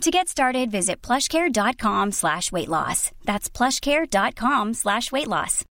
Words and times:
To 0.00 0.10
get 0.10 0.28
started, 0.28 0.70
visit 0.70 1.00
plushcare.com 1.02 2.12
slash 2.12 2.52
weight 2.52 2.68
loss. 2.68 3.10
That's 3.24 3.48
plushcare.com 3.48 4.74
slash 4.74 5.10
weight 5.12 5.28
loss. 5.28 5.64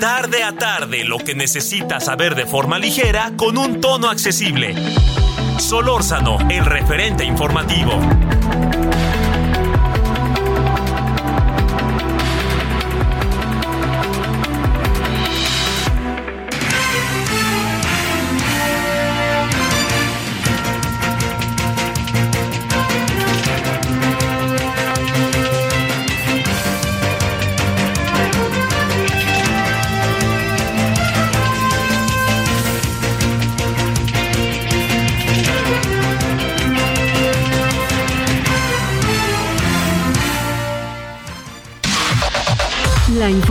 Tarde 0.00 0.42
a 0.44 0.52
tarde, 0.52 1.04
lo 1.04 1.18
que 1.18 1.34
necesitas 1.34 2.04
saber 2.04 2.34
de 2.34 2.46
forma 2.46 2.78
ligera 2.78 3.32
con 3.36 3.58
un 3.58 3.80
tono 3.80 4.08
accesible. 4.08 4.74
Solórzano, 5.58 6.38
el 6.50 6.64
referente 6.64 7.24
informativo. 7.24 7.98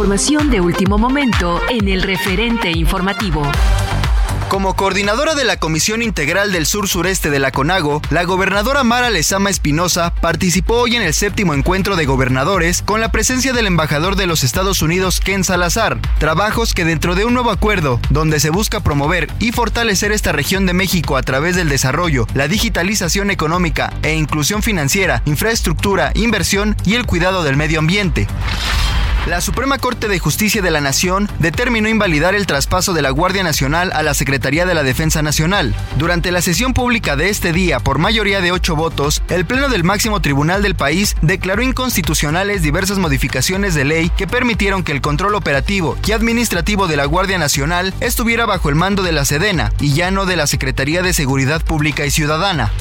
Información 0.06 0.52
de 0.52 0.62
último 0.62 1.00
momento 1.00 1.60
en 1.68 1.88
el 1.88 2.04
referente 2.04 2.70
informativo. 2.70 3.42
Como 4.50 4.76
coordinadora 4.76 5.34
de 5.34 5.46
la 5.46 5.58
Comisión 5.58 6.04
Integral 6.04 6.52
del 6.52 6.68
Sur 6.68 6.88
Sureste 6.88 7.32
de 7.32 7.40
la 7.40 7.50
CONAGO, 7.50 8.04
la 8.12 8.24
gobernadora 8.24 8.84
Mara 8.84 9.10
Lezama 9.10 9.50
Espinosa 9.50 10.14
participó 10.14 10.76
hoy 10.76 10.96
en 10.96 11.02
el 11.02 11.16
séptimo 11.16 11.56
encuentro 11.56 11.96
de 11.96 12.06
gobernadores 12.06 12.84
con 12.84 13.02
la 13.02 13.10
presencia 13.10 13.52
del 13.52 13.66
embajador 13.66 14.16
de 14.16 14.28
los 14.28 14.44
Estados 14.44 14.84
Unidos 14.84 15.20
Ken 15.20 15.44
Salazar. 15.44 15.98
Trabajos 16.20 16.76
que 16.76 16.86
dentro 16.86 17.16
de 17.16 17.26
un 17.26 17.34
nuevo 17.34 17.50
acuerdo, 17.50 18.00
donde 18.12 18.40
se 18.40 18.52
busca 18.52 18.82
promover 18.82 19.28
y 19.40 19.54
fortalecer 19.54 20.12
esta 20.12 20.34
región 20.34 20.68
de 20.68 20.74
México 20.74 21.18
a 21.18 21.24
través 21.24 21.56
del 21.56 21.68
desarrollo, 21.68 22.28
la 22.36 22.48
digitalización 22.48 23.32
económica 23.32 23.92
e 24.04 24.14
inclusión 24.14 24.62
financiera, 24.62 25.24
infraestructura, 25.26 26.12
inversión 26.14 26.78
y 26.86 26.94
el 26.94 27.08
cuidado 27.08 27.44
del 27.44 27.58
medio 27.58 27.80
ambiente. 27.80 28.28
La 29.26 29.42
Suprema 29.42 29.80
Corte 29.80 30.08
de 30.08 30.20
Justicia 30.20 30.62
de 30.62 30.70
la 30.70 30.82
Nación 30.82 31.28
determinó 31.40 31.90
invalidar 31.90 32.36
el 32.36 32.46
traspaso 32.46 32.94
de 32.94 33.02
la 33.02 33.10
Guardia 33.10 33.42
Nacional 33.42 33.92
a 33.94 34.04
la 34.04 34.14
Secretaría 34.14 34.68
de 34.68 34.76
la 34.76 34.84
Defensa 34.84 35.24
Nacional. 35.24 35.74
Durante 35.98 36.32
la 36.32 36.44
sesión 36.44 36.76
pública 36.76 37.16
de 37.16 37.30
este 37.30 37.52
día, 37.52 37.80
por 37.80 37.98
mayoría 37.98 38.40
de 38.40 38.52
ocho 38.52 38.76
votos, 38.76 39.24
el 39.30 39.46
Pleno 39.46 39.68
del 39.68 39.84
máximo 39.84 40.22
tribunal 40.22 40.62
del 40.62 40.76
país 40.76 41.16
declaró 41.24 41.64
inconstitucionales 41.64 42.62
diversas 42.62 43.00
modificaciones 43.00 43.74
de 43.74 43.86
ley 43.86 44.12
que 44.16 44.28
permitieron 44.28 44.84
que 44.84 44.92
el 44.92 45.02
control 45.02 45.34
operativo 45.34 45.98
y 46.06 46.12
administrativo 46.12 46.88
de 46.88 46.98
la 46.98 47.06
Guardia 47.06 47.40
Nacional 47.40 47.96
estuviera 48.02 48.46
bajo 48.46 48.70
el 48.70 48.76
mando 48.76 49.02
de 49.02 49.12
la 49.12 49.26
Sedena 49.26 49.74
y 49.80 49.94
ya 49.94 50.12
no 50.12 50.28
de 50.28 50.36
la 50.36 50.46
Secretaría 50.46 51.02
de 51.02 51.16
Seguridad 51.16 51.64
Pública 51.64 52.06
y 52.06 52.12
Ciudadana. 52.12 52.72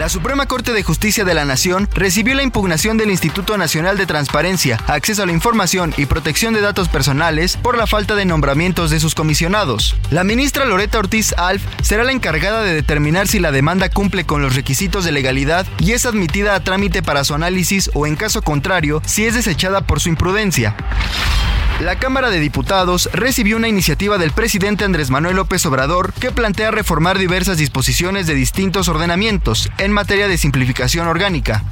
La 0.00 0.08
Suprema 0.08 0.46
Corte 0.46 0.72
de 0.72 0.82
Justicia 0.82 1.26
de 1.26 1.34
la 1.34 1.44
Nación 1.44 1.86
recibió 1.92 2.34
la 2.34 2.42
impugnación 2.42 2.96
del 2.96 3.10
Instituto 3.10 3.58
Nacional 3.58 3.98
de 3.98 4.06
Transparencia, 4.06 4.78
Acceso 4.86 5.22
a 5.22 5.26
la 5.26 5.32
Información 5.32 5.92
y 5.98 6.06
Protección 6.06 6.54
de 6.54 6.62
Datos 6.62 6.88
Personales 6.88 7.58
por 7.58 7.76
la 7.76 7.86
falta 7.86 8.14
de 8.14 8.24
nombramientos 8.24 8.88
de 8.88 8.98
sus 8.98 9.14
comisionados. 9.14 9.96
La 10.10 10.24
ministra 10.24 10.64
Loreta 10.64 10.98
Ortiz 10.98 11.34
Alf 11.36 11.62
será 11.82 12.04
la 12.04 12.12
encargada 12.12 12.62
de 12.62 12.72
determinar 12.72 13.28
si 13.28 13.40
la 13.40 13.52
demanda 13.52 13.90
cumple 13.90 14.24
con 14.24 14.40
los 14.40 14.56
requisitos 14.56 15.04
de 15.04 15.12
legalidad 15.12 15.66
y 15.78 15.92
es 15.92 16.06
admitida 16.06 16.54
a 16.54 16.64
trámite 16.64 17.02
para 17.02 17.22
su 17.22 17.34
análisis 17.34 17.90
o 17.92 18.06
en 18.06 18.16
caso 18.16 18.40
contrario, 18.40 19.02
si 19.04 19.26
es 19.26 19.34
desechada 19.34 19.82
por 19.82 20.00
su 20.00 20.08
imprudencia. 20.08 20.76
La 21.80 21.98
Cámara 21.98 22.28
de 22.28 22.40
Diputados 22.40 23.08
recibió 23.14 23.56
una 23.56 23.66
iniciativa 23.66 24.18
del 24.18 24.32
presidente 24.32 24.84
Andrés 24.84 25.08
Manuel 25.08 25.36
López 25.36 25.64
Obrador 25.64 26.12
que 26.12 26.30
plantea 26.30 26.70
reformar 26.70 27.16
diversas 27.16 27.56
disposiciones 27.56 28.26
de 28.26 28.34
distintos 28.34 28.88
ordenamientos 28.88 29.70
en 29.78 29.90
materia 29.90 30.28
de 30.28 30.36
simplificación 30.36 31.08
orgánica. 31.08 31.64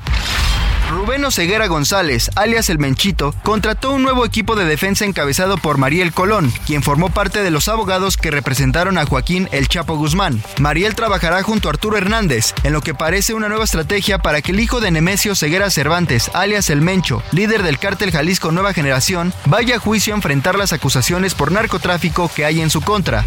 Rubén 0.91 1.23
Oseguera 1.27 1.67
González, 1.67 2.31
alias 2.35 2.71
El 2.71 2.79
Menchito, 2.79 3.35
contrató 3.43 3.93
un 3.93 4.03
nuevo 4.03 4.25
equipo 4.25 4.57
de 4.57 4.65
defensa 4.65 5.05
encabezado 5.05 5.59
por 5.59 5.77
Mariel 5.77 6.13
Colón, 6.13 6.51
quien 6.67 6.83
formó 6.83 7.11
parte 7.11 7.43
de 7.43 7.51
los 7.51 7.69
abogados 7.69 8.17
que 8.17 8.31
representaron 8.31 8.97
a 8.97 9.05
Joaquín 9.05 9.51
El 9.53 9.69
Chapo 9.69 9.97
Guzmán. 9.97 10.43
Mariel 10.59 10.95
trabajará 10.95 11.43
junto 11.43 11.69
a 11.69 11.73
Arturo 11.73 11.99
Hernández, 11.99 12.55
en 12.63 12.73
lo 12.73 12.81
que 12.81 12.95
parece 12.95 13.35
una 13.35 13.51
nueva 13.51 13.65
estrategia 13.65 14.19
para 14.19 14.41
que 14.41 14.53
el 14.53 14.61
hijo 14.61 14.81
de 14.81 14.91
Nemesio 14.91 15.35
Ceguera 15.35 15.69
Cervantes, 15.71 16.31
alias 16.33 16.71
El 16.71 16.81
Mencho, 16.81 17.23
líder 17.33 17.63
del 17.63 17.79
cártel 17.79 18.11
Jalisco 18.11 18.51
Nueva 18.51 18.73
Generación, 18.73 19.35
vaya 19.45 19.77
a 19.77 19.81
juicio 19.81 20.15
a 20.15 20.17
enfrentar 20.17 20.57
las 20.57 20.73
acusaciones 20.73 21.35
por 21.35 21.53
narcotráfico 21.53 22.31
que 22.35 22.47
hay 22.47 22.63
en 22.63 22.71
su 22.71 22.81
contra. 22.81 23.27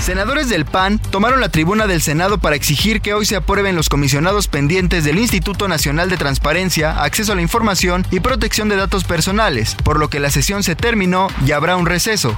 Senadores 0.00 0.48
del 0.48 0.64
PAN 0.64 0.98
tomaron 0.98 1.42
la 1.42 1.50
tribuna 1.50 1.86
del 1.86 2.00
Senado 2.00 2.38
para 2.38 2.56
exigir 2.56 3.02
que 3.02 3.12
hoy 3.12 3.26
se 3.26 3.36
aprueben 3.36 3.76
los 3.76 3.90
comisionados 3.90 4.48
pendientes 4.48 5.04
del 5.04 5.18
Instituto 5.18 5.68
Nacional 5.68 6.08
de 6.08 6.16
Transparencia, 6.16 7.02
Acceso 7.02 7.32
a 7.32 7.36
la 7.36 7.42
Información 7.42 8.06
y 8.10 8.20
Protección 8.20 8.70
de 8.70 8.76
Datos 8.76 9.04
Personales, 9.04 9.76
por 9.84 9.98
lo 9.98 10.08
que 10.08 10.18
la 10.18 10.30
sesión 10.30 10.62
se 10.62 10.74
terminó 10.74 11.28
y 11.46 11.52
habrá 11.52 11.76
un 11.76 11.84
receso. 11.84 12.34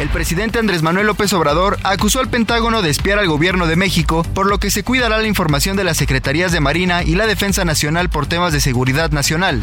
El 0.00 0.08
presidente 0.10 0.60
Andrés 0.60 0.82
Manuel 0.82 1.08
López 1.08 1.32
Obrador 1.32 1.76
acusó 1.82 2.20
al 2.20 2.30
Pentágono 2.30 2.82
de 2.82 2.90
espiar 2.90 3.18
al 3.18 3.26
gobierno 3.26 3.66
de 3.66 3.74
México, 3.74 4.24
por 4.32 4.46
lo 4.46 4.58
que 4.58 4.70
se 4.70 4.84
cuidará 4.84 5.18
la 5.18 5.26
información 5.26 5.76
de 5.76 5.84
las 5.84 5.96
Secretarías 5.96 6.52
de 6.52 6.60
Marina 6.60 7.02
y 7.02 7.16
la 7.16 7.26
Defensa 7.26 7.64
Nacional 7.64 8.08
por 8.08 8.26
temas 8.26 8.52
de 8.52 8.60
seguridad 8.60 9.10
nacional. 9.10 9.62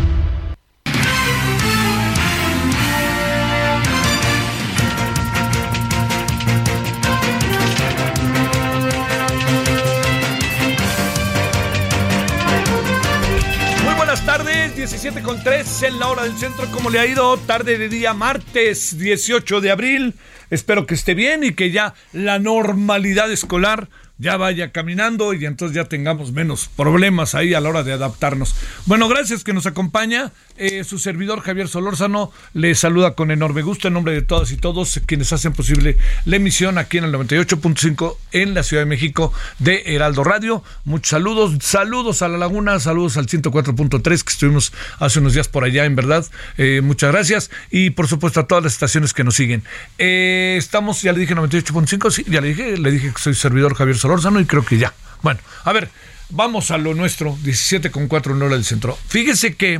Buenas 14.23 14.45
tardes, 14.45 14.75
17 14.75 15.21
con 15.23 15.41
3 15.43 15.83
en 15.83 15.99
la 15.99 16.07
hora 16.07 16.23
del 16.23 16.37
centro. 16.37 16.67
¿Cómo 16.71 16.89
le 16.89 16.99
ha 16.99 17.05
ido? 17.05 17.37
Tarde 17.37 17.77
de 17.77 17.89
día, 17.89 18.13
martes 18.13 18.97
18 18.97 19.61
de 19.61 19.71
abril. 19.71 20.15
Espero 20.51 20.85
que 20.85 20.93
esté 20.93 21.15
bien 21.15 21.43
y 21.43 21.53
que 21.53 21.71
ya 21.71 21.95
la 22.13 22.37
normalidad 22.37 23.31
escolar 23.31 23.89
ya 24.21 24.37
vaya 24.37 24.71
caminando 24.71 25.33
y 25.33 25.45
entonces 25.45 25.75
ya 25.75 25.85
tengamos 25.85 26.31
menos 26.31 26.69
problemas 26.77 27.33
ahí 27.33 27.55
a 27.55 27.59
la 27.59 27.69
hora 27.69 27.83
de 27.83 27.91
adaptarnos. 27.91 28.53
Bueno, 28.85 29.09
gracias 29.09 29.43
que 29.43 29.51
nos 29.51 29.65
acompaña. 29.65 30.31
Eh, 30.57 30.83
su 30.83 30.99
servidor 30.99 31.41
Javier 31.41 31.67
Solórzano 31.67 32.31
le 32.53 32.75
saluda 32.75 33.15
con 33.15 33.31
enorme 33.31 33.63
gusto 33.63 33.87
en 33.87 33.95
nombre 33.95 34.13
de 34.13 34.21
todas 34.21 34.51
y 34.51 34.57
todos 34.57 35.01
quienes 35.07 35.33
hacen 35.33 35.53
posible 35.53 35.97
la 36.25 36.35
emisión 36.35 36.77
aquí 36.77 36.99
en 36.99 37.05
el 37.05 37.13
98.5 37.13 38.15
en 38.31 38.53
la 38.53 38.61
Ciudad 38.61 38.83
de 38.83 38.85
México 38.85 39.33
de 39.57 39.81
Heraldo 39.87 40.23
Radio. 40.23 40.63
Muchos 40.85 41.09
saludos, 41.09 41.55
saludos 41.61 42.21
a 42.21 42.27
la 42.27 42.37
Laguna, 42.37 42.79
saludos 42.79 43.17
al 43.17 43.25
104.3 43.25 44.03
que 44.23 44.31
estuvimos 44.31 44.71
hace 44.99 45.17
unos 45.17 45.33
días 45.33 45.47
por 45.47 45.63
allá, 45.63 45.85
en 45.85 45.95
verdad. 45.95 46.27
Eh, 46.59 46.81
muchas 46.83 47.11
gracias 47.11 47.49
y 47.71 47.89
por 47.89 48.07
supuesto 48.07 48.39
a 48.39 48.45
todas 48.45 48.63
las 48.63 48.73
estaciones 48.73 49.15
que 49.15 49.23
nos 49.23 49.33
siguen. 49.33 49.63
Eh, 49.97 50.57
estamos, 50.59 51.01
ya 51.01 51.11
le 51.11 51.21
dije 51.21 51.33
98.5, 51.33 52.11
sí, 52.11 52.23
ya 52.27 52.39
le 52.39 52.49
dije, 52.49 52.77
le 52.77 52.91
dije 52.91 53.11
que 53.11 53.19
soy 53.19 53.33
servidor 53.33 53.73
Javier 53.73 53.97
Solórzano 53.97 54.10
y 54.39 54.45
creo 54.45 54.65
que 54.65 54.77
ya. 54.77 54.93
Bueno, 55.21 55.39
a 55.63 55.71
ver, 55.73 55.89
vamos 56.29 56.71
a 56.71 56.77
lo 56.77 56.93
nuestro, 56.93 57.35
17.4 57.43 58.31
en 58.31 58.41
hora 58.41 58.55
del 58.55 58.65
centro. 58.65 58.97
Fíjese 59.07 59.55
que 59.55 59.79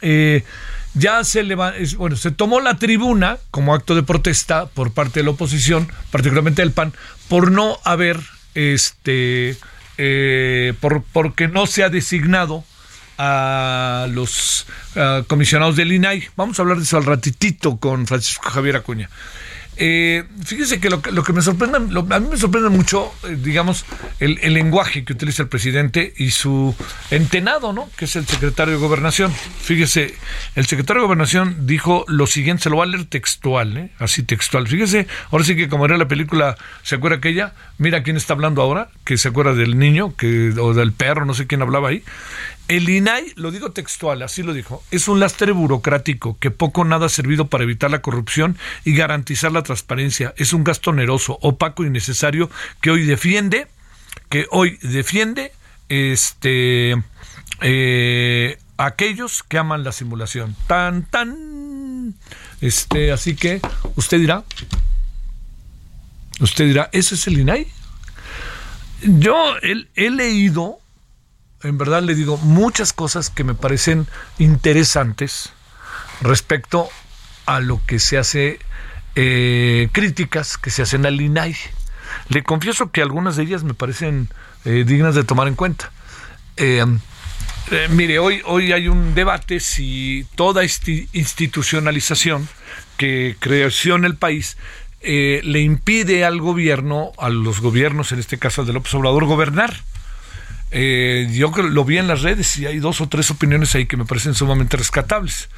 eh, 0.00 0.44
ya 0.94 1.22
se 1.24 1.42
leva- 1.42 1.76
es- 1.76 1.94
bueno, 1.96 2.16
se 2.16 2.30
tomó 2.30 2.60
la 2.60 2.78
tribuna 2.78 3.38
como 3.50 3.74
acto 3.74 3.94
de 3.94 4.02
protesta 4.02 4.66
por 4.66 4.92
parte 4.92 5.20
de 5.20 5.24
la 5.24 5.30
oposición, 5.30 5.88
particularmente 6.10 6.62
del 6.62 6.72
PAN, 6.72 6.92
por 7.28 7.50
no 7.52 7.78
haber, 7.84 8.18
este, 8.54 9.56
eh, 9.98 10.72
por, 10.80 11.02
porque 11.12 11.46
no 11.48 11.66
se 11.66 11.84
ha 11.84 11.90
designado 11.90 12.64
a 13.18 14.06
los 14.10 14.66
comisionados 15.28 15.76
del 15.76 15.92
INAI. 15.92 16.28
Vamos 16.36 16.58
a 16.58 16.62
hablar 16.62 16.78
de 16.78 16.84
eso 16.84 16.96
al 16.96 17.04
ratitito 17.04 17.76
con 17.76 18.06
Francisco 18.06 18.48
Javier 18.48 18.76
Acuña. 18.76 19.10
Eh, 19.82 20.24
fíjese 20.44 20.78
que 20.78 20.90
lo, 20.90 21.00
que 21.00 21.32
me 21.32 21.40
sorprende, 21.40 21.78
a 21.78 22.20
mí 22.20 22.28
me 22.30 22.36
sorprende 22.36 22.68
mucho, 22.68 23.14
eh, 23.26 23.38
digamos, 23.42 23.86
el, 24.18 24.34
lenguaje 24.52 25.06
que 25.06 25.14
utiliza 25.14 25.42
el 25.44 25.48
presidente 25.48 26.12
y 26.18 26.32
su 26.32 26.76
entenado, 27.10 27.72
¿no? 27.72 27.88
Que 27.96 28.04
es 28.04 28.14
el 28.14 28.26
secretario 28.26 28.74
de 28.74 28.80
Gobernación. 28.80 29.32
Fíjese, 29.32 30.14
el 30.54 30.66
secretario 30.66 31.00
de 31.00 31.06
Gobernación 31.06 31.66
dijo 31.66 32.04
lo 32.08 32.26
siguiente, 32.26 32.64
se 32.64 32.68
lo 32.68 32.76
va 32.76 32.84
a 32.84 32.88
leer 32.88 33.06
textual, 33.06 33.74
¿eh? 33.78 33.90
Así 33.98 34.22
textual. 34.22 34.68
Fíjese, 34.68 35.06
ahora 35.30 35.44
sí 35.44 35.56
que 35.56 35.70
como 35.70 35.86
era 35.86 35.96
la 35.96 36.08
película, 36.08 36.58
¿se 36.82 36.96
acuerda 36.96 37.16
aquella? 37.16 37.54
Mira 37.78 38.02
quién 38.02 38.18
está 38.18 38.34
hablando 38.34 38.60
ahora, 38.60 38.90
que 39.04 39.16
se 39.16 39.28
acuerda 39.28 39.54
del 39.54 39.78
niño, 39.78 40.14
que, 40.14 40.52
o 40.60 40.74
del 40.74 40.92
perro, 40.92 41.24
no 41.24 41.32
sé 41.32 41.46
quién 41.46 41.62
hablaba 41.62 41.88
ahí. 41.88 42.04
El 42.70 42.88
INAI, 42.88 43.32
lo 43.34 43.50
digo 43.50 43.72
textual, 43.72 44.22
así 44.22 44.44
lo 44.44 44.54
dijo, 44.54 44.84
es 44.92 45.08
un 45.08 45.18
lastre 45.18 45.50
burocrático 45.50 46.38
que 46.38 46.52
poco 46.52 46.84
nada 46.84 47.06
ha 47.06 47.08
servido 47.08 47.48
para 47.48 47.64
evitar 47.64 47.90
la 47.90 48.00
corrupción 48.00 48.56
y 48.84 48.94
garantizar 48.94 49.50
la 49.50 49.64
transparencia. 49.64 50.34
Es 50.36 50.52
un 50.52 50.62
gasto 50.62 50.90
oneroso, 50.90 51.36
opaco 51.42 51.84
y 51.84 51.90
necesario 51.90 52.48
que 52.80 52.92
hoy 52.92 53.04
defiende, 53.04 53.66
que 54.28 54.46
hoy 54.52 54.78
defiende 54.82 55.50
este 55.88 56.94
eh, 57.60 58.56
aquellos 58.76 59.42
que 59.42 59.58
aman 59.58 59.82
la 59.82 59.90
simulación. 59.90 60.54
Tan, 60.68 61.02
tan. 61.06 62.14
Este, 62.60 63.10
así 63.10 63.34
que 63.34 63.60
usted 63.96 64.20
dirá, 64.20 64.44
usted 66.38 66.66
dirá, 66.66 66.88
¿ese 66.92 67.16
es 67.16 67.26
el 67.26 67.40
INAI? 67.40 67.66
Yo 69.02 69.56
he 69.62 70.10
leído 70.10 70.79
en 71.62 71.78
verdad 71.78 72.02
le 72.02 72.14
digo 72.14 72.36
muchas 72.38 72.92
cosas 72.92 73.30
que 73.30 73.44
me 73.44 73.54
parecen 73.54 74.06
interesantes 74.38 75.52
respecto 76.22 76.88
a 77.46 77.60
lo 77.60 77.80
que 77.86 77.98
se 77.98 78.18
hace, 78.18 78.58
eh, 79.14 79.88
críticas 79.92 80.56
que 80.56 80.70
se 80.70 80.82
hacen 80.82 81.06
al 81.06 81.20
INAI. 81.20 81.56
Le 82.28 82.42
confieso 82.42 82.90
que 82.90 83.02
algunas 83.02 83.36
de 83.36 83.44
ellas 83.44 83.62
me 83.64 83.74
parecen 83.74 84.28
eh, 84.64 84.84
dignas 84.86 85.14
de 85.14 85.24
tomar 85.24 85.48
en 85.48 85.54
cuenta. 85.54 85.90
Eh, 86.56 86.84
mire, 87.90 88.18
hoy, 88.18 88.42
hoy 88.44 88.72
hay 88.72 88.88
un 88.88 89.14
debate 89.14 89.60
si 89.60 90.26
toda 90.34 90.64
institucionalización 90.64 92.48
que 92.96 93.36
creció 93.38 93.96
en 93.96 94.04
el 94.04 94.16
país 94.16 94.56
le 95.02 95.60
impide 95.60 96.24
al 96.24 96.40
gobierno, 96.40 97.12
a 97.16 97.30
los 97.30 97.60
gobiernos, 97.60 98.12
en 98.12 98.18
este 98.18 98.38
caso 98.38 98.60
al 98.60 98.66
del 98.66 98.74
López 98.74 98.92
Obrador, 98.94 99.24
gobernar. 99.24 99.82
Eh, 100.70 101.28
yo 101.32 101.50
lo 101.50 101.84
vi 101.84 101.98
en 101.98 102.06
las 102.06 102.22
redes 102.22 102.56
y 102.58 102.66
hay 102.66 102.78
dos 102.78 103.00
o 103.00 103.08
tres 103.08 103.30
opiniones 103.30 103.74
ahí 103.74 103.86
que 103.86 103.96
me 103.96 104.04
parecen 104.04 104.34
sumamente 104.34 104.76
rescatables. 104.76 105.48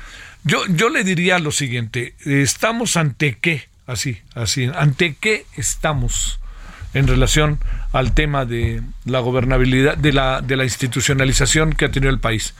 Yo, 0.45 0.65
yo 0.69 0.89
le 0.89 1.05
diría 1.05 1.39
lo 1.39 1.53
siguiente, 1.53 2.15
¿estamos 2.25 2.97
ante 2.97 3.39
qué? 3.41 3.69
Así, 3.87 4.21
así, 4.35 4.71
¿ante 4.75 5.15
qué 5.15 5.45
estamos 5.57 6.41
en 6.95 7.07
relación 7.07 7.61
al 7.93 8.15
tema 8.15 8.45
de 8.45 8.83
la 9.05 9.21
gobernabilidad, 9.21 9.97
de 9.97 10.13
la, 10.13 10.41
de 10.41 10.57
la 10.57 10.65
institucionalización 10.65 11.73
que 11.75 11.85
ha 11.85 11.91
tenido 11.91 12.11
el 12.11 12.19
país? 12.21 12.55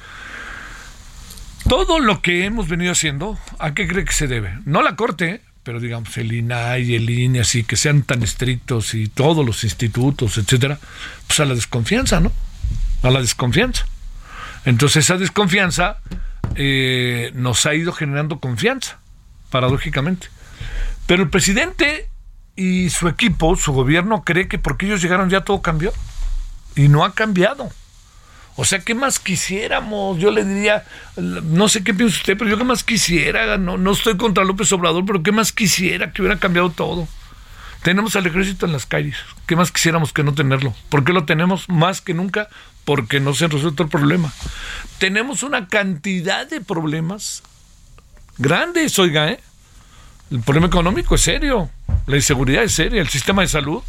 Todo 1.69 2.01
lo 2.01 2.23
que 2.23 2.45
hemos 2.45 2.69
venido 2.69 2.93
haciendo, 2.93 3.39
¿a 3.59 3.73
qué 3.73 3.87
cree 3.87 4.05
que 4.05 4.13
se 4.13 4.27
debe? 4.27 4.59
No 4.65 4.83
la 4.83 4.97
Corte, 4.97 5.41
pero 5.63 5.81
digamos 5.81 6.17
el 6.17 6.33
INAI, 6.33 6.95
el 6.95 7.09
INE, 7.09 7.41
así 7.41 7.65
que 7.65 7.77
sean 7.77 8.03
tan 8.03 8.23
estrictos 8.23 8.95
y 8.95 9.09
todos 9.09 9.47
los 9.47 9.65
institutos, 9.65 10.39
etcétera, 10.39 10.79
pues 11.27 11.41
a 11.41 11.45
la 11.45 11.55
desconfianza, 11.55 12.21
¿no? 12.21 12.33
A 13.03 13.11
la 13.11 13.21
desconfianza. 13.21 13.87
Entonces 14.65 15.05
esa 15.05 15.17
desconfianza 15.17 15.99
eh, 16.57 17.31
nos 17.35 17.67
ha 17.67 17.75
ido 17.75 17.93
generando 17.93 18.41
confianza, 18.41 18.99
paradójicamente. 19.51 20.29
Pero 21.07 21.23
el 21.23 21.31
presidente 21.31 22.09
y 22.57 22.91
su 22.91 23.09
equipo, 23.09 23.57
su 23.57 23.73
gobierno, 23.73 24.25
cree 24.25 24.49
que 24.49 24.59
porque 24.59 24.87
ellos 24.87 25.03
llegaron 25.03 25.31
ya 25.31 25.43
todo 25.43 25.63
cambió. 25.63 25.93
Y 26.75 26.89
no 26.89 27.05
ha 27.05 27.13
cambiado. 27.13 27.71
O 28.57 28.65
sea, 28.65 28.81
¿qué 28.81 28.95
más 28.95 29.19
quisiéramos? 29.19 30.19
Yo 30.19 30.31
le 30.31 30.45
diría, 30.45 30.85
no 31.17 31.69
sé 31.69 31.83
qué 31.83 31.95
piensa 31.95 32.17
usted, 32.17 32.37
pero 32.37 32.51
yo 32.51 32.59
qué 32.59 32.65
más 32.65 32.85
quisiera, 32.85 33.57
no, 33.57 33.79
no 33.79 33.93
estoy 33.93 34.17
contra 34.17 34.45
López 34.45 34.71
Obrador, 34.73 35.05
pero 35.07 35.23
qué 35.23 35.33
más 35.33 35.53
quisiera 35.53 36.13
que 36.13 36.21
hubiera 36.21 36.39
cambiado 36.39 36.71
todo. 36.71 37.09
Tenemos 37.83 38.15
al 38.15 38.27
ejército 38.27 38.67
en 38.67 38.73
las 38.73 38.87
calles, 38.87 39.17
¿qué 39.47 39.57
más 39.57 39.73
quisiéramos 39.73 40.13
que 40.13 40.23
no 40.23 40.35
tenerlo? 40.35 40.75
¿Por 40.89 41.05
qué 41.05 41.13
lo 41.13 41.25
tenemos 41.25 41.69
más 41.69 42.01
que 42.01 42.15
nunca? 42.15 42.49
Porque 42.85 43.21
no 43.21 43.33
se 43.35 43.47
ha 43.47 43.49
resuelto 43.49 43.83
el 43.83 43.89
problema. 43.89 44.33
Tenemos 44.99 45.43
una 45.43 45.69
cantidad 45.69 46.47
de 46.47 46.61
problemas 46.61 47.43
grandes, 48.39 48.99
oiga, 48.99 49.31
¿eh? 49.31 49.41
El 50.31 50.41
problema 50.41 50.67
económico 50.67 51.15
es 51.15 51.23
serio, 51.23 51.71
la 52.07 52.17
inseguridad 52.17 52.63
es 52.63 52.73
seria, 52.73 53.01
el 53.01 53.09
sistema 53.09 53.43
de 53.43 53.49
salud 53.49 53.83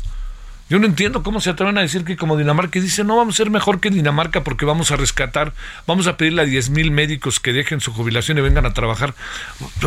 yo 0.69 0.79
no 0.79 0.85
entiendo 0.85 1.23
cómo 1.23 1.41
se 1.41 1.49
atreven 1.49 1.77
a 1.77 1.81
decir 1.81 2.05
que 2.05 2.15
como 2.15 2.37
Dinamarca 2.37 2.79
dice, 2.79 3.03
no 3.03 3.17
vamos 3.17 3.35
a 3.35 3.37
ser 3.37 3.49
mejor 3.49 3.79
que 3.79 3.89
Dinamarca 3.89 4.43
porque 4.43 4.65
vamos 4.65 4.91
a 4.91 4.95
rescatar, 4.95 5.53
vamos 5.85 6.07
a 6.07 6.17
pedirle 6.17 6.41
a 6.41 6.45
10 6.45 6.69
mil 6.69 6.91
médicos 6.91 7.39
que 7.39 7.53
dejen 7.53 7.81
su 7.81 7.93
jubilación 7.93 8.37
y 8.37 8.41
vengan 8.41 8.65
a 8.65 8.73
trabajar. 8.73 9.13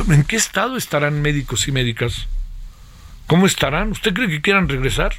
¿En 0.08 0.24
qué 0.24 0.36
estado 0.36 0.76
estarán 0.76 1.22
médicos 1.22 1.66
y 1.66 1.72
médicas? 1.72 2.26
¿Cómo 3.26 3.46
estarán? 3.46 3.90
¿Usted 3.90 4.14
cree 4.14 4.28
que 4.28 4.40
quieran 4.40 4.68
regresar? 4.68 5.14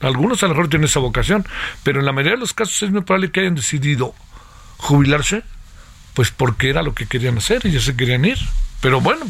Algunos 0.00 0.42
a 0.42 0.46
lo 0.46 0.54
mejor 0.54 0.68
tienen 0.68 0.86
esa 0.86 1.00
vocación, 1.00 1.46
pero 1.82 2.00
en 2.00 2.06
la 2.06 2.12
mayoría 2.12 2.34
de 2.34 2.40
los 2.40 2.52
casos 2.52 2.82
es 2.82 2.90
muy 2.90 3.02
probable 3.02 3.30
que 3.30 3.40
hayan 3.40 3.54
decidido 3.54 4.14
jubilarse, 4.76 5.42
pues 6.14 6.30
porque 6.30 6.68
era 6.68 6.82
lo 6.82 6.94
que 6.94 7.06
querían 7.06 7.38
hacer 7.38 7.64
y 7.64 7.70
ya 7.70 7.80
se 7.80 7.96
querían 7.96 8.24
ir. 8.24 8.38
Pero 8.80 9.00
bueno, 9.00 9.24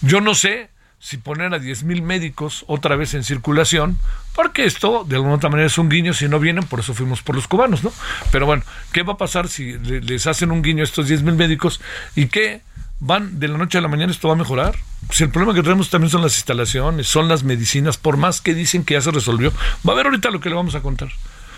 yo 0.00 0.20
no 0.20 0.34
sé 0.34 0.70
si 1.04 1.18
poner 1.18 1.52
a 1.52 1.58
10.000 1.58 2.00
médicos 2.00 2.64
otra 2.66 2.96
vez 2.96 3.12
en 3.12 3.24
circulación, 3.24 3.98
porque 4.34 4.64
esto 4.64 5.04
de 5.06 5.16
alguna 5.16 5.34
otra 5.34 5.50
manera 5.50 5.66
es 5.66 5.76
un 5.76 5.90
guiño, 5.90 6.14
si 6.14 6.30
no 6.30 6.40
vienen, 6.40 6.64
por 6.64 6.80
eso 6.80 6.94
fuimos 6.94 7.20
por 7.20 7.34
los 7.34 7.46
cubanos, 7.46 7.84
¿no? 7.84 7.92
Pero 8.32 8.46
bueno, 8.46 8.62
¿qué 8.90 9.02
va 9.02 9.12
a 9.12 9.16
pasar 9.18 9.48
si 9.48 9.74
les 9.74 10.26
hacen 10.26 10.50
un 10.50 10.62
guiño 10.62 10.80
a 10.80 10.84
estos 10.84 11.06
10.000 11.06 11.34
médicos 11.34 11.82
y 12.16 12.28
qué 12.28 12.62
van 13.00 13.38
de 13.38 13.48
la 13.48 13.58
noche 13.58 13.76
a 13.76 13.82
la 13.82 13.88
mañana 13.88 14.12
esto 14.12 14.28
va 14.28 14.34
a 14.34 14.38
mejorar? 14.38 14.76
Si 15.10 15.24
el 15.24 15.28
problema 15.28 15.52
que 15.52 15.62
tenemos 15.62 15.90
también 15.90 16.10
son 16.10 16.22
las 16.22 16.36
instalaciones, 16.36 17.06
son 17.06 17.28
las 17.28 17.44
medicinas, 17.44 17.98
por 17.98 18.16
más 18.16 18.40
que 18.40 18.54
dicen 18.54 18.82
que 18.82 18.94
ya 18.94 19.02
se 19.02 19.10
resolvió, 19.10 19.52
va 19.86 19.92
a 19.92 19.96
ver 19.96 20.06
ahorita 20.06 20.30
lo 20.30 20.40
que 20.40 20.48
le 20.48 20.54
vamos 20.54 20.74
a 20.74 20.80
contar. 20.80 21.10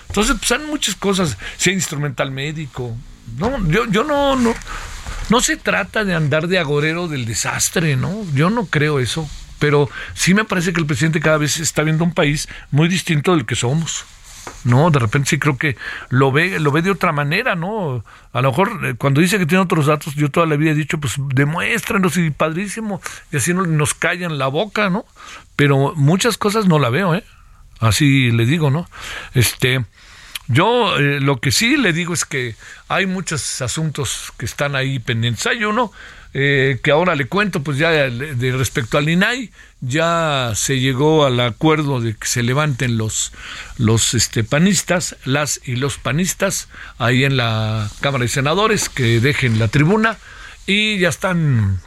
Entonces, 0.08 0.34
pues 0.40 0.50
hay 0.50 0.66
muchas 0.66 0.96
cosas, 0.96 1.38
si 1.56 1.70
hay 1.70 1.76
instrumental 1.76 2.32
médico, 2.32 2.96
no, 3.38 3.64
yo, 3.68 3.86
yo 3.86 4.02
no, 4.02 4.34
no, 4.34 4.52
no 5.28 5.40
se 5.40 5.56
trata 5.56 6.04
de 6.04 6.14
andar 6.14 6.48
de 6.48 6.58
agorero 6.58 7.08
del 7.08 7.26
desastre, 7.26 7.96
¿no? 7.96 8.24
Yo 8.34 8.50
no 8.50 8.66
creo 8.66 9.00
eso. 9.00 9.28
Pero 9.58 9.88
sí 10.14 10.34
me 10.34 10.44
parece 10.44 10.72
que 10.72 10.80
el 10.80 10.86
presidente 10.86 11.20
cada 11.20 11.38
vez 11.38 11.58
está 11.58 11.82
viendo 11.82 12.04
un 12.04 12.12
país 12.12 12.48
muy 12.70 12.88
distinto 12.88 13.32
del 13.34 13.46
que 13.46 13.56
somos. 13.56 14.04
No, 14.64 14.90
de 14.90 14.98
repente 14.98 15.30
sí 15.30 15.38
creo 15.38 15.56
que 15.56 15.76
lo 16.08 16.30
ve, 16.30 16.60
lo 16.60 16.70
ve 16.70 16.82
de 16.82 16.90
otra 16.90 17.12
manera, 17.12 17.54
¿no? 17.54 18.04
A 18.32 18.42
lo 18.42 18.50
mejor 18.50 18.80
eh, 18.84 18.94
cuando 18.96 19.20
dice 19.20 19.38
que 19.38 19.46
tiene 19.46 19.62
otros 19.62 19.86
datos, 19.86 20.14
yo 20.14 20.30
toda 20.30 20.46
la 20.46 20.56
vida 20.56 20.72
he 20.72 20.74
dicho, 20.74 20.98
pues 20.98 21.14
demuéstranos 21.18 22.16
y 22.16 22.30
padrísimo, 22.30 23.00
y 23.32 23.36
así 23.36 23.54
nos 23.54 23.94
callan 23.94 24.38
la 24.38 24.48
boca, 24.48 24.90
¿no? 24.90 25.04
Pero 25.56 25.94
muchas 25.96 26.36
cosas 26.36 26.66
no 26.66 26.78
la 26.78 26.90
veo, 26.90 27.14
¿eh? 27.14 27.24
Así 27.80 28.30
le 28.30 28.46
digo, 28.46 28.70
¿no? 28.70 28.88
Este, 29.34 29.84
yo 30.48 30.96
eh, 30.98 31.20
lo 31.20 31.40
que 31.40 31.50
sí 31.50 31.76
le 31.76 31.92
digo 31.92 32.14
es 32.14 32.24
que 32.24 32.54
hay 32.88 33.06
muchos 33.06 33.60
asuntos 33.62 34.32
que 34.38 34.44
están 34.44 34.76
ahí 34.76 34.98
pendientes. 34.98 35.46
Hay 35.46 35.64
uno 35.64 35.92
eh, 36.34 36.78
que 36.82 36.90
ahora 36.90 37.14
le 37.14 37.26
cuento, 37.26 37.62
pues 37.62 37.78
ya 37.78 37.90
de, 37.90 38.52
respecto 38.52 38.98
al 38.98 39.08
INAI, 39.08 39.50
ya 39.80 40.52
se 40.54 40.78
llegó 40.78 41.24
al 41.24 41.40
acuerdo 41.40 42.00
de 42.00 42.14
que 42.14 42.26
se 42.26 42.42
levanten 42.42 42.98
los, 42.98 43.32
los 43.78 44.14
este, 44.14 44.44
panistas, 44.44 45.16
las 45.24 45.60
y 45.64 45.76
los 45.76 45.98
panistas, 45.98 46.68
ahí 46.98 47.24
en 47.24 47.36
la 47.36 47.90
Cámara 48.00 48.22
de 48.22 48.28
Senadores, 48.28 48.88
que 48.88 49.20
dejen 49.20 49.58
la 49.58 49.68
tribuna 49.68 50.18
y 50.66 50.98
ya 50.98 51.08
están 51.08 51.80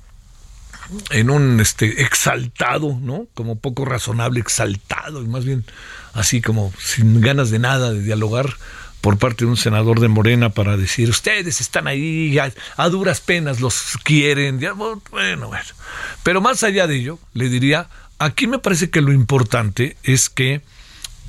en 1.11 1.29
un 1.29 1.59
este 1.59 2.01
exaltado, 2.01 2.97
¿no? 2.99 3.27
Como 3.33 3.59
poco 3.59 3.85
razonable, 3.85 4.39
exaltado, 4.39 5.21
y 5.21 5.27
más 5.27 5.45
bien 5.45 5.63
así 6.13 6.41
como 6.41 6.73
sin 6.79 7.21
ganas 7.21 7.49
de 7.49 7.59
nada 7.59 7.91
de 7.91 8.01
dialogar 8.01 8.55
por 9.01 9.17
parte 9.17 9.45
de 9.45 9.51
un 9.51 9.57
senador 9.57 9.99
de 9.99 10.09
Morena 10.09 10.49
para 10.49 10.75
decir, 10.75 11.09
ustedes 11.09 11.61
están 11.61 11.87
ahí, 11.87 12.37
a, 12.37 12.89
duras 12.89 13.21
penas 13.21 13.61
los 13.61 13.97
quieren, 14.03 14.59
bueno, 14.75 15.01
bueno. 15.11 15.51
Pero 16.23 16.41
más 16.41 16.63
allá 16.63 16.85
de 16.85 16.97
ello, 16.97 17.19
le 17.33 17.49
diría, 17.49 17.87
aquí 18.17 18.47
me 18.47 18.59
parece 18.59 18.89
que 18.89 19.01
lo 19.01 19.13
importante 19.13 19.95
es 20.03 20.29
que 20.29 20.61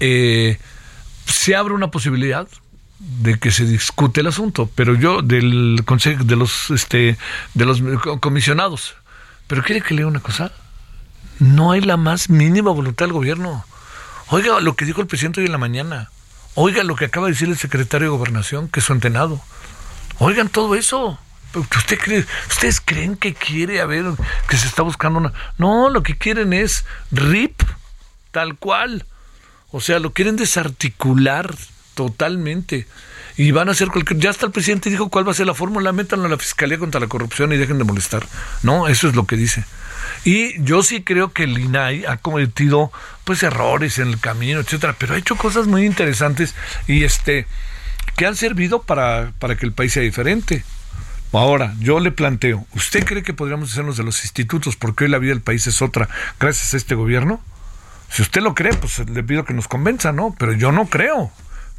eh, 0.00 0.58
se 1.26 1.54
abre 1.54 1.75
una 1.75 1.90
posibilidad 1.90 2.49
de 2.99 3.38
que 3.38 3.50
se 3.50 3.64
discute 3.64 4.20
el 4.20 4.26
asunto, 4.26 4.68
pero 4.75 4.94
yo 4.94 5.22
del 5.22 5.82
consejo 5.87 6.25
de 6.25 6.37
los 6.37 6.70
este 6.70 7.16
de 7.54 7.64
los 7.64 7.82
comisionados, 8.20 8.94
pero 9.46 9.62
quiere 9.62 9.80
que 9.80 9.94
lea 9.94 10.06
una 10.06 10.20
cosa, 10.20 10.52
no 11.38 11.72
hay 11.72 11.80
la 11.80 11.96
más 11.96 12.28
mínima 12.28 12.70
voluntad 12.70 13.06
del 13.06 13.14
gobierno. 13.14 13.64
Oiga 14.32 14.60
lo 14.60 14.76
que 14.76 14.84
dijo 14.84 15.00
el 15.00 15.08
presidente 15.08 15.40
hoy 15.40 15.46
en 15.46 15.52
la 15.52 15.58
mañana. 15.58 16.08
Oiga 16.54 16.84
lo 16.84 16.94
que 16.94 17.06
acaba 17.06 17.26
de 17.26 17.32
decir 17.32 17.49
el 17.49 17.58
secretario 17.58 18.10
de 18.10 18.16
Gobernación, 18.16 18.68
que 18.68 18.78
es 18.78 18.87
su 18.87 18.92
entenado. 18.92 19.40
Oigan 20.18 20.49
todo 20.49 20.76
eso. 20.76 21.18
¿Usted 21.54 21.99
cree, 21.99 22.25
¿Ustedes 22.49 22.80
creen 22.80 23.16
que 23.16 23.34
quiere 23.34 23.80
haber, 23.80 24.04
que 24.49 24.56
se 24.56 24.68
está 24.68 24.82
buscando 24.82 25.18
una... 25.18 25.32
No, 25.58 25.90
lo 25.90 26.04
que 26.04 26.16
quieren 26.16 26.52
es 26.52 26.84
RIP, 27.10 27.60
tal 28.30 28.56
cual. 28.56 29.04
O 29.72 29.80
sea, 29.80 29.99
lo 29.99 30.12
quieren 30.12 30.37
desarticular 30.37 31.52
totalmente. 31.94 32.87
Y 33.37 33.50
van 33.50 33.68
a 33.68 33.72
hacer 33.72 33.88
cualquier... 33.88 34.20
Ya 34.20 34.30
hasta 34.30 34.46
el 34.46 34.52
presidente 34.52 34.90
dijo 34.90 35.08
cuál 35.08 35.26
va 35.26 35.32
a 35.32 35.34
ser 35.34 35.46
la 35.46 35.54
fórmula, 35.54 35.90
métanlo 35.90 36.26
a 36.26 36.28
la 36.28 36.38
Fiscalía 36.38 36.78
contra 36.78 37.00
la 37.00 37.08
Corrupción 37.08 37.52
y 37.52 37.56
dejen 37.56 37.78
de 37.78 37.84
molestar. 37.84 38.28
No, 38.62 38.87
eso 38.87 39.08
es 39.08 39.16
lo 39.16 39.26
que 39.26 39.34
dice. 39.34 39.64
Y 40.24 40.62
yo 40.62 40.82
sí 40.82 41.02
creo 41.02 41.32
que 41.32 41.44
el 41.44 41.58
INAI 41.58 42.04
ha 42.04 42.18
cometido 42.18 42.92
pues 43.24 43.42
errores 43.42 43.98
en 43.98 44.08
el 44.08 44.20
camino, 44.20 44.60
etcétera, 44.60 44.94
pero 44.98 45.14
ha 45.14 45.18
hecho 45.18 45.36
cosas 45.36 45.66
muy 45.66 45.86
interesantes 45.86 46.54
y 46.86 47.04
este 47.04 47.46
que 48.16 48.26
han 48.26 48.36
servido 48.36 48.82
para, 48.82 49.32
para 49.38 49.56
que 49.56 49.64
el 49.64 49.72
país 49.72 49.92
sea 49.92 50.02
diferente. 50.02 50.64
Ahora, 51.32 51.74
yo 51.78 52.00
le 52.00 52.10
planteo, 52.10 52.66
¿usted 52.74 53.04
cree 53.04 53.22
que 53.22 53.32
podríamos 53.32 53.70
hacernos 53.72 53.96
de 53.96 54.02
los 54.02 54.22
institutos 54.24 54.76
porque 54.76 55.04
hoy 55.04 55.10
la 55.10 55.18
vida 55.18 55.30
del 55.30 55.42
país 55.42 55.66
es 55.66 55.80
otra 55.80 56.08
gracias 56.40 56.74
a 56.74 56.76
este 56.76 56.94
gobierno? 56.96 57.40
Si 58.10 58.22
usted 58.22 58.42
lo 58.42 58.54
cree, 58.54 58.72
pues 58.74 58.98
le 59.08 59.22
pido 59.22 59.44
que 59.44 59.54
nos 59.54 59.68
convenza, 59.68 60.12
¿no? 60.12 60.34
Pero 60.36 60.52
yo 60.52 60.72
no 60.72 60.86
creo. 60.86 61.30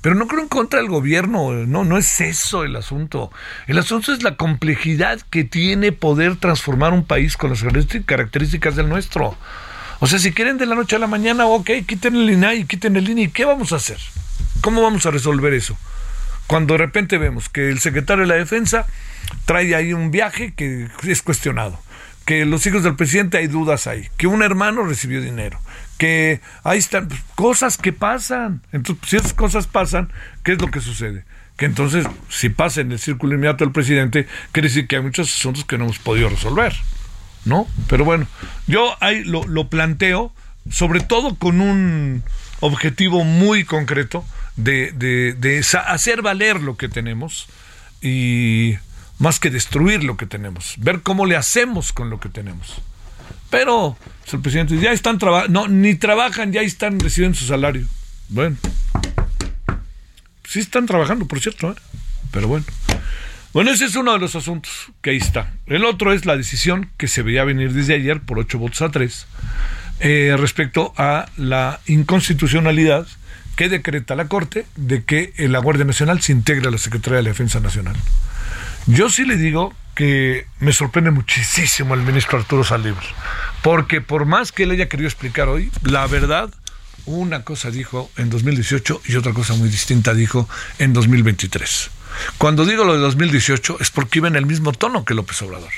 Pero 0.01 0.15
no 0.15 0.27
creo 0.27 0.41
en 0.41 0.47
contra 0.47 0.79
del 0.79 0.89
gobierno, 0.89 1.53
no, 1.53 1.83
no 1.83 1.97
es 1.97 2.19
eso 2.21 2.63
el 2.63 2.75
asunto. 2.75 3.31
El 3.67 3.77
asunto 3.77 4.11
es 4.11 4.23
la 4.23 4.35
complejidad 4.35 5.21
que 5.29 5.43
tiene 5.43 5.91
poder 5.91 6.37
transformar 6.37 6.91
un 6.91 7.05
país 7.05 7.37
con 7.37 7.51
las 7.51 7.63
características 8.05 8.75
del 8.75 8.89
nuestro. 8.89 9.37
O 9.99 10.07
sea, 10.07 10.17
si 10.17 10.33
quieren 10.33 10.57
de 10.57 10.65
la 10.65 10.73
noche 10.73 10.95
a 10.95 10.99
la 10.99 11.05
mañana, 11.05 11.45
ok, 11.45 11.69
quiten 11.85 12.15
el 12.15 12.31
INAI, 12.31 12.65
quiten 12.65 12.95
el 12.95 13.07
INI, 13.07 13.27
¿qué 13.27 13.45
vamos 13.45 13.71
a 13.71 13.75
hacer? 13.75 13.99
¿Cómo 14.61 14.81
vamos 14.81 15.05
a 15.05 15.11
resolver 15.11 15.53
eso? 15.53 15.77
Cuando 16.47 16.73
de 16.73 16.79
repente 16.79 17.19
vemos 17.19 17.49
que 17.49 17.69
el 17.69 17.79
secretario 17.79 18.23
de 18.23 18.27
la 18.27 18.35
Defensa 18.35 18.87
trae 19.45 19.75
ahí 19.75 19.93
un 19.93 20.09
viaje 20.09 20.53
que 20.55 20.87
es 21.03 21.21
cuestionado, 21.21 21.79
que 22.25 22.45
los 22.45 22.65
hijos 22.65 22.81
del 22.81 22.95
presidente 22.95 23.37
hay 23.37 23.45
dudas 23.45 23.85
ahí, 23.85 24.09
que 24.17 24.25
un 24.25 24.41
hermano 24.41 24.83
recibió 24.83 25.21
dinero, 25.21 25.59
que 26.01 26.41
ahí 26.63 26.79
están 26.79 27.07
pues, 27.07 27.21
cosas 27.35 27.77
que 27.77 27.93
pasan. 27.93 28.63
Entonces, 28.71 29.07
si 29.07 29.17
esas 29.17 29.35
cosas 29.35 29.67
pasan, 29.67 30.11
¿qué 30.43 30.53
es 30.53 30.59
lo 30.59 30.71
que 30.71 30.81
sucede? 30.81 31.25
Que 31.57 31.65
entonces, 31.65 32.07
si 32.27 32.49
pasa 32.49 32.81
en 32.81 32.91
el 32.91 32.97
círculo 32.97 33.35
inmediato 33.35 33.63
del 33.63 33.71
presidente, 33.71 34.25
quiere 34.51 34.69
decir 34.69 34.87
que 34.87 34.95
hay 34.95 35.03
muchos 35.03 35.31
asuntos 35.31 35.63
que 35.63 35.77
no 35.77 35.83
hemos 35.83 35.99
podido 35.99 36.27
resolver, 36.29 36.73
¿no? 37.45 37.67
Pero 37.87 38.03
bueno, 38.03 38.25
yo 38.65 38.97
ahí 38.99 39.23
lo, 39.23 39.69
planteo, 39.69 40.33
sobre 40.71 41.01
todo 41.01 41.35
con 41.35 41.61
un 41.61 42.23
objetivo 42.61 43.23
muy 43.23 43.63
concreto 43.63 44.25
de, 44.55 44.93
de 44.93 45.63
hacer 45.85 46.23
valer 46.23 46.61
lo 46.61 46.77
que 46.77 46.89
tenemos 46.89 47.47
y 48.01 48.73
más 49.19 49.39
que 49.39 49.51
destruir 49.51 50.03
lo 50.03 50.17
que 50.17 50.25
tenemos, 50.25 50.73
ver 50.79 51.01
cómo 51.03 51.27
le 51.27 51.35
hacemos 51.35 51.93
con 51.93 52.09
lo 52.09 52.19
que 52.19 52.29
tenemos. 52.29 52.81
Pero 53.51 53.97
pues, 54.21 54.33
el 54.33 54.39
presidente 54.39 54.79
ya 54.79 54.91
están 54.91 55.19
trabajando, 55.19 55.61
no, 55.61 55.67
ni 55.67 55.93
trabajan, 55.93 56.51
ya 56.51 56.61
están 56.61 56.99
recibiendo 56.99 57.37
su 57.37 57.45
salario. 57.45 57.85
Bueno, 58.29 58.57
sí 60.45 60.59
están 60.59 60.87
trabajando, 60.87 61.27
por 61.27 61.39
cierto, 61.39 61.71
¿eh? 61.71 61.75
pero 62.31 62.47
bueno. 62.47 62.65
Bueno, 63.53 63.71
ese 63.71 63.83
es 63.83 63.95
uno 63.95 64.13
de 64.13 64.19
los 64.19 64.35
asuntos 64.35 64.71
que 65.01 65.09
ahí 65.09 65.17
está. 65.17 65.51
El 65.67 65.83
otro 65.83 66.13
es 66.13 66.25
la 66.25 66.37
decisión 66.37 66.89
que 66.95 67.09
se 67.09 67.21
veía 67.21 67.43
venir 67.43 67.73
desde 67.73 67.93
ayer 67.93 68.21
por 68.21 68.39
ocho 68.39 68.57
votos 68.57 68.81
a 68.81 68.89
tres 68.89 69.27
eh, 69.99 70.33
respecto 70.39 70.93
a 70.95 71.25
la 71.35 71.81
inconstitucionalidad 71.85 73.05
que 73.57 73.67
decreta 73.67 74.15
la 74.15 74.29
Corte 74.29 74.65
de 74.77 75.03
que 75.03 75.33
la 75.37 75.59
Guardia 75.59 75.83
Nacional 75.83 76.21
se 76.21 76.31
integre 76.31 76.69
a 76.69 76.71
la 76.71 76.77
Secretaría 76.77 77.17
de 77.17 77.23
la 77.23 77.29
Defensa 77.29 77.59
Nacional. 77.59 77.97
Yo 78.87 79.09
sí 79.09 79.25
le 79.25 79.35
digo 79.35 79.73
que 79.95 80.47
me 80.59 80.73
sorprende 80.73 81.11
muchísimo 81.11 81.93
el 81.93 82.01
ministro 82.01 82.39
Arturo 82.39 82.63
Saldívar, 82.63 83.03
porque 83.61 84.01
por 84.01 84.25
más 84.25 84.51
que 84.51 84.63
él 84.63 84.71
haya 84.71 84.89
querido 84.89 85.07
explicar 85.07 85.49
hoy, 85.49 85.71
la 85.83 86.07
verdad, 86.07 86.49
una 87.05 87.43
cosa 87.43 87.71
dijo 87.71 88.09
en 88.17 88.29
2018 88.29 89.01
y 89.05 89.15
otra 89.15 89.33
cosa 89.33 89.53
muy 89.55 89.69
distinta 89.69 90.13
dijo 90.13 90.47
en 90.79 90.93
2023. 90.93 91.91
Cuando 92.37 92.65
digo 92.65 92.83
lo 92.83 92.93
de 92.93 92.99
2018 92.99 93.77
es 93.79 93.89
porque 93.89 94.19
iba 94.19 94.27
en 94.27 94.35
el 94.35 94.45
mismo 94.45 94.71
tono 94.71 95.05
que 95.05 95.13
López 95.13 95.41
Obrador. 95.41 95.71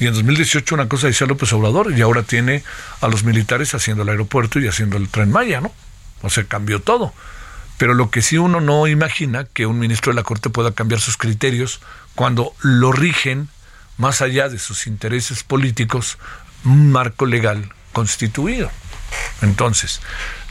Y 0.00 0.06
en 0.06 0.14
2018 0.14 0.74
una 0.74 0.88
cosa 0.88 1.06
decía 1.06 1.26
López 1.26 1.52
Obrador 1.52 1.92
y 1.96 2.02
ahora 2.02 2.22
tiene 2.22 2.62
a 3.00 3.08
los 3.08 3.24
militares 3.24 3.74
haciendo 3.74 4.02
el 4.02 4.08
aeropuerto 4.08 4.58
y 4.58 4.66
haciendo 4.66 4.96
el 4.96 5.08
tren 5.08 5.30
Maya, 5.30 5.60
¿no? 5.60 5.72
O 6.22 6.30
sea, 6.30 6.44
cambió 6.44 6.80
todo. 6.80 7.12
Pero 7.78 7.94
lo 7.94 8.10
que 8.10 8.22
sí 8.22 8.38
uno 8.38 8.60
no 8.60 8.86
imagina 8.86 9.44
que 9.44 9.66
un 9.66 9.78
ministro 9.78 10.12
de 10.12 10.16
la 10.16 10.22
Corte 10.22 10.50
pueda 10.50 10.72
cambiar 10.72 11.00
sus 11.00 11.16
criterios 11.16 11.80
cuando 12.14 12.52
lo 12.60 12.92
rigen, 12.92 13.48
más 13.96 14.22
allá 14.22 14.48
de 14.48 14.58
sus 14.58 14.86
intereses 14.86 15.42
políticos, 15.42 16.18
un 16.64 16.90
marco 16.90 17.26
legal 17.26 17.72
constituido. 17.92 18.70
Entonces, 19.42 20.00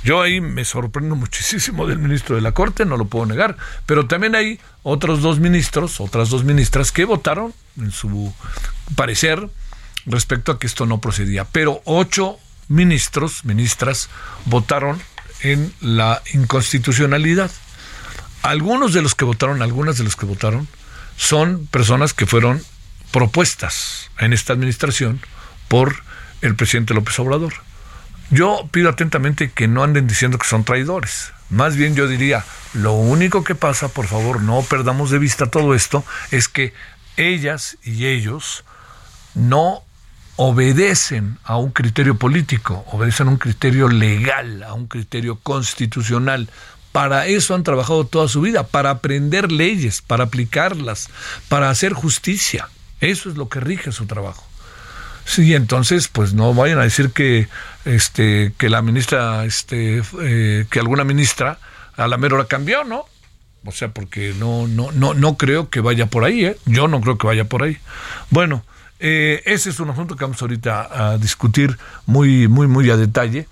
yo 0.03 0.21
ahí 0.21 0.41
me 0.41 0.65
sorprendo 0.65 1.15
muchísimo 1.15 1.87
del 1.87 1.99
ministro 1.99 2.35
de 2.35 2.41
la 2.41 2.51
Corte, 2.51 2.85
no 2.85 2.97
lo 2.97 3.05
puedo 3.05 3.25
negar, 3.25 3.57
pero 3.85 4.05
también 4.05 4.35
hay 4.35 4.59
otros 4.83 5.21
dos 5.21 5.39
ministros, 5.39 5.99
otras 5.99 6.29
dos 6.29 6.43
ministras 6.43 6.91
que 6.91 7.05
votaron 7.05 7.53
en 7.77 7.91
su 7.91 8.33
parecer 8.95 9.49
respecto 10.05 10.51
a 10.51 10.59
que 10.59 10.67
esto 10.67 10.85
no 10.85 10.99
procedía, 10.99 11.45
pero 11.45 11.81
ocho 11.85 12.37
ministros, 12.67 13.45
ministras, 13.45 14.09
votaron 14.45 15.01
en 15.41 15.73
la 15.81 16.21
inconstitucionalidad. 16.33 17.51
Algunos 18.41 18.93
de 18.93 19.01
los 19.01 19.15
que 19.15 19.25
votaron, 19.25 19.61
algunas 19.61 19.97
de 19.97 20.03
los 20.03 20.15
que 20.15 20.25
votaron, 20.25 20.67
son 21.17 21.67
personas 21.67 22.13
que 22.13 22.25
fueron 22.25 22.61
propuestas 23.11 24.09
en 24.19 24.33
esta 24.33 24.53
administración 24.53 25.21
por 25.67 26.03
el 26.41 26.55
presidente 26.55 26.93
López 26.93 27.17
Obrador. 27.19 27.53
Yo 28.29 28.67
pido 28.71 28.89
atentamente 28.89 29.51
que 29.51 29.67
no 29.67 29.83
anden 29.83 30.07
diciendo 30.07 30.37
que 30.37 30.47
son 30.47 30.63
traidores. 30.63 31.31
Más 31.49 31.75
bien 31.75 31.95
yo 31.95 32.07
diría, 32.07 32.43
lo 32.73 32.93
único 32.93 33.43
que 33.43 33.53
pasa, 33.53 33.89
por 33.89 34.07
favor, 34.07 34.41
no 34.41 34.63
perdamos 34.63 35.11
de 35.11 35.19
vista 35.19 35.51
todo 35.51 35.75
esto, 35.75 36.03
es 36.31 36.47
que 36.47 36.73
ellas 37.15 37.77
y 37.83 38.07
ellos 38.07 38.63
no 39.35 39.83
obedecen 40.35 41.37
a 41.43 41.57
un 41.57 41.71
criterio 41.71 42.17
político, 42.17 42.83
obedecen 42.91 43.27
a 43.27 43.31
un 43.31 43.37
criterio 43.37 43.87
legal, 43.87 44.63
a 44.63 44.73
un 44.73 44.87
criterio 44.87 45.39
constitucional. 45.39 46.49
Para 46.93 47.27
eso 47.27 47.55
han 47.55 47.63
trabajado 47.63 48.05
toda 48.05 48.29
su 48.29 48.39
vida, 48.39 48.65
para 48.65 48.91
aprender 48.91 49.51
leyes, 49.51 50.01
para 50.01 50.23
aplicarlas, 50.23 51.09
para 51.49 51.69
hacer 51.69 51.91
justicia. 51.91 52.69
Eso 53.01 53.29
es 53.29 53.35
lo 53.35 53.49
que 53.49 53.59
rige 53.59 53.91
su 53.91 54.05
trabajo. 54.05 54.47
Sí, 55.25 55.53
entonces, 55.53 56.07
pues 56.07 56.33
no 56.33 56.53
vayan 56.53 56.79
a 56.79 56.83
decir 56.83 57.11
que, 57.11 57.49
este, 57.83 58.53
que 58.57 58.69
la 58.69 58.81
ministra, 58.81 59.43
este, 59.43 60.01
eh, 60.21 60.65
que 60.69 60.79
alguna 60.79 61.03
ministra 61.03 61.59
a 61.97 62.07
la 62.07 62.17
mera 62.17 62.35
hora 62.35 62.45
cambió, 62.45 62.83
¿no? 62.85 63.05
O 63.65 63.71
sea, 63.71 63.89
porque 63.89 64.33
no, 64.37 64.67
no, 64.67 64.91
no, 64.91 65.13
no 65.13 65.37
creo 65.37 65.69
que 65.69 65.79
vaya 65.79 66.07
por 66.07 66.25
ahí, 66.25 66.45
¿eh? 66.45 66.57
Yo 66.65 66.87
no 66.87 67.01
creo 67.01 67.17
que 67.17 67.27
vaya 67.27 67.45
por 67.45 67.63
ahí. 67.63 67.77
Bueno, 68.29 68.63
eh, 68.99 69.41
ese 69.45 69.69
es 69.69 69.79
un 69.79 69.89
asunto 69.89 70.15
que 70.15 70.25
vamos 70.25 70.41
ahorita 70.41 71.11
a 71.13 71.17
discutir 71.17 71.77
muy, 72.05 72.47
muy, 72.47 72.67
muy 72.67 72.89
a 72.89 72.97
detalle, 72.97 73.47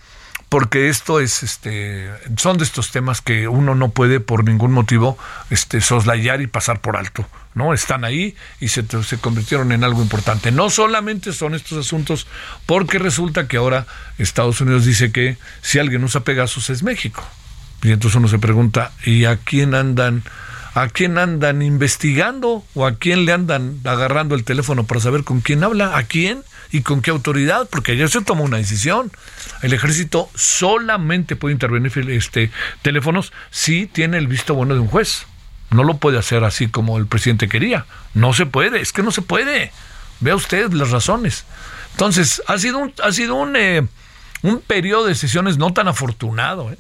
porque 0.52 0.90
esto 0.90 1.22
es, 1.22 1.44
este, 1.44 2.10
son 2.36 2.58
de 2.58 2.66
estos 2.66 2.92
temas 2.92 3.22
que 3.22 3.48
uno 3.48 3.74
no 3.74 3.92
puede 3.92 4.20
por 4.20 4.44
ningún 4.44 4.74
motivo, 4.74 5.18
este, 5.50 5.80
soslayar 5.80 6.42
y 6.42 6.48
pasar 6.48 6.82
por 6.82 6.98
alto, 6.98 7.26
¿no? 7.56 7.74
Están 7.74 8.04
ahí 8.04 8.36
y 8.60 8.68
se, 8.68 8.84
se 9.02 9.18
convirtieron 9.18 9.72
en 9.72 9.86
algo 9.86 10.02
importante. 10.02 10.52
No 10.52 10.70
solamente 10.70 11.32
son 11.32 11.56
estos 11.56 11.78
asuntos, 11.78 12.28
porque 12.66 13.00
resulta 13.00 13.48
que 13.48 13.56
ahora 13.56 13.88
Estados 14.18 14.60
Unidos 14.60 14.84
dice 14.84 15.14
que 15.14 15.38
si 15.62 15.80
alguien 15.80 16.04
usa 16.04 16.26
Pegasus 16.26 16.70
es 16.70 16.84
México. 16.84 17.24
Y 17.82 17.94
entonces 17.94 18.18
uno 18.18 18.28
se 18.28 18.38
pregunta, 18.38 18.92
¿y 19.06 19.24
a 19.24 19.38
quién 19.38 19.74
andan? 19.74 20.22
¿A 20.74 20.90
quién 20.90 21.18
andan 21.18 21.62
investigando 21.62 22.66
o 22.74 22.86
a 22.86 22.96
quién 22.96 23.24
le 23.24 23.32
andan 23.32 23.80
agarrando 23.86 24.36
el 24.36 24.44
teléfono 24.44 24.84
para 24.84 25.00
saber 25.00 25.24
con 25.24 25.40
quién 25.40 25.64
habla? 25.64 25.98
¿A 25.98 26.04
quién? 26.04 26.44
¿Y 26.72 26.82
con 26.82 27.02
qué 27.02 27.12
autoridad? 27.12 27.68
Porque 27.70 27.92
ayer 27.92 28.10
se 28.10 28.22
tomó 28.22 28.44
una 28.46 28.58
decisión. 28.58 29.12
El 29.62 29.74
ejército 29.74 30.30
solamente 30.36 31.36
puede 31.36 31.54
intervenir 31.54 31.92
este, 32.10 32.50
teléfonos 32.82 33.34
si 33.50 33.88
tiene 33.88 34.18
el 34.18 34.28
visto 34.28 34.54
bueno 34.56 34.74
de 34.74 34.80
un 34.80 34.88
juez. 34.88 35.26
No 35.70 35.84
lo 35.84 35.98
puede 35.98 36.18
hacer 36.18 36.44
así 36.44 36.68
como 36.68 36.98
el 36.98 37.08
presidente 37.08 37.50
quería. 37.50 37.86
No 38.14 38.34
se 38.34 38.46
puede, 38.46 38.82
es 38.82 38.94
que 38.94 39.04
no 39.04 39.12
se 39.12 39.22
puede. 39.22 39.72
Vea 40.22 40.36
usted 40.36 40.72
las 40.72 40.92
razones. 40.92 41.46
Entonces, 41.92 42.42
ha 42.48 42.58
sido 42.58 42.78
un, 42.78 42.94
ha 43.04 43.12
sido 43.12 43.36
un, 43.36 43.56
eh, 43.56 43.86
un 44.42 44.62
periodo 44.62 45.06
de 45.06 45.16
sesiones 45.16 45.58
no 45.58 45.74
tan 45.74 45.88
afortunado. 45.88 46.72
¿eh? 46.72 46.78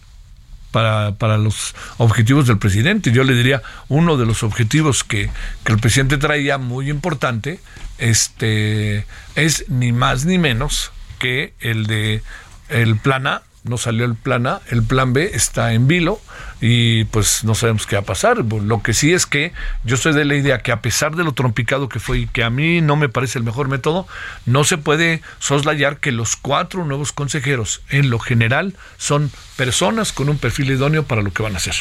Para, 0.72 1.16
para 1.16 1.38
los 1.38 1.76
objetivos 1.98 2.48
del 2.48 2.58
presidente. 2.58 3.12
Yo 3.12 3.24
le 3.24 3.36
diría, 3.36 3.62
uno 3.90 4.18
de 4.18 4.26
los 4.26 4.44
objetivos 4.44 5.04
que, 5.04 5.30
que 5.64 5.74
el 5.74 5.80
presidente 5.80 6.18
traía 6.18 6.58
muy 6.58 6.90
importante 6.90 7.60
este, 7.98 9.06
es 9.36 9.66
ni 9.70 9.92
más 9.92 10.26
ni 10.26 10.38
menos 10.38 10.92
que 11.20 11.54
el 11.60 11.86
de 11.86 12.24
el 12.70 12.98
plan 12.98 13.28
A 13.28 13.44
no 13.64 13.78
salió 13.78 14.06
el 14.06 14.16
plan 14.16 14.48
A, 14.48 14.62
el 14.70 14.82
plan 14.82 15.14
B 15.14 15.32
está 15.34 15.74
en 15.74 15.88
vilo 15.88 16.20
y 16.62 17.04
pues 17.06 17.44
no 17.44 17.54
sabemos 17.54 17.86
qué 17.86 17.96
va 17.96 18.02
a 18.02 18.06
pasar. 18.06 18.38
Lo 18.38 18.82
que 18.82 18.94
sí 18.94 19.14
es 19.14 19.26
que 19.26 19.54
yo 19.84 19.98
soy 19.98 20.14
de 20.14 20.26
la 20.26 20.36
idea 20.36 20.60
que 20.60 20.72
a 20.72 20.82
pesar 20.82 21.16
de 21.16 21.24
lo 21.24 21.34
trompicado 21.34 21.88
que 21.88 22.00
fue 22.00 22.20
y 22.20 22.28
que 22.28 22.44
a 22.44 22.50
mí 22.50 22.82
no 22.82 22.96
me 22.96 23.10
parece 23.10 23.38
el 23.38 23.46
mejor 23.46 23.68
método, 23.68 24.08
no 24.46 24.64
se 24.64 24.78
puede 24.78 25.22
soslayar 25.40 25.98
que 25.98 26.12
los 26.12 26.36
cuatro 26.36 26.86
nuevos 26.86 27.12
consejeros 27.12 27.82
en 27.90 28.10
lo 28.10 28.20
general 28.20 28.76
son 28.98 29.32
personas 29.58 30.12
con 30.12 30.30
un 30.30 30.38
perfil 30.38 30.72
idóneo 30.72 31.04
para 31.04 31.22
lo 31.22 31.32
que 31.32 31.44
van 31.44 31.54
a 31.54 31.58
hacer, 31.58 31.76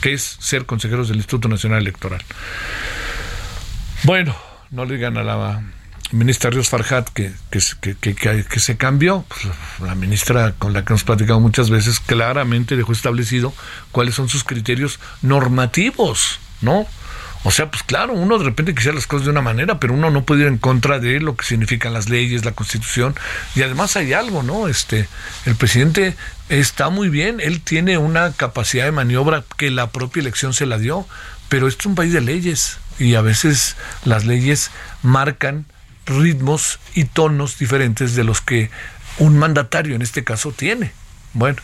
que 0.00 0.12
es 0.12 0.36
ser 0.40 0.66
consejeros 0.66 1.08
del 1.08 1.18
Instituto 1.18 1.48
Nacional 1.48 1.80
Electoral. 1.80 2.22
Bueno, 4.04 4.36
no 4.70 4.84
le 4.84 4.96
digan 4.96 5.16
a 5.16 5.24
la 5.24 5.62
ministra 6.12 6.50
Ríos 6.50 6.68
Farhat 6.68 7.08
que, 7.10 7.32
que, 7.50 7.94
que, 7.96 8.14
que, 8.14 8.60
se 8.60 8.76
cambió, 8.76 9.24
pues, 9.28 9.46
la 9.80 9.94
ministra 9.94 10.54
con 10.58 10.72
la 10.72 10.84
que 10.84 10.92
hemos 10.92 11.04
platicado 11.04 11.40
muchas 11.40 11.70
veces 11.70 12.00
claramente 12.00 12.76
dejó 12.76 12.92
establecido 12.92 13.52
cuáles 13.92 14.14
son 14.14 14.28
sus 14.28 14.44
criterios 14.44 14.98
normativos, 15.22 16.40
¿no? 16.60 16.86
O 17.44 17.50
sea, 17.50 17.70
pues 17.70 17.82
claro, 17.84 18.14
uno 18.14 18.38
de 18.38 18.44
repente 18.44 18.74
quisiera 18.74 18.96
las 18.96 19.06
cosas 19.06 19.26
de 19.26 19.30
una 19.30 19.42
manera, 19.42 19.78
pero 19.78 19.94
uno 19.94 20.10
no 20.10 20.24
puede 20.24 20.42
ir 20.42 20.48
en 20.48 20.58
contra 20.58 20.98
de 20.98 21.20
lo 21.20 21.36
que 21.36 21.44
significan 21.44 21.92
las 21.92 22.08
leyes, 22.08 22.44
la 22.44 22.52
constitución. 22.52 23.14
Y 23.54 23.62
además 23.62 23.96
hay 23.96 24.12
algo, 24.12 24.42
¿no? 24.42 24.66
Este, 24.66 25.08
el 25.46 25.54
presidente 25.54 26.16
está 26.48 26.88
muy 26.88 27.08
bien, 27.08 27.40
él 27.40 27.60
tiene 27.60 27.96
una 27.96 28.32
capacidad 28.32 28.84
de 28.84 28.92
maniobra 28.92 29.44
que 29.56 29.70
la 29.70 29.90
propia 29.90 30.20
elección 30.20 30.52
se 30.52 30.66
la 30.66 30.78
dio, 30.78 31.06
pero 31.48 31.68
esto 31.68 31.82
es 31.82 31.86
un 31.86 31.94
país 31.94 32.12
de 32.12 32.20
leyes 32.20 32.78
y 32.98 33.14
a 33.14 33.20
veces 33.20 33.76
las 34.04 34.24
leyes 34.24 34.70
marcan 35.02 35.66
ritmos 36.08 36.80
y 36.94 37.04
tonos 37.04 37.58
diferentes 37.58 38.14
de 38.14 38.24
los 38.24 38.40
que 38.40 38.70
un 39.18 39.38
mandatario 39.38 39.94
en 39.94 40.02
este 40.02 40.24
caso 40.24 40.52
tiene. 40.52 40.92
Bueno, 41.34 41.58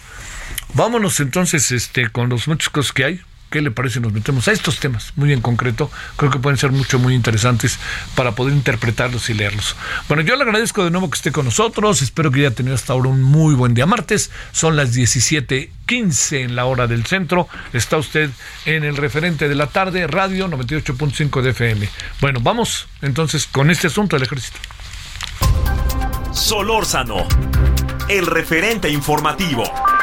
vámonos 0.74 1.20
entonces 1.20 1.70
este, 1.72 2.08
con 2.10 2.28
los 2.28 2.48
muchos 2.48 2.70
cosas 2.70 2.92
que 2.92 3.04
hay. 3.04 3.20
¿Qué 3.54 3.62
le 3.62 3.70
parece? 3.70 4.00
Nos 4.00 4.12
metemos 4.12 4.48
a 4.48 4.50
estos 4.50 4.80
temas 4.80 5.12
muy 5.14 5.32
en 5.32 5.40
concreto. 5.40 5.88
Creo 6.16 6.28
que 6.28 6.40
pueden 6.40 6.58
ser 6.58 6.72
mucho, 6.72 6.98
muy 6.98 7.14
interesantes 7.14 7.78
para 8.16 8.32
poder 8.32 8.52
interpretarlos 8.52 9.30
y 9.30 9.34
leerlos. 9.34 9.76
Bueno, 10.08 10.24
yo 10.24 10.34
le 10.34 10.42
agradezco 10.42 10.82
de 10.82 10.90
nuevo 10.90 11.08
que 11.08 11.14
esté 11.14 11.30
con 11.30 11.44
nosotros. 11.44 12.02
Espero 12.02 12.32
que 12.32 12.40
haya 12.40 12.50
tenido 12.50 12.74
hasta 12.74 12.94
ahora 12.94 13.10
un 13.10 13.22
muy 13.22 13.54
buen 13.54 13.72
día 13.72 13.86
martes. 13.86 14.32
Son 14.50 14.74
las 14.74 14.92
17:15 14.92 16.42
en 16.42 16.56
la 16.56 16.64
hora 16.64 16.88
del 16.88 17.06
centro. 17.06 17.46
Está 17.72 17.96
usted 17.96 18.28
en 18.64 18.82
el 18.82 18.96
referente 18.96 19.48
de 19.48 19.54
la 19.54 19.68
tarde, 19.68 20.08
radio 20.08 20.48
98.5 20.48 21.40
de 21.40 21.50
FM. 21.50 21.88
Bueno, 22.20 22.40
vamos 22.42 22.88
entonces 23.02 23.46
con 23.46 23.70
este 23.70 23.86
asunto 23.86 24.16
del 24.16 24.24
ejército. 24.24 24.58
Solórzano, 26.32 27.28
el 28.08 28.26
referente 28.26 28.90
informativo. 28.90 29.93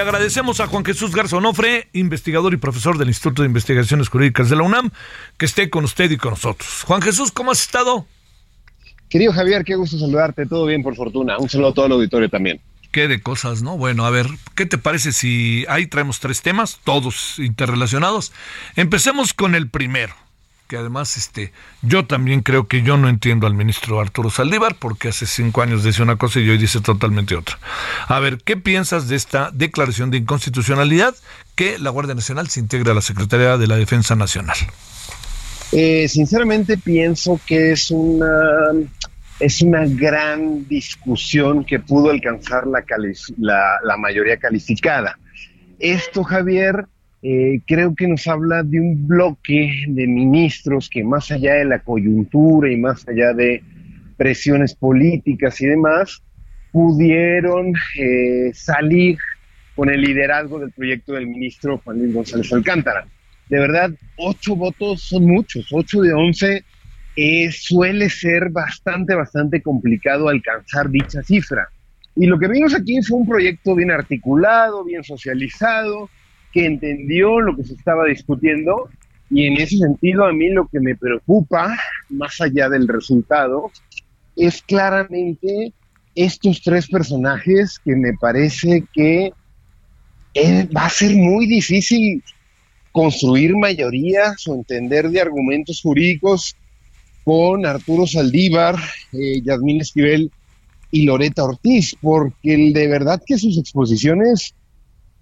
Le 0.00 0.04
agradecemos 0.04 0.60
a 0.60 0.66
Juan 0.66 0.82
Jesús 0.82 1.14
Garzonofre, 1.14 1.90
investigador 1.92 2.54
y 2.54 2.56
profesor 2.56 2.96
del 2.96 3.08
Instituto 3.08 3.42
de 3.42 3.48
Investigaciones 3.48 4.08
Jurídicas 4.08 4.48
de 4.48 4.56
la 4.56 4.62
UNAM, 4.62 4.92
que 5.36 5.44
esté 5.44 5.68
con 5.68 5.84
usted 5.84 6.10
y 6.10 6.16
con 6.16 6.30
nosotros. 6.30 6.84
Juan 6.86 7.02
Jesús, 7.02 7.30
¿cómo 7.30 7.50
has 7.50 7.60
estado? 7.60 8.06
Querido 9.10 9.34
Javier, 9.34 9.62
qué 9.62 9.74
gusto 9.74 9.98
saludarte. 9.98 10.46
Todo 10.46 10.64
bien, 10.64 10.82
por 10.82 10.96
fortuna. 10.96 11.36
Un 11.36 11.50
saludo 11.50 11.68
a 11.68 11.74
todo 11.74 11.84
el 11.84 11.92
auditorio 11.92 12.30
también. 12.30 12.62
Qué 12.90 13.08
de 13.08 13.20
cosas, 13.20 13.60
¿no? 13.60 13.76
Bueno, 13.76 14.06
a 14.06 14.10
ver, 14.10 14.26
¿qué 14.54 14.64
te 14.64 14.78
parece 14.78 15.12
si 15.12 15.66
ahí 15.68 15.86
traemos 15.86 16.18
tres 16.18 16.40
temas, 16.40 16.80
todos 16.82 17.38
interrelacionados? 17.38 18.32
Empecemos 18.76 19.34
con 19.34 19.54
el 19.54 19.68
primero 19.68 20.14
que 20.70 20.76
además 20.76 21.16
este, 21.16 21.52
yo 21.82 22.06
también 22.06 22.42
creo 22.42 22.68
que 22.68 22.82
yo 22.82 22.96
no 22.96 23.08
entiendo 23.08 23.48
al 23.48 23.54
ministro 23.54 24.00
Arturo 24.00 24.30
Saldívar, 24.30 24.76
porque 24.78 25.08
hace 25.08 25.26
cinco 25.26 25.62
años 25.62 25.82
decía 25.82 26.04
una 26.04 26.14
cosa 26.14 26.38
y 26.38 26.48
hoy 26.48 26.58
dice 26.58 26.80
totalmente 26.80 27.34
otra. 27.34 27.58
A 28.06 28.20
ver, 28.20 28.38
¿qué 28.38 28.56
piensas 28.56 29.08
de 29.08 29.16
esta 29.16 29.50
declaración 29.52 30.12
de 30.12 30.18
inconstitucionalidad 30.18 31.16
que 31.56 31.76
la 31.80 31.90
Guardia 31.90 32.14
Nacional 32.14 32.46
se 32.48 32.60
integra 32.60 32.92
a 32.92 32.94
la 32.94 33.00
Secretaría 33.00 33.58
de 33.58 33.66
la 33.66 33.76
Defensa 33.78 34.14
Nacional? 34.14 34.56
Eh, 35.72 36.06
sinceramente 36.06 36.78
pienso 36.78 37.40
que 37.44 37.72
es 37.72 37.90
una 37.90 38.70
es 39.40 39.62
una 39.62 39.86
gran 39.86 40.68
discusión 40.68 41.64
que 41.64 41.80
pudo 41.80 42.10
alcanzar 42.10 42.68
la, 42.68 42.84
la, 43.38 43.72
la 43.82 43.96
mayoría 43.96 44.36
calificada. 44.36 45.18
Esto, 45.80 46.22
Javier, 46.22 46.86
eh, 47.22 47.60
creo 47.66 47.94
que 47.94 48.08
nos 48.08 48.26
habla 48.26 48.62
de 48.62 48.80
un 48.80 49.06
bloque 49.06 49.84
de 49.88 50.06
ministros 50.06 50.88
que 50.88 51.04
más 51.04 51.30
allá 51.30 51.54
de 51.54 51.66
la 51.66 51.80
coyuntura 51.80 52.72
y 52.72 52.76
más 52.76 53.06
allá 53.06 53.32
de 53.34 53.62
presiones 54.16 54.74
políticas 54.74 55.60
y 55.60 55.66
demás, 55.66 56.22
pudieron 56.72 57.72
eh, 57.98 58.50
salir 58.54 59.18
con 59.74 59.90
el 59.90 60.02
liderazgo 60.02 60.58
del 60.58 60.72
proyecto 60.72 61.14
del 61.14 61.26
ministro 61.26 61.78
Juan 61.78 61.98
Luis 61.98 62.14
González 62.14 62.52
Alcántara. 62.52 63.06
De 63.48 63.58
verdad, 63.58 63.90
ocho 64.16 64.54
votos 64.54 65.02
son 65.02 65.26
muchos, 65.26 65.66
ocho 65.72 66.02
de 66.02 66.12
once 66.12 66.64
eh, 67.16 67.50
suele 67.50 68.08
ser 68.08 68.50
bastante, 68.50 69.14
bastante 69.14 69.60
complicado 69.60 70.28
alcanzar 70.28 70.88
dicha 70.88 71.22
cifra. 71.22 71.68
Y 72.14 72.26
lo 72.26 72.38
que 72.38 72.48
vimos 72.48 72.74
aquí 72.74 73.02
fue 73.02 73.18
un 73.18 73.26
proyecto 73.26 73.74
bien 73.74 73.90
articulado, 73.90 74.84
bien 74.84 75.02
socializado, 75.02 76.08
que 76.52 76.66
entendió 76.66 77.40
lo 77.40 77.56
que 77.56 77.64
se 77.64 77.74
estaba 77.74 78.06
discutiendo 78.06 78.88
y 79.30 79.46
en 79.46 79.60
ese 79.60 79.78
sentido 79.78 80.24
a 80.24 80.32
mí 80.32 80.50
lo 80.50 80.66
que 80.66 80.80
me 80.80 80.96
preocupa, 80.96 81.76
más 82.08 82.40
allá 82.40 82.68
del 82.68 82.88
resultado, 82.88 83.70
es 84.36 84.60
claramente 84.62 85.72
estos 86.14 86.60
tres 86.62 86.88
personajes 86.88 87.78
que 87.84 87.94
me 87.94 88.12
parece 88.20 88.84
que 88.92 89.32
eh, 90.34 90.68
va 90.76 90.86
a 90.86 90.90
ser 90.90 91.14
muy 91.14 91.46
difícil 91.46 92.22
construir 92.90 93.56
mayorías 93.56 94.46
o 94.48 94.54
entender 94.54 95.08
de 95.10 95.20
argumentos 95.20 95.80
jurídicos 95.80 96.56
con 97.24 97.64
Arturo 97.66 98.06
Saldívar, 98.06 98.76
eh, 99.12 99.40
Yasmín 99.44 99.80
Esquivel 99.80 100.32
y 100.90 101.04
Loreta 101.04 101.44
Ortiz, 101.44 101.94
porque 102.00 102.72
de 102.72 102.88
verdad 102.88 103.22
que 103.24 103.38
sus 103.38 103.56
exposiciones 103.58 104.54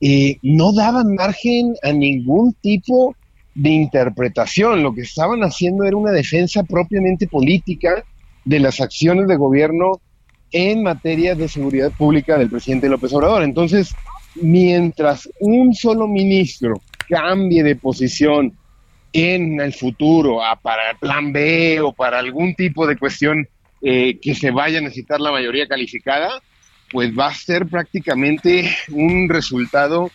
eh, 0.00 0.38
no 0.42 0.72
daban 0.72 1.14
margen 1.14 1.74
a 1.82 1.92
ningún 1.92 2.54
tipo 2.60 3.16
de 3.54 3.70
interpretación. 3.70 4.82
Lo 4.82 4.94
que 4.94 5.02
estaban 5.02 5.40
haciendo 5.40 5.84
era 5.84 5.96
una 5.96 6.12
defensa 6.12 6.62
propiamente 6.62 7.26
política 7.26 8.04
de 8.44 8.60
las 8.60 8.80
acciones 8.80 9.26
de 9.26 9.36
gobierno 9.36 10.00
en 10.52 10.82
materia 10.82 11.34
de 11.34 11.48
seguridad 11.48 11.92
pública 11.92 12.38
del 12.38 12.48
presidente 12.48 12.88
López 12.88 13.12
Obrador. 13.12 13.42
Entonces, 13.42 13.94
mientras 14.36 15.28
un 15.40 15.74
solo 15.74 16.06
ministro 16.06 16.80
cambie 17.08 17.62
de 17.62 17.76
posición 17.76 18.52
en 19.12 19.60
el 19.60 19.72
futuro 19.72 20.44
a, 20.44 20.56
para 20.56 20.90
el 20.90 20.96
plan 20.98 21.32
B 21.32 21.80
o 21.80 21.92
para 21.92 22.18
algún 22.18 22.54
tipo 22.54 22.86
de 22.86 22.96
cuestión 22.96 23.48
eh, 23.82 24.18
que 24.20 24.34
se 24.34 24.50
vaya 24.50 24.78
a 24.78 24.82
necesitar 24.82 25.20
la 25.20 25.32
mayoría 25.32 25.66
calificada, 25.66 26.40
pues 26.90 27.16
va 27.16 27.28
a 27.28 27.34
ser 27.34 27.66
prácticamente 27.66 28.70
un 28.90 29.28
resultado 29.28 30.10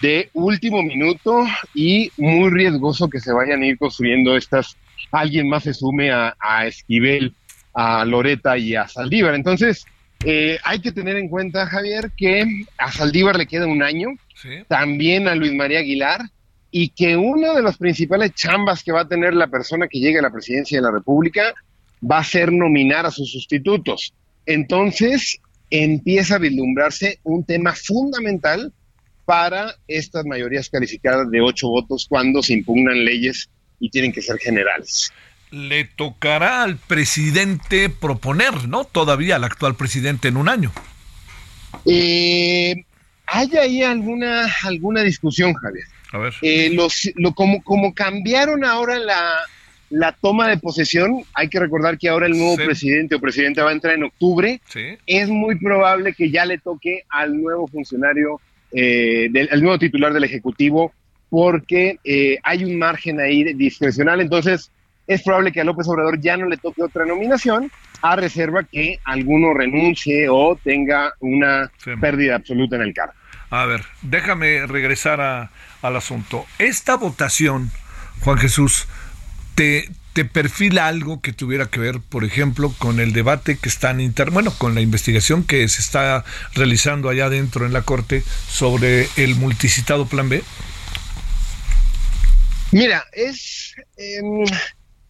de 0.00 0.30
último 0.34 0.82
minuto 0.82 1.44
y 1.74 2.10
muy 2.16 2.50
riesgoso 2.50 3.08
que 3.08 3.20
se 3.20 3.32
vayan 3.32 3.62
a 3.62 3.66
ir 3.66 3.78
construyendo 3.78 4.36
estas. 4.36 4.76
Alguien 5.10 5.48
más 5.48 5.64
se 5.64 5.74
sume 5.74 6.10
a, 6.10 6.34
Esquivel, 6.66 7.34
a 7.72 8.04
Loreta 8.04 8.58
y 8.58 8.74
a 8.74 8.88
Saldívar. 8.88 9.34
Entonces, 9.34 9.86
eh, 10.24 10.58
hay 10.64 10.80
que 10.80 10.92
tener 10.92 11.16
en 11.16 11.28
cuenta, 11.28 11.66
Javier, 11.66 12.10
que 12.16 12.44
a 12.78 12.92
Saldívar 12.92 13.36
le 13.36 13.46
queda 13.46 13.66
un 13.66 13.82
año, 13.82 14.08
también 14.68 15.28
a 15.28 15.34
Luis 15.34 15.54
María 15.54 15.78
Aguilar, 15.80 16.20
y 16.70 16.90
que 16.90 17.16
una 17.16 17.54
de 17.54 17.62
las 17.62 17.78
principales 17.78 18.34
chambas 18.34 18.82
que 18.82 18.92
va 18.92 19.02
a 19.02 19.08
tener 19.08 19.34
la 19.34 19.46
persona 19.46 19.88
que 19.88 20.00
llegue 20.00 20.18
a 20.18 20.22
la 20.22 20.30
presidencia 20.30 20.78
de 20.78 20.82
la 20.82 20.90
República 20.90 21.54
va 22.02 22.18
a 22.18 22.24
ser 22.24 22.52
nominar 22.52 23.06
a 23.06 23.10
sus 23.10 23.32
sustitutos. 23.32 24.12
Entonces, 24.44 25.40
empieza 25.70 26.36
a 26.36 26.38
vislumbrarse 26.38 27.18
un 27.22 27.44
tema 27.44 27.74
fundamental 27.74 28.72
para 29.24 29.74
estas 29.88 30.24
mayorías 30.24 30.68
calificadas 30.68 31.30
de 31.30 31.40
ocho 31.40 31.68
votos 31.68 32.06
cuando 32.08 32.42
se 32.42 32.54
impugnan 32.54 33.04
leyes 33.04 33.50
y 33.80 33.90
tienen 33.90 34.12
que 34.12 34.22
ser 34.22 34.38
generales. 34.38 35.12
Le 35.50 35.84
tocará 35.84 36.62
al 36.62 36.76
presidente 36.76 37.88
proponer, 37.88 38.68
¿no? 38.68 38.84
Todavía 38.84 39.36
al 39.36 39.44
actual 39.44 39.74
presidente 39.74 40.28
en 40.28 40.36
un 40.36 40.48
año. 40.48 40.72
Eh, 41.84 42.84
hay 43.26 43.56
ahí 43.56 43.82
alguna, 43.82 44.46
alguna 44.62 45.02
discusión, 45.02 45.54
Javier. 45.54 45.86
A 46.12 46.18
ver. 46.18 46.34
Eh, 46.42 46.70
los, 46.72 47.10
lo, 47.16 47.32
como, 47.32 47.62
como 47.62 47.94
cambiaron 47.94 48.64
ahora 48.64 48.98
la, 48.98 49.32
la 49.90 50.12
toma 50.12 50.48
de 50.48 50.58
posesión, 50.58 51.22
hay 51.34 51.48
que 51.48 51.60
recordar 51.60 51.98
que 51.98 52.08
ahora 52.08 52.26
el 52.26 52.36
nuevo 52.36 52.56
presidente 52.56 53.14
o 53.14 53.20
presidenta 53.20 53.64
va 53.64 53.70
a 53.70 53.74
entrar 53.74 53.94
en 53.94 54.04
octubre, 54.04 54.60
es 55.06 55.28
muy 55.28 55.58
probable 55.58 56.12
que 56.12 56.30
ya 56.30 56.44
le 56.44 56.58
toque 56.58 57.04
al 57.08 57.40
nuevo 57.40 57.66
funcionario 57.68 58.40
eh, 58.72 59.28
del 59.30 59.48
el 59.50 59.62
nuevo 59.62 59.78
titular 59.78 60.12
del 60.12 60.24
Ejecutivo, 60.24 60.92
porque 61.30 61.98
eh, 62.04 62.38
hay 62.42 62.64
un 62.64 62.78
margen 62.78 63.20
ahí 63.20 63.54
discrecional, 63.54 64.20
entonces 64.20 64.70
es 65.06 65.22
probable 65.22 65.52
que 65.52 65.60
a 65.60 65.64
López 65.64 65.86
Obrador 65.88 66.20
ya 66.20 66.36
no 66.36 66.46
le 66.46 66.56
toque 66.56 66.82
otra 66.82 67.04
nominación, 67.04 67.70
a 68.02 68.16
reserva 68.16 68.64
que 68.64 68.98
alguno 69.04 69.54
renuncie 69.54 70.28
o 70.28 70.58
tenga 70.62 71.12
una 71.20 71.70
pérdida 72.00 72.36
absoluta 72.36 72.76
en 72.76 72.82
el 72.82 72.94
cargo. 72.94 73.14
A 73.50 73.64
ver, 73.66 73.82
déjame 74.02 74.66
regresar 74.66 75.50
al 75.82 75.96
asunto. 75.96 76.44
Esta 76.58 76.96
votación, 76.96 77.70
Juan 78.20 78.38
Jesús, 78.38 78.88
te, 79.56 79.88
perfila 80.24 80.86
algo 80.86 81.20
que 81.20 81.32
tuviera 81.32 81.66
que 81.66 81.80
ver, 81.80 82.00
por 82.00 82.24
ejemplo, 82.24 82.72
con 82.78 83.00
el 83.00 83.12
debate 83.12 83.58
que 83.58 83.68
están 83.68 84.00
inter, 84.00 84.30
bueno, 84.30 84.52
con 84.56 84.74
la 84.74 84.80
investigación 84.80 85.44
que 85.44 85.66
se 85.68 85.82
está 85.82 86.24
realizando 86.54 87.08
allá 87.08 87.26
adentro 87.26 87.66
en 87.66 87.72
la 87.72 87.82
corte 87.82 88.22
sobre 88.48 89.08
el 89.16 89.34
multicitado 89.34 90.06
Plan 90.06 90.28
B. 90.28 90.42
Mira, 92.72 93.04
es 93.12 93.74
em, 93.96 94.44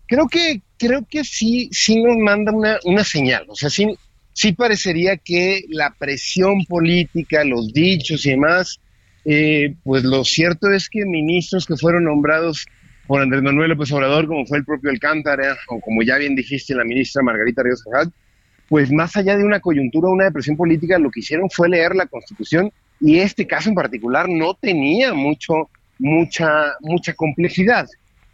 creo 0.07 0.29
que 0.29 0.63
creo 0.79 1.07
que 1.09 1.25
sí 1.25 1.69
sí 1.73 2.03
nos 2.03 2.17
manda 2.19 2.53
una, 2.53 2.79
una 2.85 3.05
señal, 3.05 3.45
o 3.49 3.57
sea, 3.57 3.71
sí 3.71 3.87
sí 4.33 4.53
parecería 4.53 5.17
que 5.17 5.65
la 5.69 5.95
presión 5.99 6.65
política, 6.67 7.43
los 7.45 7.73
dichos 7.73 8.27
y 8.27 8.31
demás, 8.31 8.79
eh, 9.25 9.75
pues 9.83 10.05
lo 10.05 10.25
cierto 10.25 10.71
es 10.71 10.89
que 10.89 11.05
ministros 11.07 11.67
que 11.67 11.77
fueron 11.77 12.05
nombrados 12.05 12.67
por 13.07 13.23
Andrés 13.23 13.42
Manuel 13.42 13.71
López 13.71 13.92
Obrador, 13.92 14.27
como 14.27 14.47
fue 14.47 14.59
el 14.59 14.64
propio 14.64 14.90
Alcántara, 14.90 15.57
o 15.69 15.81
como 15.81 16.03
ya 16.03 16.16
bien 16.19 16.35
dijiste 16.35 16.75
la 16.75 16.85
ministra 16.85 17.23
Margarita 17.23 17.62
Ríos 17.62 17.83
Cajal, 17.83 18.12
pues 18.69 18.90
más 18.90 19.16
allá 19.16 19.37
de 19.37 19.45
una 19.45 19.61
coyuntura, 19.61 20.11
una 20.11 20.25
depresión 20.25 20.57
política, 20.57 20.99
lo 20.99 21.11
que 21.11 21.21
hicieron 21.21 21.49
fue 21.51 21.69
leer 21.69 21.95
la 21.95 22.07
Constitución 22.07 22.73
y 23.01 23.19
este 23.19 23.47
caso 23.47 23.69
en 23.69 23.75
particular 23.75 24.29
no 24.29 24.55
tenía 24.55 25.14
mucho, 25.14 25.71
mucha, 25.99 26.75
mucha 26.81 27.14
complejidad. 27.14 27.87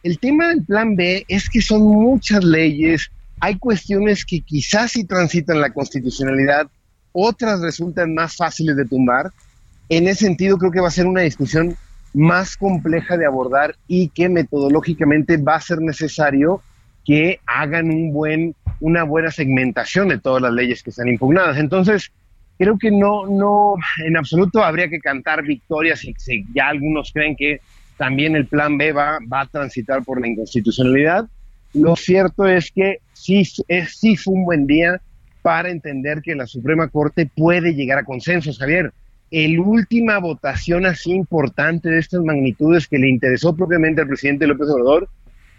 El 0.03 0.19
tema 0.19 0.49
del 0.49 0.65
plan 0.65 0.97
B 0.97 1.25
es 1.29 1.49
que 1.49 1.61
son 1.61 1.83
muchas 1.83 2.43
leyes, 2.43 3.11
hay 3.41 3.59
cuestiones 3.59 4.25
que 4.25 4.41
quizás 4.41 4.93
sí 4.93 5.05
transitan 5.05 5.61
la 5.61 5.73
constitucionalidad, 5.73 6.69
otras 7.13 7.61
resultan 7.61 8.15
más 8.15 8.37
fáciles 8.37 8.77
de 8.77 8.85
tumbar. 8.85 9.31
En 9.89 10.09
ese 10.09 10.25
sentido, 10.25 10.57
creo 10.57 10.73
que 10.73 10.81
va 10.81 10.89
a 10.89 10.93
ser 10.93 11.07
una 11.07 11.21
discusión 11.21 11.77
más 12.15 12.57
compleja 12.57 13.17
de 13.17 13.27
abordar 13.27 13.77
y 13.87 14.09
que 14.09 14.29
metodológicamente 14.29 15.37
va 15.37 15.57
a 15.57 15.61
ser 15.61 15.81
necesario 15.81 16.63
que 17.05 17.41
hagan 17.47 17.91
un 17.91 18.13
buen, 18.13 18.55
una 18.81 19.03
buena 19.05 19.31
segmentación 19.31 20.09
de 20.09 20.19
todas 20.19 20.43
las 20.43 20.53
leyes 20.53 20.83
que 20.83 20.91
están 20.91 21.09
impugnadas. 21.09 21.59
Entonces, 21.59 22.13
creo 22.59 22.79
que 22.79 22.91
no, 22.91 23.27
no, 23.27 23.75
en 24.05 24.17
absoluto 24.17 24.63
habría 24.63 24.89
que 24.89 25.01
cantar 25.01 25.43
victorias 25.43 26.01
si 26.01 26.45
ya 26.55 26.69
algunos 26.69 27.13
creen 27.13 27.35
que 27.37 27.61
también 27.97 28.37
el 28.37 28.47
plan 28.47 28.79
B 28.79 28.93
va, 28.93 29.19
va 29.33 29.43
a 29.43 29.47
transitar 29.47 30.05
por 30.05 30.21
la 30.21 30.29
inconstitucionalidad. 30.29 31.27
Lo 31.75 31.97
cierto 31.97 32.47
es 32.47 32.71
que 32.71 32.99
sí, 33.13 33.43
es, 33.69 33.99
sí 33.99 34.17
fue 34.17 34.35
un 34.35 34.45
buen 34.45 34.67
día 34.67 35.01
para 35.43 35.71
entender 35.71 36.23
que 36.23 36.35
la 36.35 36.47
Suprema 36.47 36.89
Corte 36.89 37.29
puede 37.35 37.75
llegar 37.75 37.99
a 37.99 38.05
consensos, 38.05 38.59
Javier. 38.59 38.93
El 39.33 39.59
última 39.61 40.19
votación 40.19 40.85
así 40.85 41.11
importante 41.11 41.89
de 41.89 41.99
estas 41.99 42.21
magnitudes 42.21 42.87
que 42.87 42.99
le 42.99 43.09
interesó 43.09 43.57
propiamente 43.57 44.03
al 44.03 44.07
presidente 44.07 44.47
López 44.47 44.69
Obrador 44.69 45.09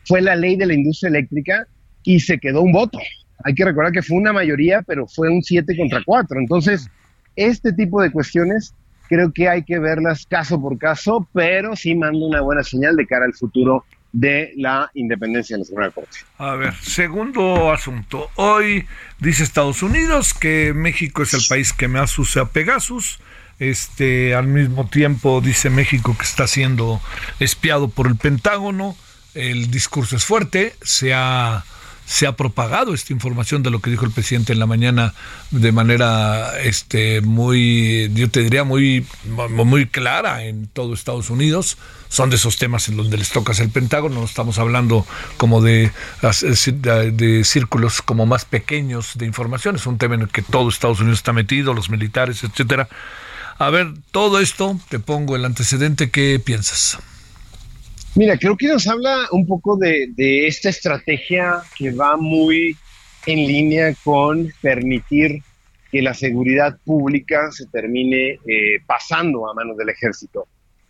fue 0.06 0.22
la 0.22 0.36
ley 0.36 0.56
de 0.56 0.68
la 0.68 0.76
industria 0.76 1.10
eléctrica 1.10 1.66
y 2.04 2.20
se 2.20 2.38
quedó 2.38 2.62
un 2.62 2.72
voto. 2.72 3.00
Hay 3.44 3.56
que 3.56 3.66
recordar 3.66 3.92
que 3.92 4.04
fue 4.04 4.18
una 4.18 4.32
mayoría, 4.32 4.84
pero 4.84 5.08
fue 5.08 5.28
un 5.28 5.42
7 5.42 5.76
contra 5.76 6.04
4. 6.06 6.40
Entonces, 6.40 6.88
este 7.36 7.74
tipo 7.74 8.00
de 8.00 8.12
cuestiones 8.12 8.76
creo 9.10 9.34
que 9.34 9.50
hay 9.50 9.64
que 9.64 9.80
verlas 9.80 10.28
caso 10.28 10.62
por 10.62 10.78
caso, 10.78 11.28
pero 11.34 11.76
sí 11.76 11.96
manda 11.96 12.24
una 12.24 12.42
buena 12.42 12.64
señal 12.64 12.96
de 12.96 13.08
cara 13.08 13.26
al 13.26 13.34
futuro 13.34 13.86
de 14.12 14.54
la 14.56 14.92
independencia 14.94 15.56
de 15.56 15.62
la 15.62 15.66
Suprema. 15.66 15.94
A 16.38 16.56
ver, 16.56 16.76
segundo 16.76 17.72
asunto. 17.72 18.30
Hoy 18.36 18.86
dice 19.20 19.42
Estados 19.42 19.82
Unidos 19.82 20.36
que 20.36 20.74
México 20.76 21.24
es 21.24 21.34
el 21.34 21.42
país 21.50 21.74
que 21.74 21.88
más 21.88 22.20
usa 22.20 22.46
Pegasus. 22.46 23.20
Este, 23.69 24.36
al 24.36 24.47
mismo 24.47 24.88
tiempo 24.88 25.39
dice 25.39 25.69
México 25.69 26.15
que 26.17 26.26
está 26.26 26.47
siendo 26.47 26.99
espiado 27.39 27.88
por 27.88 28.08
el 28.08 28.17
Pentágono. 28.17 28.97
El 29.36 29.71
discurso 29.71 30.17
es 30.17 30.26
fuerte, 30.26 30.76
se 30.82 31.13
ha 31.13 31.63
se 32.06 32.28
ha 32.28 32.36
propagado 32.36 32.93
esta 32.93 33.13
información 33.13 33.63
de 33.63 33.69
lo 33.69 33.80
que 33.80 33.89
dijo 33.89 34.06
el 34.06 34.12
presidente 34.12 34.52
en 34.52 34.60
la 34.60 34.65
mañana 34.65 35.13
de 35.52 35.71
manera 35.71 36.60
este 36.60 37.21
muy 37.21 38.12
yo 38.13 38.30
te 38.30 38.41
diría 38.41 38.65
muy 38.65 39.06
muy 39.49 39.88
clara 39.88 40.43
en 40.43 40.67
todo 40.67 40.93
Estados 40.93 41.30
Unidos. 41.30 41.78
Son 42.10 42.30
de 42.30 42.36
esos 42.36 42.58
temas 42.58 42.89
en 42.89 42.97
donde 42.97 43.17
les 43.17 43.30
tocas 43.30 43.60
el 43.62 43.69
Pentágono. 43.69 44.19
No 44.19 44.26
estamos 44.26 44.60
hablando 44.60 45.08
como 45.38 45.62
de, 45.62 45.91
de 46.21 47.43
círculos 47.45 48.02
como 48.02 48.26
más 48.26 48.43
pequeños 48.43 49.13
de 49.15 49.26
información. 49.26 49.78
Es 49.78 49.88
un 49.88 49.97
tema 49.97 50.15
en 50.15 50.21
el 50.23 50.28
que 50.28 50.41
todo 50.41 50.67
Estados 50.67 50.99
Unidos 50.99 51.19
está 51.19 51.32
metido 51.32 51.73
los 51.73 51.89
militares 51.89 52.43
etcétera 52.43 52.89
a 53.58 53.70
ver 53.70 53.88
todo 54.12 54.39
esto 54.39 54.80
te 54.89 55.00
pongo 55.00 55.36
el 55.36 55.46
antecedente 55.46 56.10
qué 56.10 56.42
piensas 56.44 57.00
Mira, 58.16 58.38
creo 58.38 58.56
que 58.56 58.68
nos 58.68 58.88
habla 58.88 59.26
un 59.32 59.48
poco 59.48 59.76
de, 59.76 60.13
esta 60.46 60.70
estrategia 60.70 61.63
que 61.76 61.92
va 61.92 62.16
muy 62.16 62.78
en 63.26 63.38
línea 63.39 63.96
con 64.04 64.54
permitir 64.62 65.42
que 65.92 66.04
la 66.04 66.13
seguridad 66.13 66.78
pública 66.86 67.52
se 67.52 67.66
termine 67.68 68.34
eh, 68.46 68.80
pasando 68.86 69.50
a 69.50 69.56
manos 69.56 69.78
del 69.78 69.89
ejército. 69.89 70.48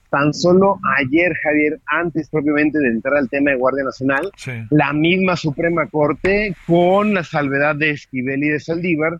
Tan 0.09 0.33
solo 0.33 0.77
ayer, 0.97 1.33
Javier, 1.41 1.79
antes 1.85 2.27
propiamente 2.29 2.77
de 2.79 2.89
entrar 2.89 3.15
al 3.15 3.29
tema 3.29 3.51
de 3.51 3.57
Guardia 3.57 3.85
Nacional, 3.85 4.29
la 4.69 4.91
misma 4.91 5.37
Suprema 5.37 5.87
Corte, 5.87 6.53
con 6.67 7.13
la 7.13 7.23
salvedad 7.23 7.75
de 7.77 7.91
Esquivel 7.91 8.43
y 8.43 8.49
de 8.49 8.59
Saldívar, 8.59 9.13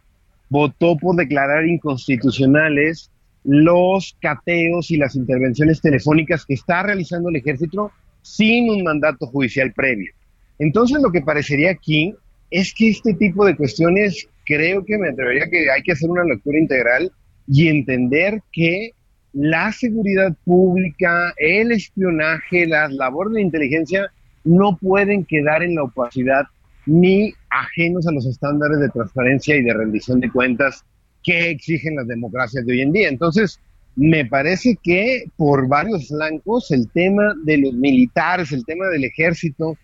votó 0.49 0.97
por 0.97 1.15
declarar 1.15 1.65
inconstitucionales 1.65 3.09
los 3.43 4.15
cateos 4.21 4.91
y 4.91 4.97
las 4.97 5.15
intervenciones 5.15 5.81
telefónicas 5.81 6.45
que 6.45 6.53
está 6.53 6.83
realizando 6.83 7.29
el 7.29 7.35
ejército 7.37 7.91
sin 8.21 8.69
un 8.69 8.83
mandato 8.83 9.27
judicial 9.27 9.73
previo. 9.73 10.11
Entonces 10.59 11.01
lo 11.01 11.11
que 11.11 11.21
parecería 11.21 11.71
aquí 11.71 12.15
es 12.49 12.73
que 12.73 12.89
este 12.89 13.13
tipo 13.15 13.45
de 13.45 13.55
cuestiones 13.55 14.27
creo 14.45 14.85
que 14.85 14.97
me 14.97 15.09
atrevería 15.09 15.49
que 15.49 15.69
hay 15.69 15.81
que 15.81 15.93
hacer 15.93 16.09
una 16.09 16.23
lectura 16.23 16.59
integral 16.59 17.11
y 17.47 17.67
entender 17.67 18.41
que 18.51 18.91
la 19.33 19.71
seguridad 19.71 20.35
pública, 20.45 21.33
el 21.37 21.71
espionaje, 21.71 22.67
las 22.67 22.93
labores 22.93 23.33
de 23.33 23.41
inteligencia 23.41 24.11
no 24.43 24.77
pueden 24.77 25.25
quedar 25.25 25.63
en 25.63 25.75
la 25.75 25.83
opacidad 25.83 26.45
ni 26.85 27.33
ajenos 27.49 28.07
a 28.07 28.11
los 28.11 28.25
estándares 28.25 28.79
de 28.79 28.89
transparencia 28.89 29.55
y 29.55 29.63
de 29.63 29.73
rendición 29.73 30.19
de 30.19 30.29
cuentas 30.29 30.85
que 31.23 31.49
exigen 31.51 31.95
las 31.95 32.07
democracias 32.07 32.65
de 32.65 32.73
hoy 32.73 32.81
en 32.81 32.91
día. 32.91 33.09
Entonces, 33.09 33.59
me 33.95 34.25
parece 34.25 34.77
que 34.81 35.25
por 35.37 35.67
varios 35.67 36.07
flancos 36.07 36.71
el 36.71 36.89
tema 36.91 37.33
de 37.45 37.57
los 37.59 37.73
militares, 37.73 38.51
el 38.51 38.65
tema 38.65 38.87
del 38.87 39.03
ejército, 39.03 39.77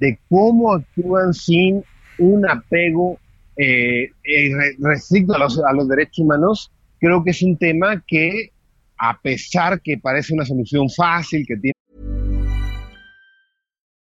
de 0.00 0.18
cómo 0.28 0.74
actúan 0.74 1.32
sin 1.32 1.82
un 2.18 2.48
apego 2.48 3.18
eh, 3.56 4.10
eh 4.24 4.50
restricto 4.78 5.34
a 5.34 5.38
los, 5.38 5.88
derechos 5.88 6.18
humanos, 6.18 6.72
creo 6.98 7.22
que 7.22 7.30
es 7.30 7.42
un 7.42 7.56
tema 7.56 8.02
que, 8.06 8.50
a 8.98 9.18
pesar 9.20 9.80
que 9.80 9.96
parece 9.98 10.34
una 10.34 10.44
solución 10.44 10.88
fácil, 10.90 11.44
que 11.46 11.56
tiene... 11.56 11.74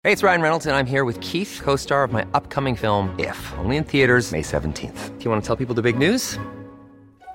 Hey, 0.04 0.12
it's 0.12 0.24
Ryan 0.24 0.42
Reynolds 0.42 0.66
and 0.66 0.76
I'm 0.76 0.88
here 0.88 1.04
with 1.06 1.20
Keith, 1.22 1.62
co-star 1.62 2.04
of 2.04 2.12
my 2.12 2.26
upcoming 2.34 2.76
film, 2.76 3.14
If, 3.20 3.38
only 3.60 3.78
in 3.78 3.84
theaters 3.84 4.32
May 4.32 4.42
17th. 4.42 5.20
Do 5.20 5.26
you 5.26 5.30
want 5.30 5.44
to 5.44 5.48
tell 5.48 5.56
people 5.56 5.76
the 5.76 5.84
big 5.84 6.00
news? 6.00 6.40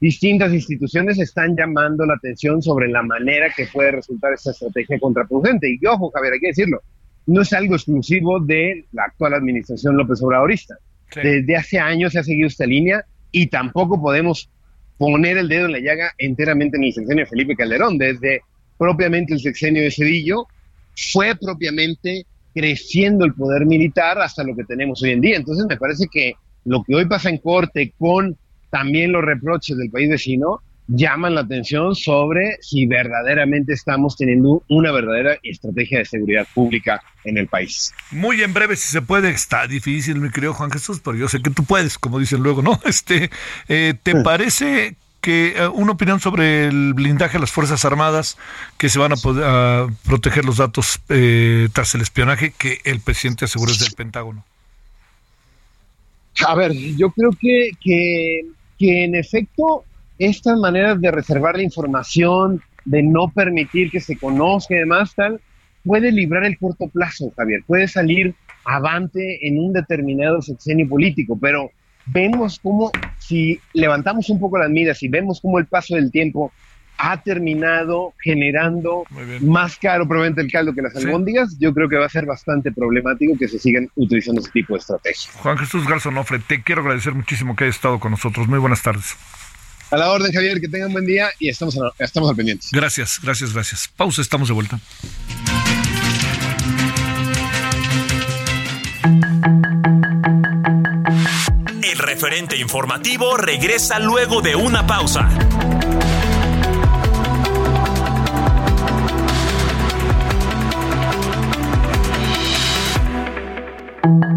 Distintas 0.00 0.52
instituciones 0.52 1.18
están 1.18 1.54
llamando 1.54 2.06
la 2.06 2.14
atención 2.14 2.62
sobre 2.62 2.88
la 2.88 3.02
manera 3.02 3.52
que 3.54 3.66
puede 3.66 3.92
resultar 3.92 4.32
esta 4.32 4.50
estrategia 4.50 4.98
contraproducente. 4.98 5.76
Y 5.80 5.86
ojo, 5.86 6.10
Javier, 6.10 6.34
hay 6.34 6.40
que 6.40 6.46
decirlo, 6.48 6.80
no 7.26 7.42
es 7.42 7.52
algo 7.52 7.74
exclusivo 7.74 8.40
de 8.40 8.86
la 8.92 9.04
actual 9.04 9.34
administración 9.34 9.96
López 9.96 10.22
Obradorista. 10.22 10.76
Desde 11.14 11.56
hace 11.56 11.78
años 11.78 12.12
se 12.12 12.20
ha 12.20 12.24
seguido 12.24 12.46
esta 12.46 12.66
línea 12.66 13.04
y 13.30 13.48
tampoco 13.48 14.00
podemos 14.00 14.48
poner 14.96 15.38
el 15.38 15.48
dedo 15.48 15.66
en 15.66 15.72
la 15.72 15.80
llaga 15.80 16.12
enteramente 16.18 16.76
en 16.76 16.84
el 16.84 16.92
sexenio 16.92 17.24
de 17.24 17.30
Felipe 17.30 17.56
Calderón, 17.56 17.98
desde 17.98 18.42
propiamente 18.78 19.34
el 19.34 19.40
sexenio 19.40 19.82
de 19.82 19.90
Cedillo, 19.90 20.46
fue 21.12 21.34
propiamente 21.34 22.26
creciendo 22.54 23.24
el 23.24 23.34
poder 23.34 23.66
militar 23.66 24.18
hasta 24.18 24.44
lo 24.44 24.54
que 24.56 24.64
tenemos 24.64 25.02
hoy 25.02 25.10
en 25.10 25.20
día. 25.20 25.36
Entonces 25.36 25.66
me 25.68 25.76
parece 25.76 26.06
que 26.10 26.34
lo 26.64 26.82
que 26.84 26.94
hoy 26.94 27.06
pasa 27.06 27.30
en 27.30 27.38
corte 27.38 27.92
con 27.98 28.36
también 28.70 29.12
los 29.12 29.24
reproches 29.24 29.76
del 29.76 29.90
país 29.90 30.08
vecino 30.08 30.60
llaman 30.92 31.36
la 31.36 31.42
atención 31.42 31.94
sobre 31.94 32.58
si 32.60 32.86
verdaderamente 32.86 33.72
estamos 33.72 34.16
teniendo 34.16 34.62
una 34.68 34.90
verdadera 34.90 35.38
estrategia 35.42 35.98
de 35.98 36.04
seguridad 36.04 36.46
pública 36.52 37.00
en 37.24 37.38
el 37.38 37.46
país. 37.46 37.92
Muy 38.10 38.42
en 38.42 38.52
breve, 38.52 38.76
si 38.76 38.88
se 38.88 39.02
puede, 39.02 39.30
está 39.30 39.66
difícil, 39.66 40.20
mi 40.20 40.30
querido 40.30 40.52
Juan 40.54 40.70
Jesús, 40.70 41.00
pero 41.04 41.16
yo 41.16 41.28
sé 41.28 41.40
que 41.42 41.50
tú 41.50 41.64
puedes, 41.64 41.98
como 41.98 42.18
dicen 42.18 42.42
luego, 42.42 42.62
¿no? 42.62 42.80
Este, 42.90 43.30
eh, 43.68 43.94
¿te 44.02 44.16
parece 44.16 44.96
que 45.20 45.54
eh, 45.56 45.68
una 45.68 45.92
opinión 45.92 46.18
sobre 46.18 46.66
el 46.66 46.94
blindaje 46.94 47.34
de 47.34 47.40
las 47.40 47.52
Fuerzas 47.52 47.84
Armadas 47.84 48.36
que 48.78 48.88
se 48.88 48.98
van 48.98 49.12
a 49.12 49.16
poder 49.16 49.90
proteger 50.04 50.44
los 50.44 50.56
datos 50.56 51.00
eh, 51.08 51.68
tras 51.72 51.94
el 51.94 52.00
espionaje 52.00 52.52
que 52.56 52.80
el 52.84 53.00
presidente 53.00 53.44
asegura 53.44 53.70
es 53.70 53.78
del 53.78 53.92
Pentágono? 53.92 54.44
A 56.46 56.54
ver, 56.54 56.72
yo 56.72 57.10
creo 57.10 57.30
que, 57.38 57.70
que, 57.80 58.46
que 58.80 59.04
en 59.04 59.14
efecto 59.14 59.84
estas 60.18 60.58
maneras 60.58 60.98
de 60.98 61.10
reservar 61.10 61.54
la 61.54 61.62
información, 61.62 62.62
de 62.86 63.02
no 63.02 63.28
permitir 63.28 63.90
que 63.90 64.00
se 64.00 64.16
conozca 64.16 64.74
y 64.74 64.78
demás, 64.78 65.14
tal, 65.14 65.38
puede 65.84 66.10
librar 66.10 66.44
el 66.44 66.56
corto 66.58 66.88
plazo, 66.88 67.30
Javier, 67.36 67.62
puede 67.66 67.86
salir 67.88 68.34
avante 68.64 69.46
en 69.46 69.58
un 69.58 69.74
determinado 69.74 70.40
sexenio 70.40 70.88
político, 70.88 71.38
pero 71.38 71.70
vemos 72.06 72.58
cómo, 72.58 72.90
si 73.18 73.60
levantamos 73.74 74.30
un 74.30 74.40
poco 74.40 74.56
las 74.58 74.70
miras 74.70 75.02
y 75.02 75.08
vemos 75.08 75.42
cómo 75.42 75.58
el 75.58 75.66
paso 75.66 75.94
del 75.94 76.10
tiempo 76.10 76.50
ha 77.02 77.22
terminado 77.22 78.12
generando 78.22 79.04
más 79.40 79.76
caro 79.78 80.06
probablemente 80.06 80.42
el 80.42 80.52
caldo 80.52 80.74
que 80.74 80.82
las 80.82 80.94
albóndigas, 80.96 81.56
yo 81.58 81.72
creo 81.72 81.88
que 81.88 81.96
va 81.96 82.06
a 82.06 82.10
ser 82.10 82.26
bastante 82.26 82.70
problemático 82.72 83.36
que 83.38 83.48
se 83.48 83.58
sigan 83.58 83.88
utilizando 83.96 84.40
ese 84.40 84.50
tipo 84.50 84.74
de 84.74 84.80
estrategias. 84.80 85.34
Juan 85.36 85.56
Jesús 85.56 85.86
Garzonofre, 85.86 86.40
te 86.40 86.62
quiero 86.62 86.82
agradecer 86.82 87.14
muchísimo 87.14 87.56
que 87.56 87.64
hayas 87.64 87.76
estado 87.76 87.98
con 87.98 88.10
nosotros. 88.10 88.46
Muy 88.48 88.58
buenas 88.58 88.82
tardes. 88.82 89.16
A 89.90 89.96
la 89.96 90.10
orden, 90.10 90.30
Javier, 90.30 90.60
que 90.60 90.68
tengan 90.68 90.92
buen 90.92 91.06
día 91.06 91.30
y 91.38 91.48
estamos, 91.48 91.76
estamos 91.98 92.30
al 92.30 92.36
pendiente. 92.36 92.66
Gracias, 92.70 93.18
gracias, 93.22 93.52
gracias. 93.52 93.88
Pausa, 93.88 94.20
estamos 94.20 94.48
de 94.48 94.54
vuelta. 94.54 94.78
El 101.82 101.98
referente 101.98 102.56
informativo 102.58 103.36
regresa 103.36 103.98
luego 103.98 104.42
de 104.42 104.54
una 104.54 104.86
pausa. 104.86 105.28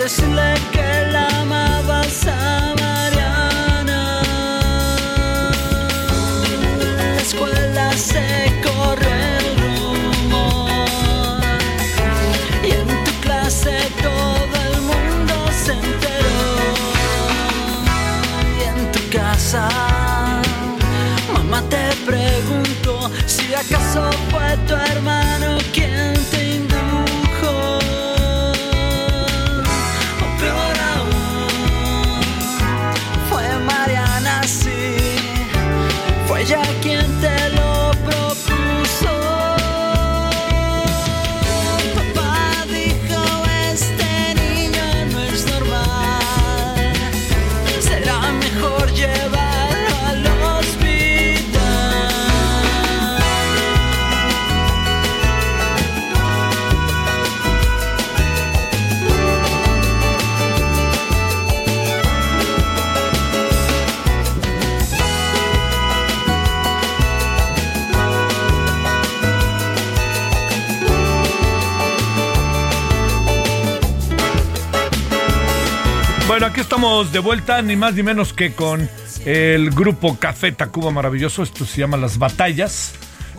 Decirle 0.00 0.54
que 0.72 1.12
la 1.12 1.26
amabas 1.42 2.26
a 2.26 2.74
Mariana? 2.80 4.22
En 6.52 7.16
la 7.16 7.20
escuela 7.20 7.92
se 7.92 8.26
corre 8.64 9.16
el 9.40 9.46
rumor 9.62 10.70
y 12.64 12.70
en 12.80 12.88
tu 13.04 13.12
clase 13.20 13.76
todo 14.08 14.54
el 14.68 14.76
mundo 14.90 15.34
se 15.64 15.72
enteró 15.72 16.50
y 18.58 18.62
en 18.72 18.92
tu 18.92 19.00
casa 19.18 19.68
mamá 21.34 21.60
te 21.68 21.84
preguntó 22.06 23.10
si 23.26 23.52
acaso 23.52 24.10
fue 24.30 24.56
tu 24.66 24.74
hermano 24.74 25.29
estamos 76.70 77.10
de 77.10 77.18
vuelta, 77.18 77.62
ni 77.62 77.74
más 77.74 77.94
ni 77.94 78.04
menos 78.04 78.32
que 78.32 78.52
con 78.52 78.88
el 79.24 79.70
grupo 79.70 80.16
Café 80.20 80.52
Tacuba 80.52 80.92
Maravilloso. 80.92 81.42
Esto 81.42 81.64
se 81.64 81.80
llama 81.80 81.96
Las 81.96 82.16
Batallas. 82.16 82.92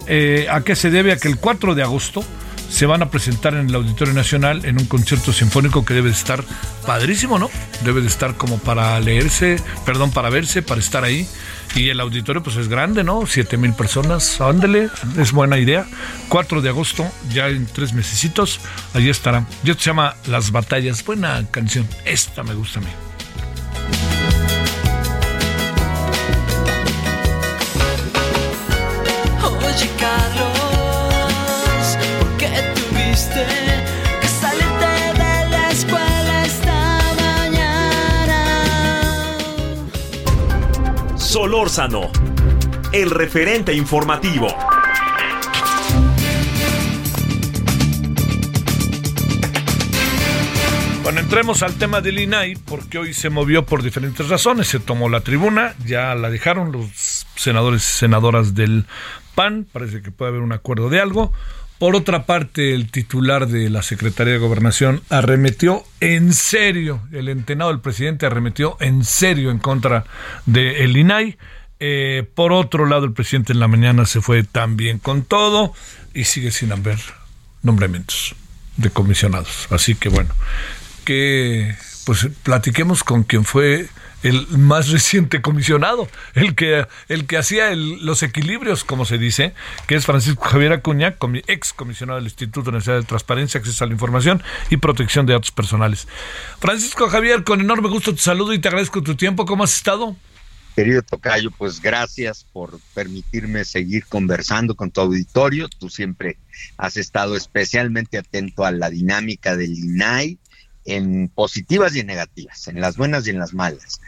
Eh, 0.06 0.48
¿A 0.52 0.65
qué 0.65 0.76
se 0.76 0.89
debe? 0.89 1.13
A 1.13 1.15
que 1.15 1.30
el 1.30 1.38
4 1.38 1.74
de 1.74 1.82
agosto 1.82 2.26
se 2.70 2.86
van 2.86 3.02
a 3.02 3.10
presentar 3.10 3.54
en 3.54 3.70
el 3.70 3.76
Auditorio 3.76 4.13
Nacional 4.13 4.65
en 4.65 4.78
un 4.78 4.86
concierto 4.86 5.32
sinfónico 5.32 5.86
que 5.86 5.94
debe 5.94 6.10
de 6.10 6.13
estar 6.13 6.44
padrísimo, 6.86 7.39
¿no? 7.39 7.50
Debe 7.86 8.02
de 8.02 8.08
estar 8.08 8.36
como 8.36 8.58
para 8.60 9.00
leerse, 9.00 9.56
perdón, 9.86 10.12
para 10.12 10.30
verse, 10.30 10.62
para 10.62 10.82
estar 10.82 11.06
ahí. 11.06 11.26
Y 11.74 11.88
el 11.88 12.02
auditorio 12.02 12.44
pues 12.44 12.58
es 12.58 12.67
grande, 12.67 13.06
¿no? 13.06 13.26
Siete 13.28 13.56
mil 13.56 13.72
personas, 13.72 14.41
ándele, 14.41 14.89
es 15.17 15.32
buena 15.32 15.58
idea. 15.58 15.86
4 16.28 16.62
de 16.62 16.67
agosto, 16.67 17.10
ya 17.32 17.48
en 17.48 17.65
tres 17.65 17.94
mesecitos, 17.94 18.60
allí 18.94 19.10
estará. 19.10 19.46
Y 19.63 19.70
esto 19.70 19.84
se 19.84 19.89
llama 19.91 20.17
Las 20.28 20.52
Batallas, 20.52 21.06
buena 21.06 21.46
canción, 21.50 21.88
esta 22.04 22.44
me 22.44 22.56
gusta 22.56 22.80
a 22.80 22.84
mí. 22.84 22.89
Oye, 29.74 29.90
Carlos, 29.98 30.52
¿por 32.20 32.30
qué 32.38 32.50
tuviste 32.76 33.46
que 34.20 34.28
salirte 34.28 34.86
de 35.14 35.50
la 35.50 35.72
escuela 35.72 36.46
esta 36.46 37.00
mañana? 37.22 38.38
Solórzano, 41.16 42.12
el 42.92 43.12
referente 43.12 43.74
informativo. 43.74 44.54
Bueno, 51.04 51.22
entremos 51.22 51.64
al 51.64 51.76
tema 51.76 52.02
del 52.02 52.20
INAI, 52.20 52.56
porque 52.56 52.98
hoy 52.98 53.14
se 53.14 53.30
movió 53.30 53.66
por 53.66 53.84
diferentes 53.84 54.28
razones. 54.28 54.68
Se 54.68 54.80
tomó 54.80 55.08
la 55.08 55.22
tribuna, 55.22 55.76
ya 55.86 56.14
la 56.16 56.30
dejaron 56.30 56.74
los 56.74 57.26
senadores 57.36 57.84
y 57.90 57.94
senadoras 58.00 58.54
del 58.54 58.86
PAN. 59.36 59.67
Parece 59.72 60.02
que 60.02 60.12
puede 60.12 60.30
haber 60.30 60.41
un 60.41 60.54
acuerdo 60.54 60.89
de 60.89 61.00
algo. 61.00 61.32
Por 61.82 61.96
otra 61.96 62.28
parte, 62.28 62.76
el 62.76 62.91
titular 62.91 63.48
de 63.48 63.70
la 63.72 63.82
Secretaría 63.82 64.34
de 64.34 64.39
Gobernación 64.39 65.02
arremetió 65.10 65.84
en 66.00 66.32
serio, 66.32 67.02
el 67.12 67.28
entenado 67.28 67.72
del 67.72 67.80
presidente 67.80 68.28
arremetió 68.28 68.78
en 68.80 69.04
serio 69.04 69.50
en 69.50 69.58
contra 69.58 70.06
del 70.46 70.96
INAI. 70.96 71.39
Eh, 71.80 72.30
por 72.36 72.54
otro 72.54 72.86
lado, 72.86 73.06
el 73.06 73.13
presidente 73.13 73.54
en 73.54 73.60
la 73.60 73.67
mañana 73.67 74.06
se 74.06 74.22
fue 74.22 74.44
también 74.44 75.00
con 75.00 75.24
todo 75.24 75.74
y 76.13 76.26
sigue 76.26 76.52
sin 76.52 76.72
haber 76.72 77.00
nombramientos 77.63 78.36
de 78.78 78.91
comisionados. 78.91 79.67
Así 79.72 79.96
que 79.96 80.10
bueno, 80.10 80.36
que 81.04 81.76
pues 82.06 82.28
platiquemos 82.44 83.04
con 83.04 83.24
quien 83.24 83.44
fue 83.44 83.88
el 84.24 84.48
más 84.50 84.90
reciente 84.90 85.42
comisionado, 85.42 86.08
el 86.36 86.56
que, 86.56 86.88
el 87.08 87.26
que 87.26 87.38
hacía 87.38 87.74
los 87.76 88.24
equilibrios, 88.24 88.84
como 88.84 89.06
se 89.06 89.18
dice, 89.18 89.54
que 89.88 89.96
es 89.96 90.06
Francisco 90.06 90.44
Javier 90.44 90.74
Acuña, 90.74 91.16
ex 91.48 91.74
comisionado 91.74 92.18
del 92.18 92.26
Instituto 92.26 92.72
Nacional 92.72 93.02
de 93.02 93.08
Transparencia, 93.08 93.60
Acceso 93.60 93.84
a 93.84 93.88
la 93.88 93.94
Información 93.94 94.44
y 94.70 94.78
Protección 94.78 95.26
de 95.26 95.34
Datos 95.34 95.52
Personales. 95.52 96.08
Francisco 96.60 97.10
Javier, 97.10 97.44
con 97.44 97.62
enorme 97.62 97.90
gusto 97.90 98.14
te 98.14 98.22
saludo 98.22 98.54
y 98.54 98.60
te 98.60 98.68
agradezco 98.68 99.02
tu 99.02 99.16
tiempo. 99.16 99.46
¿Cómo 99.46 99.64
has 99.64 99.76
estado? 99.76 100.16
Querido 100.76 101.02
Tocayo, 101.02 101.52
pues 101.52 101.82
gracias 101.82 102.46
por 102.54 102.80
permitirme 102.94 103.66
seguir 103.66 104.06
conversando 104.06 104.76
con 104.76 104.90
tu 104.90 105.02
auditorio. 105.02 105.68
Tú 105.68 105.90
siempre 105.90 106.38
has 106.78 106.96
estado 106.96 107.36
especialmente 107.36 108.18
atento 108.18 108.64
a 108.64 108.72
la 108.72 108.90
dinámica 108.90 109.58
del 109.58 109.78
INAI 109.78 110.40
en 110.86 111.30
positivas 111.30 111.96
y 111.96 112.00
en 112.00 112.08
negativas, 112.08 112.67
en 112.67 112.82
las 112.82 112.98
buenas 112.98 113.28
y 113.28 113.32
en 113.32 113.39
las 113.39 113.54
malas. 113.54 114.02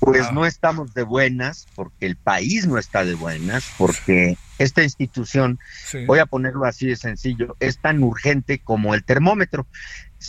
Pues 0.00 0.26
ah. 0.26 0.32
no 0.32 0.46
estamos 0.46 0.94
de 0.94 1.02
buenas 1.02 1.66
porque 1.74 2.06
el 2.06 2.16
país 2.16 2.66
no 2.66 2.78
está 2.78 3.04
de 3.04 3.14
buenas, 3.14 3.64
porque 3.76 4.38
esta 4.58 4.82
institución, 4.82 5.58
voy 6.06 6.20
a 6.20 6.26
ponerlo 6.26 6.64
así 6.64 6.86
de 6.86 6.96
sencillo, 6.96 7.56
es 7.60 7.78
tan 7.78 8.02
urgente 8.02 8.58
como 8.58 8.94
el 8.94 9.04
termómetro 9.04 9.66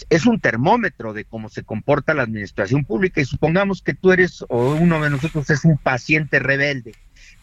es 0.10 0.26
un 0.26 0.40
termómetro 0.40 1.14
de 1.14 1.26
cómo 1.26 1.50
se 1.50 1.64
comporta 1.64 2.14
la 2.14 2.24
administración 2.24 2.86
pública 2.86 3.22
y 3.22 3.26
supongamos 3.26 3.82
que 3.82 3.94
tú 3.94 4.12
eres 4.12 4.46
o 4.48 4.76
uno 4.76 5.02
de 5.02 5.10
nosotros 5.10 5.50
es 5.50 5.66
un 5.66 5.78
paciente 5.78 6.40
rebelde 6.40 6.94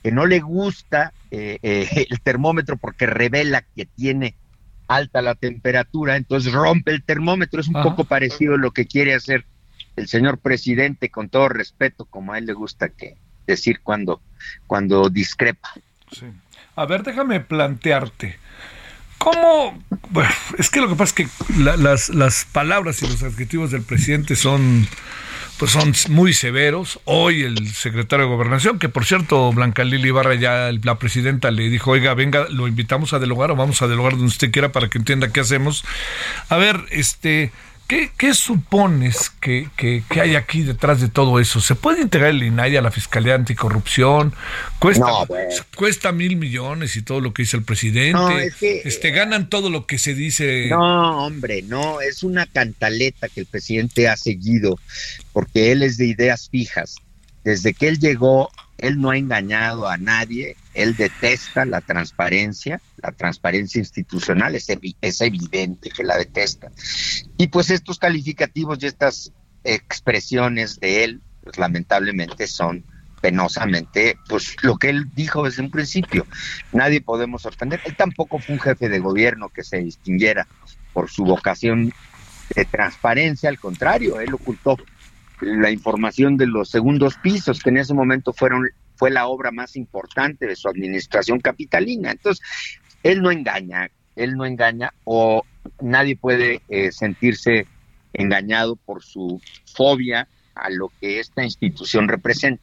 que 0.02 0.12
no 0.12 0.26
le 0.26 0.40
gusta 0.40 1.12
eh, 1.30 1.58
eh, 1.62 2.06
el 2.10 2.20
termómetro 2.20 2.76
porque 2.76 3.06
revela 3.06 3.62
que 3.74 3.86
tiene 3.86 4.36
alta 4.88 5.22
la 5.22 5.34
temperatura, 5.34 6.16
entonces 6.16 6.52
rompe 6.52 6.92
el 6.92 7.02
termómetro, 7.02 7.60
es 7.60 7.68
un 7.68 7.82
poco 7.82 8.04
parecido 8.04 8.54
a 8.54 8.58
lo 8.58 8.70
que 8.70 8.86
quiere 8.86 9.14
hacer 9.14 9.44
el 9.96 10.08
señor 10.08 10.38
presidente 10.38 11.10
con 11.10 11.28
todo 11.28 11.48
respeto, 11.48 12.04
como 12.04 12.32
a 12.32 12.38
él 12.38 12.46
le 12.46 12.52
gusta 12.52 12.88
que 12.90 13.16
decir 13.46 13.80
cuando, 13.82 14.20
cuando 14.66 15.08
discrepa. 15.08 15.70
Sí. 16.12 16.26
A 16.76 16.84
ver, 16.84 17.02
déjame 17.02 17.40
plantearte. 17.40 18.38
¿Cómo? 19.18 19.82
Bueno, 20.10 20.30
es 20.58 20.68
que 20.68 20.80
lo 20.80 20.88
que 20.88 20.94
pasa 20.94 21.14
es 21.16 21.28
que 21.28 21.28
las, 21.58 22.10
las 22.10 22.44
palabras 22.44 23.02
y 23.02 23.08
los 23.08 23.22
adjetivos 23.22 23.70
del 23.70 23.82
presidente 23.82 24.36
son 24.36 24.86
pues 25.58 25.72
son 25.72 25.92
muy 26.10 26.32
severos. 26.32 27.00
Hoy 27.04 27.42
el 27.42 27.72
secretario 27.72 28.26
de 28.26 28.32
Gobernación, 28.32 28.78
que 28.78 28.88
por 28.88 29.04
cierto, 29.04 29.52
Blanca 29.52 29.84
Lili 29.84 30.08
Ibarra, 30.08 30.34
ya 30.34 30.70
la 30.82 30.98
presidenta 30.98 31.50
le 31.50 31.68
dijo, 31.68 31.92
oiga, 31.92 32.14
venga, 32.14 32.46
lo 32.50 32.68
invitamos 32.68 33.12
a 33.12 33.18
delogar 33.18 33.50
o 33.50 33.56
vamos 33.56 33.80
a 33.82 33.88
delogar 33.88 34.12
donde 34.12 34.26
usted 34.26 34.50
quiera 34.50 34.72
para 34.72 34.88
que 34.88 34.98
entienda 34.98 35.32
qué 35.32 35.40
hacemos. 35.40 35.84
A 36.48 36.56
ver, 36.56 36.84
este, 36.90 37.52
¿Qué, 37.86 38.34
supones 38.34 39.30
que, 39.40 39.68
hay 40.10 40.34
aquí 40.34 40.62
detrás 40.62 41.00
de 41.00 41.08
todo 41.08 41.38
eso? 41.38 41.60
¿Se 41.60 41.76
puede 41.76 42.02
integrar 42.02 42.30
el 42.30 42.42
INAI 42.42 42.76
a 42.76 42.82
la 42.82 42.90
Fiscalía 42.90 43.36
Anticorrupción? 43.36 44.34
Cuesta, 44.80 45.06
cuesta 45.76 46.10
mil 46.10 46.34
millones 46.34 46.96
y 46.96 47.02
todo 47.02 47.20
lo 47.20 47.32
que 47.32 47.42
dice 47.42 47.56
el 47.56 47.62
presidente. 47.62 48.52
este, 48.84 49.10
ganan 49.12 49.48
todo 49.48 49.70
lo 49.70 49.86
que 49.86 49.98
se 49.98 50.14
dice. 50.14 50.66
No, 50.68 51.26
hombre, 51.26 51.62
no, 51.62 52.00
es 52.00 52.24
una 52.24 52.46
cantaleta 52.46 53.28
que 53.28 53.40
el 53.40 53.46
presidente 53.46 54.08
ha 54.08 54.16
seguido, 54.16 54.80
porque 55.32 55.70
él 55.70 55.84
es 55.84 55.96
de 55.96 56.06
ideas 56.06 56.48
fijas. 56.50 56.96
Desde 57.44 57.72
que 57.72 57.86
él 57.86 58.00
llegó, 58.00 58.50
él 58.78 59.00
no 59.00 59.10
ha 59.10 59.16
engañado 59.16 59.88
a 59.88 59.96
nadie, 59.96 60.56
él 60.74 60.96
detesta 60.96 61.64
la 61.64 61.80
transparencia, 61.80 62.80
la 62.98 63.12
transparencia 63.12 63.78
institucional, 63.78 64.54
es, 64.54 64.66
es, 65.00 65.20
evidente 65.20 65.90
que 65.90 66.04
la 66.04 66.16
detesta. 66.16 66.70
Y 67.36 67.48
pues 67.48 67.70
estos 67.70 67.98
calificativos 67.98 68.78
y 68.82 68.86
estas 68.86 69.32
expresiones 69.64 70.78
de 70.78 71.04
él, 71.04 71.22
pues 71.42 71.58
lamentablemente 71.58 72.46
son 72.46 72.84
penosamente, 73.20 74.18
pues 74.28 74.56
lo 74.62 74.76
que 74.76 74.90
él 74.90 75.10
dijo 75.14 75.44
desde 75.44 75.62
un 75.62 75.70
principio, 75.70 76.26
nadie 76.72 77.00
podemos 77.00 77.42
sorprender. 77.42 77.80
Él 77.84 77.96
tampoco 77.96 78.38
fue 78.38 78.54
un 78.54 78.60
jefe 78.60 78.88
de 78.88 78.98
gobierno 78.98 79.48
que 79.48 79.64
se 79.64 79.78
distinguiera 79.78 80.46
por 80.92 81.10
su 81.10 81.24
vocación 81.24 81.92
de 82.54 82.64
transparencia, 82.64 83.48
al 83.48 83.58
contrario, 83.58 84.20
él 84.20 84.32
ocultó 84.34 84.76
la 85.40 85.70
información 85.70 86.36
de 86.36 86.46
los 86.46 86.70
segundos 86.70 87.16
pisos, 87.22 87.62
que 87.62 87.70
en 87.70 87.78
ese 87.78 87.94
momento 87.94 88.32
fueron 88.32 88.68
fue 88.96 89.10
la 89.10 89.26
obra 89.26 89.50
más 89.50 89.76
importante 89.76 90.46
de 90.46 90.56
su 90.56 90.68
administración 90.68 91.38
capitalina. 91.40 92.12
Entonces, 92.12 92.44
él 93.02 93.22
no 93.22 93.30
engaña, 93.30 93.90
él 94.16 94.36
no 94.36 94.46
engaña 94.46 94.92
o 95.04 95.44
nadie 95.80 96.16
puede 96.16 96.62
eh, 96.68 96.90
sentirse 96.92 97.66
engañado 98.12 98.76
por 98.76 99.02
su 99.02 99.40
fobia 99.74 100.28
a 100.54 100.70
lo 100.70 100.90
que 101.00 101.20
esta 101.20 101.44
institución 101.44 102.08
representa. 102.08 102.62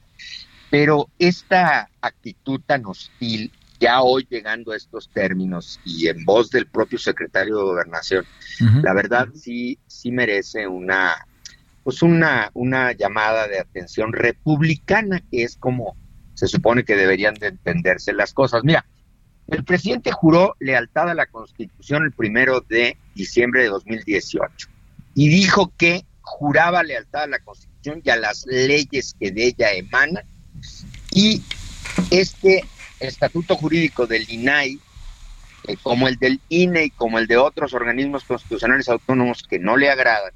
Pero 0.71 1.07
esta 1.19 1.89
actitud 2.01 2.59
tan 2.65 2.85
hostil, 2.87 3.51
ya 3.79 4.01
hoy 4.01 4.25
llegando 4.27 4.71
a 4.71 4.77
estos 4.77 5.07
términos 5.09 5.79
y 5.85 6.07
en 6.07 6.25
voz 6.25 6.49
del 6.49 6.65
propio 6.65 6.97
secretario 6.97 7.57
de 7.57 7.63
Gobernación, 7.63 8.25
la 8.81 8.93
verdad 8.93 9.27
sí, 9.35 9.77
sí 9.85 10.11
merece 10.11 10.67
una 10.67 11.13
pues 11.83 12.01
una, 12.01 12.49
una 12.53 12.91
llamada 12.93 13.47
de 13.47 13.59
atención 13.59 14.13
republicana, 14.13 15.21
que 15.31 15.43
es 15.43 15.57
como 15.57 15.95
se 16.33 16.47
supone 16.47 16.83
que 16.83 16.95
deberían 16.95 17.35
de 17.35 17.47
entenderse 17.47 18.13
las 18.13 18.33
cosas. 18.33 18.63
Mira, 18.63 18.85
el 19.47 19.63
presidente 19.63 20.11
juró 20.11 20.55
lealtad 20.59 21.09
a 21.09 21.13
la 21.13 21.25
Constitución 21.25 22.03
el 22.03 22.11
primero 22.11 22.61
de 22.61 22.97
diciembre 23.13 23.63
de 23.63 23.69
2018 23.69 24.67
y 25.15 25.29
dijo 25.29 25.71
que 25.77 26.05
juraba 26.21 26.83
lealtad 26.83 27.23
a 27.23 27.27
la 27.27 27.39
Constitución 27.39 28.01
y 28.03 28.09
a 28.09 28.15
las 28.15 28.45
leyes 28.47 29.15
que 29.19 29.31
de 29.31 29.47
ella 29.47 29.71
emanan 29.73 30.23
y 31.11 31.43
este 32.09 32.65
estatuto 32.99 33.55
jurídico 33.55 34.07
del 34.07 34.29
INAI, 34.29 34.79
eh, 35.67 35.77
como 35.83 36.07
el 36.07 36.15
del 36.17 36.39
INE 36.49 36.85
y 36.85 36.89
como 36.89 37.19
el 37.19 37.27
de 37.27 37.37
otros 37.37 37.73
organismos 37.73 38.23
constitucionales 38.23 38.89
autónomos 38.89 39.43
que 39.43 39.59
no 39.59 39.77
le 39.77 39.89
agradan, 39.89 40.33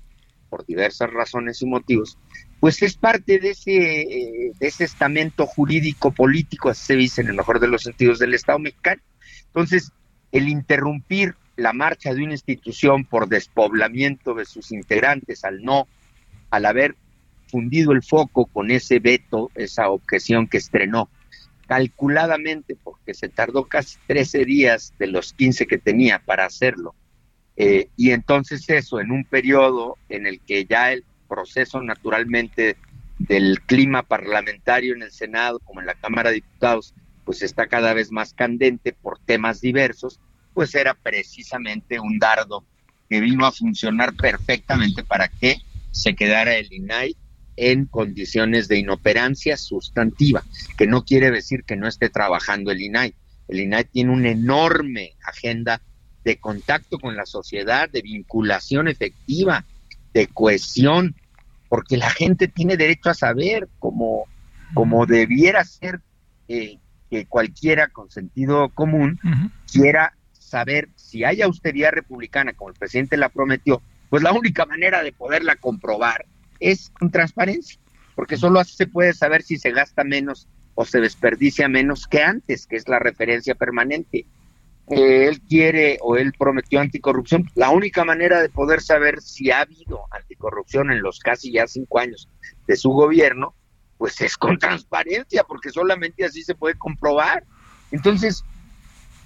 por 0.50 0.66
diversas 0.66 1.12
razones 1.12 1.62
y 1.62 1.66
motivos, 1.66 2.18
pues 2.60 2.82
es 2.82 2.96
parte 2.96 3.40
de 3.40 3.52
ese, 3.52 4.02
eh, 4.02 4.52
de 4.60 4.68
ese 4.68 4.84
estamento 4.84 5.46
jurídico 5.46 6.12
político, 6.12 6.70
así 6.70 6.86
se 6.86 6.96
dice 6.96 7.22
en 7.22 7.28
el 7.28 7.36
mejor 7.36 7.60
de 7.60 7.68
los 7.68 7.84
sentidos 7.84 8.20
del 8.20 8.34
Estado 8.34 8.60
mexicano. 8.60 9.02
Entonces, 9.48 9.92
el 10.32 10.48
interrumpir 10.48 11.36
la 11.56 11.74
marcha 11.74 12.14
de 12.14 12.24
una 12.24 12.34
institución 12.34 13.06
por 13.06 13.28
despoblamiento 13.28 14.34
de 14.34 14.46
sus 14.46 14.72
integrantes 14.72 15.44
al 15.44 15.64
no, 15.64 15.88
al 16.50 16.66
haber 16.66 16.96
fundido 17.48 17.92
el 17.92 18.04
foco 18.04 18.46
con 18.46 18.72
ese 18.72 19.00
veto, 19.00 19.52
esa 19.56 19.90
objeción 19.90 20.48
que 20.48 20.58
estrenó 20.58 21.10
calculadamente, 21.68 22.78
porque 22.82 23.14
se 23.14 23.30
tardó 23.30 23.66
casi 23.66 23.98
13 24.08 24.46
días 24.46 24.94
de 25.00 25.08
los 25.08 25.34
15 25.34 25.68
que 25.68 25.78
tenía 25.78 26.20
para 26.20 26.46
hacerlo, 26.46 26.96
eh, 27.58 27.90
y 27.98 28.12
entonces 28.12 28.70
eso, 28.70 29.00
en 29.00 29.12
un 29.12 29.26
periodo 29.26 29.98
en 30.10 30.28
el 30.28 30.40
que 30.42 30.66
ya 30.66 30.94
el 30.94 31.04
proceso 31.28 31.82
naturalmente 31.82 32.78
del 33.18 33.62
clima 33.62 34.04
parlamentario 34.04 34.94
en 34.94 35.02
el 35.02 35.12
Senado 35.12 35.60
como 35.60 35.82
en 35.82 35.88
la 35.88 35.96
Cámara 35.96 36.30
de 36.30 36.36
Diputados, 36.36 36.94
pues 37.26 37.42
está 37.42 37.68
cada 37.68 37.94
vez 37.94 38.12
más 38.12 38.34
candente 38.34 38.94
por 38.94 39.18
temas 39.20 39.60
diversos, 39.60 40.20
pues 40.54 40.76
era 40.76 40.94
precisamente 40.94 42.00
un 42.00 42.20
dardo 42.20 42.64
que 43.10 43.20
vino 43.22 43.46
a 43.46 43.52
funcionar 43.52 44.14
perfectamente 44.14 45.04
para 45.04 45.28
que 45.28 45.58
se 45.90 46.16
quedara 46.16 46.56
el 46.56 46.72
INAI 46.72 47.16
en 47.56 47.86
condiciones 47.86 48.68
de 48.68 48.78
inoperancia 48.78 49.58
sustantiva, 49.58 50.44
que 50.78 50.86
no 50.86 51.04
quiere 51.04 51.32
decir 51.32 51.64
que 51.64 51.76
no 51.76 51.88
esté 51.88 52.10
trabajando 52.10 52.70
el 52.70 52.82
INAI. 52.82 53.16
El 53.48 53.62
INAI 53.62 53.86
tiene 53.86 54.12
una 54.12 54.30
enorme 54.30 55.14
agenda 55.26 55.82
de 56.28 56.36
contacto 56.36 57.00
con 57.00 57.16
la 57.16 57.26
sociedad, 57.26 57.90
de 57.90 58.02
vinculación 58.02 58.90
efectiva, 58.90 59.64
de 60.14 60.28
cohesión, 60.28 61.16
porque 61.70 61.96
la 61.96 62.10
gente 62.10 62.50
tiene 62.50 62.76
derecho 62.76 63.10
a 63.10 63.14
saber 63.14 63.70
como, 63.80 64.26
como 64.74 65.06
debiera 65.06 65.64
ser 65.64 66.02
eh, 66.50 66.80
que 67.10 67.26
cualquiera 67.28 67.88
con 67.88 68.12
sentido 68.12 68.68
común 68.68 69.18
quiera 69.72 70.18
saber 70.34 70.90
si 70.98 71.24
hay 71.24 71.42
austeridad 71.42 71.92
republicana, 71.94 72.52
como 72.52 72.72
el 72.72 72.76
presidente 72.76 73.16
la 73.16 73.30
prometió, 73.30 73.82
pues 74.10 74.22
la 74.22 74.34
única 74.34 74.66
manera 74.66 75.04
de 75.04 75.14
poderla 75.14 75.56
comprobar 75.56 76.26
es 76.60 76.90
con 76.90 77.10
transparencia, 77.10 77.80
porque 78.16 78.36
solo 78.36 78.60
así 78.60 78.76
se 78.76 78.88
puede 78.88 79.14
saber 79.14 79.44
si 79.44 79.58
se 79.58 79.72
gasta 79.72 80.04
menos 80.04 80.50
o 80.76 80.84
se 80.84 81.00
desperdicia 81.00 81.70
menos 81.70 82.06
que 82.06 82.22
antes, 82.22 82.68
que 82.68 82.76
es 82.76 82.90
la 82.90 83.00
referencia 83.00 83.56
permanente 83.56 84.26
él 84.90 85.42
quiere 85.42 85.98
o 86.02 86.16
él 86.16 86.34
prometió 86.38 86.80
anticorrupción, 86.80 87.50
la 87.56 87.70
única 87.70 88.06
manera 88.06 88.42
de 88.42 88.50
poder 88.50 88.82
saber 88.82 89.22
si 89.22 89.52
ha 89.52 89.62
habido 89.62 90.02
anticorrupción 90.12 90.92
en 90.92 91.02
los 91.02 91.20
casi 91.20 91.52
ya 91.52 91.68
cinco 91.68 92.00
años 92.00 92.30
de 92.68 92.76
su 92.76 92.92
gobierno, 92.92 93.54
pues 93.98 94.22
es 94.22 94.38
con 94.38 94.58
transparencia, 94.58 95.44
porque 95.44 95.72
solamente 95.72 96.24
así 96.24 96.44
se 96.44 96.56
puede 96.56 96.76
comprobar. 96.76 97.44
Entonces, 97.92 98.44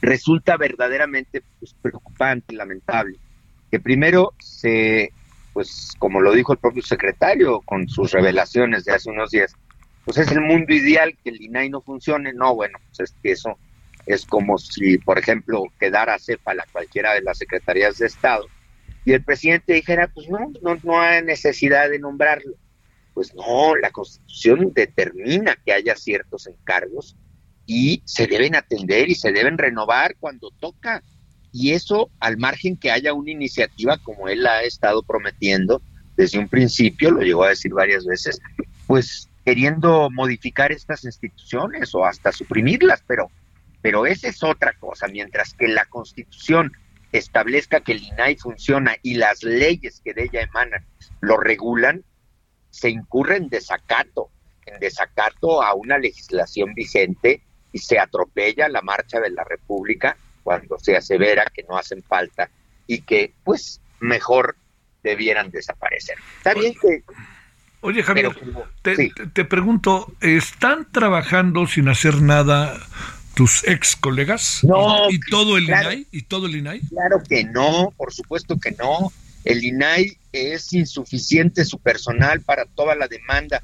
resulta 0.02 0.58
verdaderamente 0.58 1.44
pues, 1.60 1.76
preocupante 1.82 2.54
y 2.54 2.58
lamentable 2.58 3.20
que 3.70 3.80
primero 3.80 4.34
se 4.40 5.14
pues 5.54 5.94
como 6.00 6.22
lo 6.22 6.34
dijo 6.34 6.54
el 6.54 6.60
propio 6.60 6.82
secretario 6.82 7.62
con 7.62 7.88
sus 7.90 8.12
revelaciones 8.12 8.86
de 8.86 8.94
hace 8.94 9.10
unos 9.10 9.32
días, 9.32 9.54
pues 10.06 10.18
es 10.18 10.32
el 10.32 10.42
mundo 10.42 10.74
ideal 10.74 11.18
que 11.24 11.30
el 11.30 11.42
INAI 11.42 11.70
no 11.70 11.82
funcione. 11.82 12.34
No, 12.34 12.56
bueno, 12.56 12.80
pues 12.88 13.12
es 13.12 13.16
que 13.22 13.32
eso 13.34 13.58
es 14.06 14.26
como 14.26 14.58
si, 14.58 14.98
por 14.98 15.18
ejemplo, 15.20 15.64
quedara 15.80 16.20
Cepala 16.20 16.66
cualquiera 16.72 17.14
de 17.14 17.22
las 17.22 17.38
secretarías 17.38 17.98
de 17.98 18.08
Estado 18.08 18.48
y 19.06 19.14
el 19.14 19.24
presidente 19.24 19.74
dijera, 19.74 20.08
pues 20.14 20.30
no, 20.30 20.52
no, 20.62 20.78
no 20.84 21.02
hay 21.02 21.24
necesidad 21.24 21.90
de 21.90 22.00
nombrarlo. 22.00 22.54
Pues 23.14 23.34
no, 23.34 23.76
la 23.76 23.92
Constitución 23.92 24.72
determina 24.74 25.58
que 25.66 25.74
haya 25.74 25.96
ciertos 25.96 26.48
encargos 26.48 27.18
y 27.66 28.02
se 28.06 28.28
deben 28.28 28.56
atender 28.56 29.10
y 29.10 29.16
se 29.16 29.32
deben 29.32 29.58
renovar 29.58 30.16
cuando 30.20 30.52
toca. 30.60 31.04
Y 31.52 31.72
eso 31.72 32.10
al 32.20 32.38
margen 32.38 32.78
que 32.78 32.92
haya 32.92 33.14
una 33.14 33.32
iniciativa 33.32 33.98
como 33.98 34.28
él 34.28 34.46
ha 34.48 34.64
estado 34.64 35.04
prometiendo 35.04 35.82
desde 36.16 36.40
un 36.40 36.48
principio, 36.48 37.12
lo 37.12 37.22
llegó 37.22 37.44
a 37.44 37.50
decir 37.50 37.74
varias 37.74 38.06
veces, 38.06 38.40
pues 38.86 39.30
queriendo 39.44 40.10
modificar 40.12 40.72
estas 40.72 41.04
instituciones 41.04 41.96
o 41.96 42.06
hasta 42.06 42.32
suprimirlas, 42.32 43.04
pero, 43.08 43.32
pero 43.82 44.06
esa 44.06 44.28
es 44.28 44.44
otra 44.44 44.74
cosa, 44.74 45.08
mientras 45.08 45.54
que 45.54 45.68
la 45.68 45.86
constitución 45.86 46.72
establezca 47.12 47.82
que 47.82 47.94
el 47.94 48.04
INAI 48.04 48.38
funciona 48.38 48.96
y 49.02 49.16
las 49.16 49.44
leyes 49.44 50.02
que 50.04 50.14
de 50.14 50.24
ella 50.24 50.42
emanan 50.42 50.86
lo 51.20 51.38
regulan, 51.38 52.04
se 52.70 52.90
incurre 52.90 53.38
en 53.38 53.50
desacato, 53.50 54.30
en 54.66 54.80
desacato 54.80 55.62
a 55.62 55.74
una 55.74 55.98
legislación 55.98 56.74
vigente 56.74 57.42
y 57.74 57.80
se 57.80 58.00
atropella 58.00 58.70
la 58.70 58.82
marcha 58.82 59.20
de 59.20 59.32
la 59.32 59.44
República 59.44 60.16
cuando 60.44 60.80
se 60.80 60.96
asevera 60.96 61.46
que 61.54 61.64
no 61.64 61.78
hacen 61.78 62.04
falta 62.04 62.50
y 62.88 63.02
que 63.02 63.34
pues 63.44 63.82
mejor 64.00 64.56
debieran 65.04 65.52
desaparecer. 65.52 66.18
Está 66.38 66.54
bien 66.54 66.74
que... 66.74 67.04
Oye 67.82 68.04
Javier, 68.04 68.30
te, 68.84 69.46
pregunto, 69.46 70.14
¿están 70.22 70.92
trabajando 70.92 71.66
sin 71.66 71.88
hacer 71.88 72.22
nada 72.22 72.80
tus 73.34 73.68
ex 73.68 73.96
colegas? 73.96 74.60
No. 74.64 75.10
¿Y, 75.10 75.20
todo 75.20 75.58
el 75.58 75.66
INAI? 75.66 76.08
¿Y 76.12 76.24
todo 76.24 76.48
el 76.48 76.56
INAI? 76.56 76.82
Claro 76.82 77.22
que 77.28 77.44
no, 77.44 77.94
por 77.98 78.14
supuesto 78.14 78.60
que 78.60 78.72
no. 78.72 79.12
El 79.44 79.64
INAI 79.64 80.18
es 80.32 80.72
insuficiente 80.74 81.66
su 81.66 81.80
personal 81.80 82.42
para 82.42 82.66
toda 82.66 82.96
la 82.96 83.08
demanda 83.08 83.64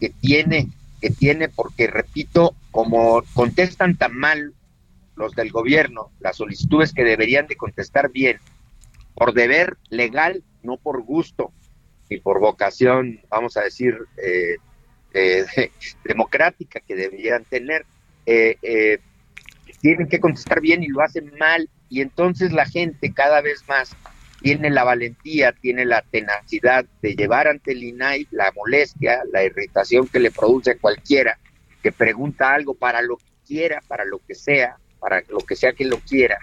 que 0.00 0.10
tiene, 0.10 0.68
que 1.00 1.10
tiene, 1.10 1.48
porque 1.48 1.86
repito, 1.86 2.54
como 2.70 3.22
contestan 3.34 3.96
tan 3.96 4.16
mal 4.16 4.54
los 5.16 5.34
del 5.34 5.50
gobierno, 5.50 6.10
las 6.20 6.36
solicitudes 6.36 6.92
que 6.92 7.04
deberían 7.04 7.46
de 7.46 7.56
contestar 7.56 8.10
bien, 8.10 8.38
por 9.14 9.34
deber 9.34 9.76
legal, 9.90 10.42
no 10.62 10.76
por 10.76 11.02
gusto 11.02 11.52
y 12.08 12.20
por 12.20 12.40
vocación, 12.40 13.20
vamos 13.28 13.56
a 13.56 13.62
decir, 13.62 13.96
eh, 14.16 14.56
eh, 15.12 15.44
democrática 16.04 16.80
que 16.80 16.94
deberían 16.94 17.44
tener, 17.44 17.84
eh, 18.26 19.00
tienen 19.80 20.08
que 20.08 20.20
contestar 20.20 20.60
bien 20.60 20.82
y 20.82 20.88
lo 20.88 21.02
hacen 21.02 21.32
mal. 21.38 21.68
Y 21.88 22.00
entonces 22.00 22.52
la 22.52 22.66
gente 22.66 23.12
cada 23.12 23.40
vez 23.40 23.64
más 23.68 23.96
tiene 24.40 24.70
la 24.70 24.84
valentía, 24.84 25.52
tiene 25.52 25.84
la 25.84 26.02
tenacidad 26.02 26.84
de 27.02 27.16
llevar 27.16 27.48
ante 27.48 27.72
el 27.72 27.82
INAI 27.82 28.28
la 28.30 28.52
molestia, 28.54 29.22
la 29.32 29.44
irritación 29.44 30.06
que 30.06 30.20
le 30.20 30.30
produce 30.30 30.76
cualquiera 30.76 31.38
que 31.82 31.92
pregunta 31.92 32.54
algo 32.54 32.74
para 32.74 33.02
lo 33.02 33.16
que 33.16 33.24
quiera, 33.46 33.80
para 33.86 34.04
lo 34.04 34.20
que 34.26 34.34
sea, 34.34 34.76
para 35.00 35.22
lo 35.28 35.38
que 35.38 35.56
sea 35.56 35.72
que 35.72 35.84
lo 35.84 35.98
quiera, 35.98 36.38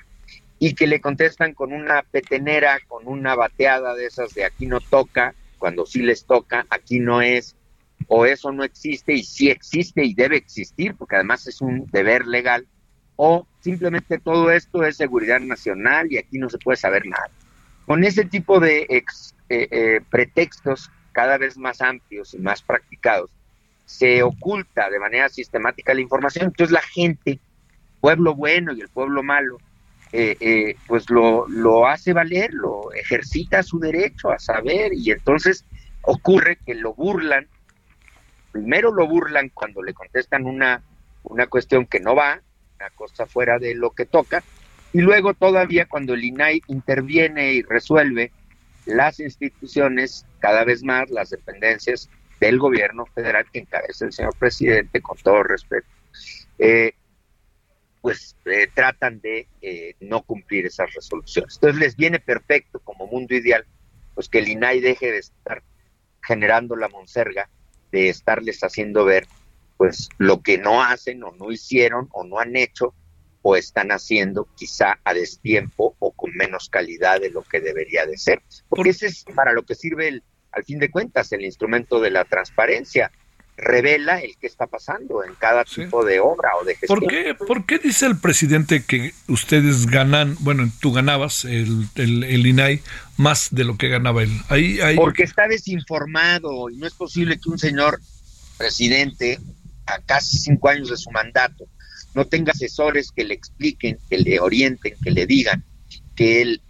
y 0.60 0.74
que 0.74 0.88
le 0.88 1.02
contestan 1.02 1.54
con 1.54 1.74
una 1.74 2.04
petenera, 2.04 2.80
con 2.88 3.08
una 3.08 3.36
bateada 3.36 3.94
de 3.94 4.06
esas 4.06 4.34
de 4.34 4.46
aquí 4.46 4.66
no 4.66 4.80
toca, 4.80 5.36
cuando 5.58 5.86
sí 5.86 6.02
les 6.02 6.26
toca, 6.26 6.66
aquí 6.70 7.00
no 7.00 7.22
es, 7.22 7.56
o 8.08 8.26
eso 8.26 8.52
no 8.52 8.64
existe 8.64 9.14
y 9.14 9.24
sí 9.24 9.50
existe 9.50 10.04
y 10.04 10.14
debe 10.14 10.38
existir, 10.38 10.96
porque 10.96 11.16
además 11.16 11.48
es 11.48 11.62
un 11.62 11.86
deber 11.92 12.26
legal, 12.28 12.68
o 13.16 13.48
simplemente 13.60 14.20
todo 14.20 14.52
esto 14.52 14.84
es 14.84 14.98
seguridad 14.98 15.40
nacional 15.40 16.12
y 16.12 16.18
aquí 16.18 16.38
no 16.38 16.50
se 16.50 16.58
puede 16.58 16.78
saber 16.78 17.06
nada. 17.06 17.30
Con 17.86 18.04
ese 18.04 18.26
tipo 18.26 18.60
de 18.60 18.82
eh, 18.90 19.04
eh, 19.50 20.02
pretextos 20.10 20.92
cada 21.12 21.38
vez 21.38 21.58
más 21.58 21.82
amplios 21.82 22.34
y 22.34 22.40
más 22.40 22.62
practicados, 22.62 23.30
se 23.86 24.24
oculta 24.24 24.90
de 24.90 25.00
manera 25.00 25.30
sistemática 25.30 25.94
la 25.94 26.02
información. 26.02 26.46
Entonces 26.48 26.74
la 26.74 26.82
gente, 26.82 27.40
pueblo 28.02 28.36
bueno 28.36 28.74
y 28.74 28.82
el 28.82 28.90
pueblo 28.90 29.24
malo, 29.24 29.58
eh, 30.12 30.76
pues 30.88 31.10
lo, 31.10 31.48
lo 31.48 31.88
hace 31.88 32.14
valer, 32.14 32.54
lo 32.54 32.92
ejercita 32.94 33.64
su 33.64 33.80
derecho 33.80 34.32
a 34.32 34.40
saber 34.40 34.94
y 34.94 35.12
entonces 35.12 35.66
ocurre 36.02 36.58
que 36.66 36.76
lo 36.76 36.94
burlan. 36.94 37.48
Primero 38.52 38.92
lo 38.92 39.08
burlan 39.08 39.50
cuando 39.50 39.84
le 39.84 39.94
contestan 39.94 40.46
una, 40.46 40.82
una 41.24 41.48
cuestión 41.48 41.86
que 41.86 42.00
no 42.00 42.16
va, 42.16 42.42
una 42.80 42.90
cosa 42.92 43.26
fuera 43.26 43.60
de 43.60 43.76
lo 43.76 43.92
que 43.92 44.06
toca, 44.06 44.44
y 44.94 45.02
luego 45.02 45.34
todavía 45.34 45.86
cuando 45.86 46.14
el 46.14 46.24
INAI 46.24 46.62
interviene 46.68 47.54
y 47.54 47.62
resuelve, 47.62 48.32
las 48.86 49.20
instituciones, 49.20 50.26
cada 50.40 50.64
vez 50.64 50.84
más 50.84 51.10
las 51.10 51.32
dependencias 51.32 52.10
del 52.40 52.60
gobierno 52.60 53.06
federal 53.08 53.46
que 53.52 53.60
encabeza 53.60 54.06
el 54.06 54.14
señor 54.14 54.36
presidente, 54.38 55.02
con 55.02 55.18
todo 55.18 55.44
respeto, 55.44 55.88
eh, 56.60 56.94
pues 58.02 58.36
eh, 58.46 58.68
tratan 58.74 59.20
de 59.20 59.48
eh, 59.62 59.96
no 60.00 60.22
cumplir 60.22 60.68
esas 60.68 60.94
resoluciones. 60.94 61.56
Entonces 61.56 61.80
les 61.80 61.96
viene 61.96 62.20
perfecto 62.20 62.80
como 62.80 63.08
mundo 63.08 63.34
ideal, 63.34 63.66
pues 64.14 64.30
que 64.30 64.40
el 64.40 64.48
INAI 64.48 64.80
deje 64.80 65.12
de 65.12 65.18
estar 65.18 65.64
generando 66.22 66.76
la 66.76 66.88
monserga, 66.88 67.50
de 67.92 68.10
estarles 68.10 68.64
haciendo 68.64 69.06
ver 69.06 69.28
pues 69.78 70.10
lo 70.18 70.42
que 70.42 70.58
no 70.58 70.84
hacen 70.84 71.24
o 71.24 71.32
no 71.32 71.52
hicieron 71.52 72.08
o 72.12 72.24
no 72.24 72.40
han 72.40 72.56
hecho 72.56 72.94
o 73.48 73.56
están 73.56 73.92
haciendo 73.92 74.48
quizá 74.56 75.00
a 75.04 75.14
destiempo 75.14 75.96
o 76.00 76.12
con 76.12 76.32
menos 76.36 76.68
calidad 76.70 77.22
de 77.22 77.30
lo 77.30 77.44
que 77.44 77.60
debería 77.60 78.06
de 78.08 78.18
ser. 78.18 78.42
Porque 78.70 78.90
ese 78.90 79.06
es 79.06 79.24
para 79.36 79.54
lo 79.54 79.64
que 79.64 79.76
sirve 79.76 80.08
el, 80.08 80.24
al 80.52 80.64
fin 80.64 80.80
de 80.80 80.90
cuentas 80.90 81.32
el 81.32 81.46
instrumento 81.46 82.00
de 82.00 82.10
la 82.10 82.26
transparencia. 82.26 83.12
Revela 83.58 84.20
el 84.20 84.36
que 84.38 84.48
está 84.48 84.66
pasando 84.68 85.24
en 85.24 85.34
cada 85.36 85.64
tipo 85.64 86.04
de 86.04 86.20
obra 86.20 86.50
o 86.60 86.66
de 86.66 86.76
gestión. 86.76 87.00
¿Por 87.00 87.08
qué, 87.08 87.36
¿Por 87.36 87.66
qué 87.66 87.78
dice 87.78 88.08
el 88.08 88.18
presidente 88.18 88.84
que 88.84 89.14
ustedes 89.28 89.86
ganan, 89.86 90.36
bueno, 90.40 90.70
tú 90.82 90.92
ganabas 90.92 91.46
el, 91.46 91.88
el, 91.96 92.48
INAI 92.48 92.82
más 93.16 93.54
de 93.54 93.64
lo 93.64 93.78
que 93.78 93.90
ganaba 93.90 94.24
él? 94.24 94.32
Ahí, 94.50 94.82
ahí... 94.82 94.96
Porque 94.96 95.24
está 95.24 95.48
desinformado 95.48 96.70
y 96.70 96.78
no 96.78 96.88
es 96.88 96.96
posible 96.96 97.40
que 97.40 97.50
un 97.50 97.60
señor 97.60 98.02
presidente 98.58 99.40
a 99.86 100.00
casi 100.00 100.38
cinco 100.38 100.70
años 100.70 100.90
de 100.90 100.98
su 100.98 101.12
mandato, 101.12 101.68
no 102.14 102.26
tenga 102.26 102.52
asesores 102.52 103.12
que 103.12 103.26
le 103.26 103.34
expliquen, 103.34 103.98
que 104.10 104.18
le 104.18 104.40
orienten, 104.40 104.96
que 105.04 105.12
le 105.12 105.26
digan 105.26 105.64
que 106.16 106.42
el 106.42 106.62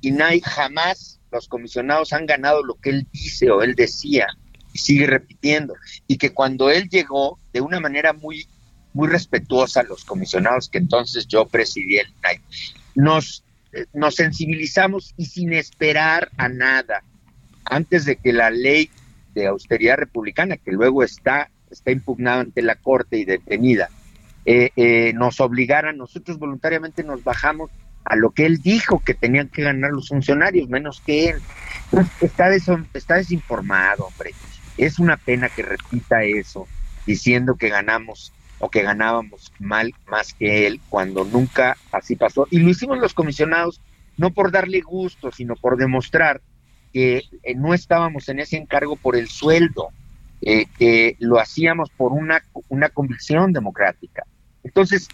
INAI 0.00 0.40
jamás 0.40 1.20
los 1.30 1.48
comisionados 1.48 2.12
han 2.12 2.26
ganado 2.26 2.62
lo 2.62 2.74
que 2.74 2.90
él 2.90 3.06
dice 3.12 3.50
o 3.50 3.62
él 3.62 3.74
decía 3.74 4.26
y 4.72 4.78
sigue 4.78 5.06
repitiendo. 5.06 5.74
Y 6.06 6.18
que 6.18 6.30
cuando 6.30 6.70
él 6.70 6.88
llegó 6.88 7.38
de 7.52 7.60
una 7.60 7.80
manera 7.80 8.12
muy 8.12 8.46
muy 8.94 9.08
respetuosa 9.08 9.82
los 9.84 10.04
comisionados 10.04 10.68
que 10.68 10.76
entonces 10.76 11.26
yo 11.26 11.46
presidí 11.46 11.96
el 11.96 12.08
INAI 12.08 12.40
nos 12.94 13.42
eh, 13.72 13.86
nos 13.94 14.16
sensibilizamos 14.16 15.14
y 15.16 15.24
sin 15.24 15.54
esperar 15.54 16.30
a 16.36 16.50
nada 16.50 17.02
antes 17.64 18.04
de 18.04 18.16
que 18.16 18.34
la 18.34 18.50
ley 18.50 18.90
de 19.32 19.46
austeridad 19.46 19.96
republicana 19.96 20.58
que 20.58 20.72
luego 20.72 21.02
está 21.02 21.50
está 21.72 21.90
impugnado 21.90 22.40
ante 22.40 22.62
la 22.62 22.76
Corte 22.76 23.18
y 23.18 23.24
detenida, 23.24 23.88
eh, 24.44 24.70
eh, 24.76 25.12
nos 25.14 25.40
obligaran, 25.40 25.96
nosotros 25.96 26.38
voluntariamente 26.38 27.04
nos 27.04 27.22
bajamos 27.22 27.70
a 28.04 28.16
lo 28.16 28.30
que 28.30 28.46
él 28.46 28.58
dijo 28.58 29.00
que 29.00 29.14
tenían 29.14 29.48
que 29.48 29.62
ganar 29.62 29.92
los 29.92 30.08
funcionarios, 30.08 30.68
menos 30.68 31.00
que 31.00 31.30
él. 31.30 31.36
está, 32.20 32.50
está 32.52 33.14
desinformado, 33.14 34.06
hombre. 34.06 34.32
Es 34.76 34.98
una 34.98 35.16
pena 35.16 35.48
que 35.48 35.62
repita 35.62 36.24
eso, 36.24 36.66
diciendo 37.06 37.56
que 37.56 37.68
ganamos 37.68 38.32
o 38.58 38.70
que 38.70 38.82
ganábamos 38.82 39.52
mal 39.58 39.92
más 40.06 40.34
que 40.34 40.66
él, 40.66 40.80
cuando 40.88 41.24
nunca 41.24 41.76
así 41.90 42.16
pasó. 42.16 42.46
Y 42.50 42.58
lo 42.58 42.70
hicimos 42.70 42.98
los 42.98 43.14
comisionados 43.14 43.80
no 44.16 44.30
por 44.30 44.50
darle 44.50 44.80
gusto, 44.80 45.32
sino 45.32 45.56
por 45.56 45.76
demostrar 45.76 46.40
que 46.92 47.22
eh, 47.42 47.54
no 47.56 47.74
estábamos 47.74 48.28
en 48.28 48.40
ese 48.40 48.56
encargo 48.56 48.96
por 48.96 49.16
el 49.16 49.28
sueldo, 49.28 49.88
eh, 50.44 50.66
que 50.76 51.16
lo 51.20 51.38
hacíamos 51.38 51.90
por 51.90 52.12
una, 52.12 52.42
una 52.68 52.88
convicción 52.88 53.52
democrática. 53.52 54.24
Entonces, 54.64 55.08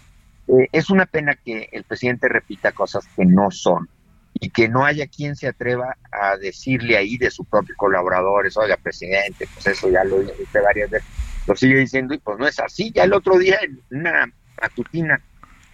eh, 0.47 0.67
es 0.71 0.89
una 0.89 1.05
pena 1.05 1.35
que 1.35 1.69
el 1.71 1.83
presidente 1.83 2.27
repita 2.27 2.71
cosas 2.71 3.07
que 3.15 3.25
no 3.25 3.51
son 3.51 3.87
y 4.33 4.49
que 4.49 4.67
no 4.67 4.85
haya 4.85 5.05
quien 5.05 5.35
se 5.35 5.47
atreva 5.47 5.95
a 6.11 6.35
decirle 6.37 6.97
ahí 6.97 7.17
de 7.17 7.29
sus 7.29 7.45
propios 7.47 7.77
colaboradores, 7.77 8.57
oiga, 8.57 8.77
presidente, 8.77 9.47
pues 9.53 9.67
eso 9.67 9.91
ya 9.91 10.03
lo 10.03 10.19
dice 10.19 10.61
varias 10.61 10.89
veces, 10.89 11.07
lo 11.45 11.55
sigue 11.55 11.77
diciendo 11.77 12.15
y 12.15 12.17
pues 12.17 12.39
no 12.39 12.47
es 12.47 12.59
así. 12.59 12.91
Ya 12.91 13.03
el 13.03 13.13
otro 13.13 13.37
día 13.37 13.59
en 13.61 13.79
una 13.91 14.33
matutina, 14.59 15.21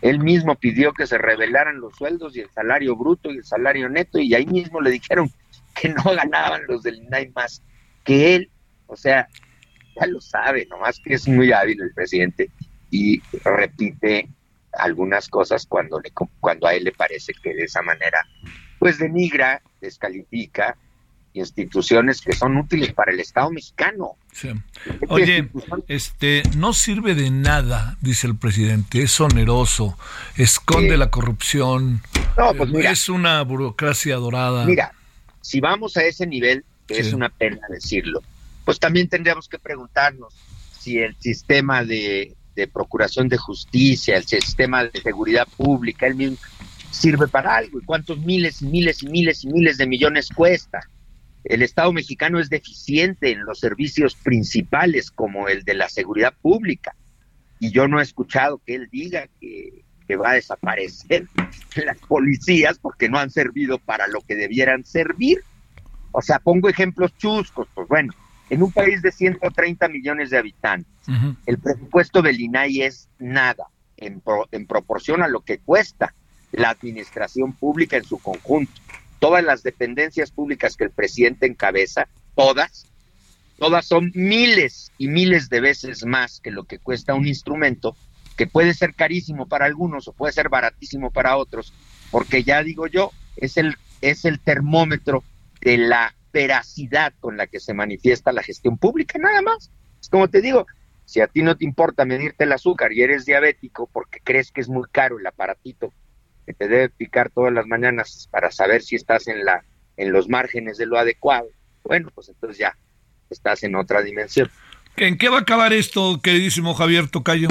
él 0.02 0.20
mismo 0.20 0.56
pidió 0.56 0.92
que 0.92 1.08
se 1.08 1.18
revelaran 1.18 1.80
los 1.80 1.96
sueldos 1.96 2.36
y 2.36 2.42
el 2.42 2.50
salario 2.52 2.98
bruto 2.98 3.32
y 3.32 3.38
el 3.38 3.46
salario 3.46 3.88
neto 3.88 4.20
y 4.20 4.34
ahí 4.34 4.46
mismo 4.46 4.82
le 4.82 4.92
dijeron 4.92 5.32
que 5.80 5.90
no 5.90 6.04
ganaban 6.04 6.64
los 6.68 6.84
del 6.84 7.04
INAI 7.04 7.32
más 7.34 7.62
que 8.04 8.36
él. 8.36 8.50
O 8.88 8.96
sea, 8.96 9.28
ya 10.00 10.08
lo 10.08 10.22
sabe, 10.22 10.68
nomás 10.70 11.00
que 11.00 11.14
es 11.16 11.28
muy 11.28 11.52
hábil 11.52 11.82
el 11.82 11.94
presidente 11.94 12.50
y 12.92 13.22
repite 13.44 14.30
algunas 14.74 15.28
cosas 15.28 15.66
cuando, 15.66 16.00
le, 16.00 16.12
cuando 16.40 16.68
a 16.68 16.74
él 16.74 16.84
le 16.84 16.92
parece 16.92 17.34
que 17.34 17.54
de 17.54 17.64
esa 17.64 17.82
manera 17.82 18.20
pues 18.80 18.98
denigra, 19.00 19.62
descalifica 19.82 20.78
instituciones 21.34 22.22
que 22.22 22.34
son 22.34 22.58
útiles 22.58 22.94
para 22.94 23.12
el 23.12 23.20
Estado 23.20 23.52
mexicano. 23.52 24.16
Oye, 25.10 25.50
este 25.88 26.44
no 26.58 26.74
sirve 26.74 27.14
de 27.16 27.30
nada, 27.30 27.98
dice 28.02 28.28
el 28.28 28.38
presidente, 28.38 29.02
es 29.02 29.20
oneroso, 29.20 29.98
esconde 30.38 30.98
la 30.98 31.10
corrupción, 31.10 32.02
pues 32.58 32.86
es 32.86 33.10
una 33.10 33.42
burocracia 33.42 34.16
dorada. 34.16 34.66
Mira, 34.66 34.94
si 35.42 35.60
vamos 35.60 35.98
a 35.98 36.04
ese 36.04 36.26
nivel, 36.26 36.64
que 36.88 37.00
es 37.00 37.14
una 37.14 37.30
pena 37.30 37.60
decirlo, 37.70 38.22
pues 38.66 38.80
también 38.80 39.08
tendríamos 39.08 39.48
que 39.48 39.60
preguntarnos 39.60 40.34
si 40.80 41.00
el 41.00 41.16
sistema 41.20 41.84
de, 41.84 42.36
de 42.56 42.68
procuración 42.68 43.30
de 43.30 43.38
justicia, 43.38 44.18
el 44.18 44.26
sistema 44.26 44.84
de 44.84 45.02
seguridad 45.02 45.48
pública, 45.56 46.08
el 46.08 46.16
mismo 46.16 46.38
sirve 46.96 47.28
para 47.28 47.58
algo 47.58 47.80
y 47.80 47.84
cuántos 47.84 48.20
miles 48.20 48.62
y 48.62 48.68
miles 48.68 49.04
y 49.04 49.08
miles 49.08 49.44
y 49.44 49.48
miles 49.48 49.78
de 49.78 49.86
millones 49.86 50.30
cuesta. 50.34 50.80
El 51.44 51.62
Estado 51.62 51.92
mexicano 51.94 52.40
es 52.40 52.50
deficiente 52.50 53.32
en 53.32 53.46
los 53.46 53.60
servicios 53.60 54.16
principales 54.16 55.12
como 55.12 55.48
el 55.48 55.64
de 55.64 55.76
la 55.76 55.90
seguridad 55.90 56.34
pública. 56.42 56.96
Y 57.60 57.72
yo 57.72 57.88
no 57.88 58.00
he 58.00 58.04
escuchado 58.04 58.62
que 58.66 58.76
él 58.76 58.90
diga 58.92 59.28
que, 59.40 59.84
va 60.18 60.32
a 60.32 60.36
desaparecer 60.36 61.28
las 61.86 61.98
policías 62.00 62.80
porque 62.80 63.10
no 63.10 63.20
han 63.20 63.30
servido 63.30 63.78
para 63.80 64.08
lo 64.08 64.22
que 64.22 64.36
debieran 64.36 64.86
servir. 64.86 65.40
O 66.12 66.22
sea, 66.22 66.40
pongo 66.40 66.70
ejemplos 66.70 67.16
chuscos. 67.18 67.68
Pues 67.74 67.88
bueno, 67.88 68.14
en 68.50 68.64
un 68.64 68.72
país 68.72 69.02
de 69.02 69.12
130 69.12 69.88
millones 69.88 70.30
de 70.30 70.38
habitantes, 70.38 70.92
el 71.46 71.60
presupuesto 71.60 72.22
del 72.22 72.40
INAI 72.40 72.82
es 72.82 73.10
nada 73.20 73.68
en, 73.98 74.22
en 74.52 74.68
proporción 74.68 75.24
a 75.24 75.28
lo 75.28 75.42
que 75.42 75.60
cuesta 75.60 76.14
la 76.52 76.70
administración 76.70 77.54
pública 77.54 77.98
en 77.98 78.06
su 78.06 78.18
conjunto. 78.20 78.74
Todas 79.20 79.44
las 79.44 79.64
dependencias 79.64 80.32
públicas 80.32 80.76
que 80.76 80.86
el 80.86 80.92
presidente 80.92 81.46
encabeza, 81.46 82.08
todas, 82.36 82.88
todas 83.58 83.86
son 83.86 84.12
miles 84.14 84.92
y 84.98 85.08
miles 85.08 85.50
de 85.50 85.62
veces 85.62 86.06
más 86.06 86.40
que 86.40 86.52
lo 86.52 86.66
que 86.66 86.80
cuesta 86.80 87.16
un 87.16 87.28
instrumento 87.28 87.96
que 88.36 88.48
puede 88.48 88.74
ser 88.74 88.94
carísimo 88.94 89.48
para 89.48 89.66
algunos 89.66 90.08
o 90.08 90.14
puede 90.14 90.34
ser 90.34 90.50
baratísimo 90.50 91.12
para 91.12 91.38
otros, 91.38 91.74
porque 92.12 92.44
ya 92.44 92.64
digo 92.64 92.88
yo, 92.88 93.12
es 93.38 93.58
el, 93.58 93.76
es 94.02 94.26
el 94.26 94.40
termómetro 94.40 95.24
de 95.62 95.78
la 95.78 96.14
veracidad 96.36 97.14
con 97.22 97.38
la 97.38 97.48
que 97.48 97.62
se 97.62 97.74
manifiesta 97.74 98.34
la 98.34 98.44
gestión 98.44 98.78
pública, 98.78 99.18
nada 99.18 99.42
más. 99.42 99.72
Es 100.02 100.10
como 100.10 100.28
te 100.28 100.42
digo, 100.42 100.68
si 101.06 101.22
a 101.22 101.28
ti 101.28 101.42
no 101.42 101.56
te 101.56 101.64
importa 101.64 102.04
medirte 102.04 102.44
el 102.44 102.52
azúcar 102.52 102.92
y 102.92 103.02
eres 103.02 103.26
diabético 103.26 103.90
porque 103.92 104.20
crees 104.22 104.52
que 104.52 104.60
es 104.60 104.68
muy 104.68 104.84
caro 104.92 105.18
el 105.18 105.26
aparatito 105.26 105.94
que 106.46 106.54
te 106.54 106.68
debe 106.68 106.90
picar 106.90 107.30
todas 107.30 107.54
las 107.54 107.66
mañanas 107.68 108.28
para 108.32 108.52
saber 108.52 108.84
si 108.84 108.98
estás 108.98 109.28
en 109.28 109.46
la 109.46 109.64
en 109.96 110.12
los 110.12 110.28
márgenes 110.28 110.78
de 110.78 110.86
lo 110.86 110.98
adecuado, 110.98 111.48
bueno, 111.86 112.12
pues 112.14 112.28
entonces 112.28 112.58
ya 112.58 112.78
estás 113.30 113.64
en 113.64 113.76
otra 113.76 114.02
dimensión. 114.02 114.52
¿En 114.98 115.18
qué 115.18 115.30
va 115.30 115.38
a 115.38 115.42
acabar 115.42 115.72
esto, 115.72 116.20
queridísimo 116.22 116.74
Javier 116.74 117.08
Tocayo? 117.08 117.48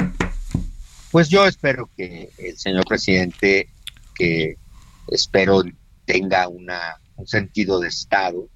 Pues 1.09 1.27
yo 1.29 1.47
espero 1.47 1.89
que 1.97 2.29
el 2.37 2.55
señor 2.55 2.85
presidente, 2.85 3.67
que 4.13 4.57
espero 5.07 5.63
tenga 6.05 6.47
una, 6.47 6.97
un 7.15 7.25
sentido 7.25 7.79
de 7.79 7.87
Estado, 7.87 8.47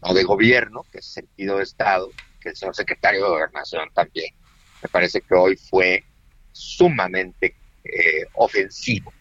no 0.00 0.14
de 0.14 0.24
gobierno, 0.24 0.84
que 0.90 0.98
es 0.98 1.06
sentido 1.06 1.58
de 1.58 1.64
Estado, 1.64 2.10
que 2.40 2.50
el 2.50 2.56
señor 2.56 2.74
secretario 2.74 3.22
de 3.22 3.28
Gobernación 3.28 3.88
también. 3.94 4.34
Me 4.82 4.88
parece 4.88 5.20
que 5.20 5.34
hoy 5.34 5.56
fue 5.56 6.04
sumamente 6.52 7.56
eh, 7.84 8.26
ofensivo 8.34 9.12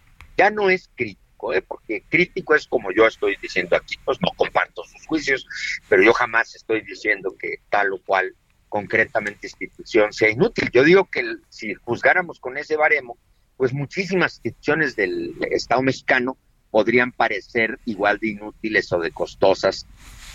ya 0.42 0.50
no 0.50 0.72
es 0.72 0.90
crítico, 0.96 1.54
¿eh? 1.54 1.62
porque 1.62 2.04
crítico 2.10 2.56
es 2.56 2.68
como 2.68 2.92
yo 2.92 3.06
estoy 3.06 3.38
diciendo 3.42 3.76
aquí, 3.76 3.96
pues 4.04 4.18
no 4.22 4.30
comparto 4.36 4.84
sus 4.84 5.06
juicios, 5.06 5.46
pero 5.88 6.02
yo 6.02 6.14
jamás 6.14 6.56
estoy 6.56 6.82
diciendo 6.82 7.36
que 7.40 7.58
tal 7.70 7.94
o 7.94 8.02
cual 8.04 8.36
concretamente 8.68 9.48
institución 9.48 10.14
sea 10.14 10.32
inútil. 10.32 10.70
Yo 10.74 10.84
digo 10.84 11.06
que 11.06 11.24
si 11.50 11.76
juzgáramos 11.76 12.40
con 12.40 12.58
ese 12.58 12.76
baremo, 12.76 13.18
pues 13.56 13.72
muchísimas 13.72 14.36
instituciones 14.36 14.96
del 14.96 15.36
Estado 15.52 15.84
mexicano 15.84 16.38
podrían 16.72 17.12
parecer 17.12 17.78
igual 17.86 18.18
de 18.18 18.30
inútiles 18.30 18.92
o 18.94 19.00
de 19.00 19.12
costosas 19.12 19.86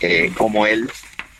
eh, 0.00 0.32
como 0.36 0.66
él 0.66 0.90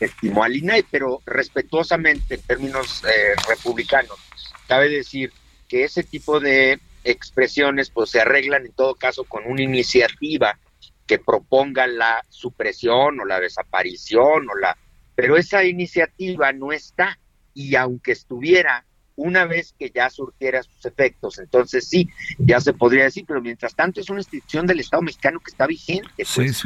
estimó 0.01 0.45
al 0.45 0.57
INAI, 0.57 0.85
pero 0.91 1.23
respetuosamente 1.27 2.35
en 2.35 2.43
términos 2.43 3.03
eh, 3.05 3.35
republicanos, 3.49 4.19
cabe 4.67 4.89
decir 4.89 5.33
que 5.69 5.85
ese 5.85 6.03
tipo 6.03 6.41
de 6.41 6.79
expresiones 7.05 7.91
pues 7.91 8.11
se 8.11 8.21
arreglan 8.21 8.67
en 8.67 8.73
todo 8.73 8.95
caso 8.95 9.25
con 9.25 9.45
una 9.47 9.63
iniciativa 9.63 10.59
que 11.07 11.19
proponga 11.19 11.87
la 11.87 12.25
supresión 12.29 13.21
o 13.21 13.25
la 13.25 13.41
desaparición 13.41 14.49
o 14.51 14.55
la 14.57 14.77
pero 15.15 15.37
esa 15.37 15.65
iniciativa 15.65 16.53
no 16.53 16.73
está 16.73 17.19
y 17.55 17.75
aunque 17.77 18.13
estuviera 18.13 18.85
una 19.17 19.47
vez 19.47 19.75
que 19.79 19.91
ya 19.91 20.11
surtiera 20.11 20.63
sus 20.63 20.85
efectos, 20.85 21.39
entonces 21.39 21.89
sí, 21.89 22.09
ya 22.39 22.61
se 22.61 22.73
podría 22.73 23.05
decir, 23.05 23.25
pero 23.27 23.41
mientras 23.41 23.75
tanto 23.75 24.01
es 24.01 24.11
una 24.11 24.21
institución 24.21 24.67
del 24.67 24.81
Estado 24.81 25.03
mexicano 25.03 25.41
que 25.41 25.51
está 25.51 25.67
vigente, 25.67 26.25
pues, 26.35 26.63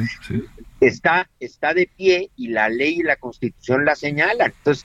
está 0.80 1.28
está 1.38 1.72
de 1.74 1.88
pie 1.96 2.30
y 2.36 2.48
la 2.48 2.68
ley 2.68 2.98
y 3.01 3.03
la 3.03 3.16
Constitución 3.16 3.84
la 3.84 3.94
señalan. 3.94 4.53
Entonces, 4.59 4.84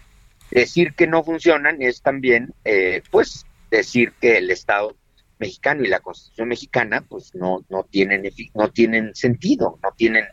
decir 0.52 0.94
que 0.94 1.08
no 1.08 1.24
funcionan 1.24 1.82
es 1.82 2.02
también, 2.02 2.54
eh, 2.64 3.02
pues, 3.12 3.46
decir 3.72 4.14
que 4.22 4.38
el 4.38 4.52
Estado 4.52 4.96
mexicano 5.40 5.84
y 5.84 5.88
la 5.88 6.00
Constitución 6.00 6.48
mexicana 6.48 7.02
pues 7.02 7.36
no 7.36 7.66
no 7.70 7.84
tienen 7.84 8.24
no 8.54 8.70
tienen 8.70 9.14
sentido, 9.16 9.80
no 9.84 9.90
tienen 9.98 10.26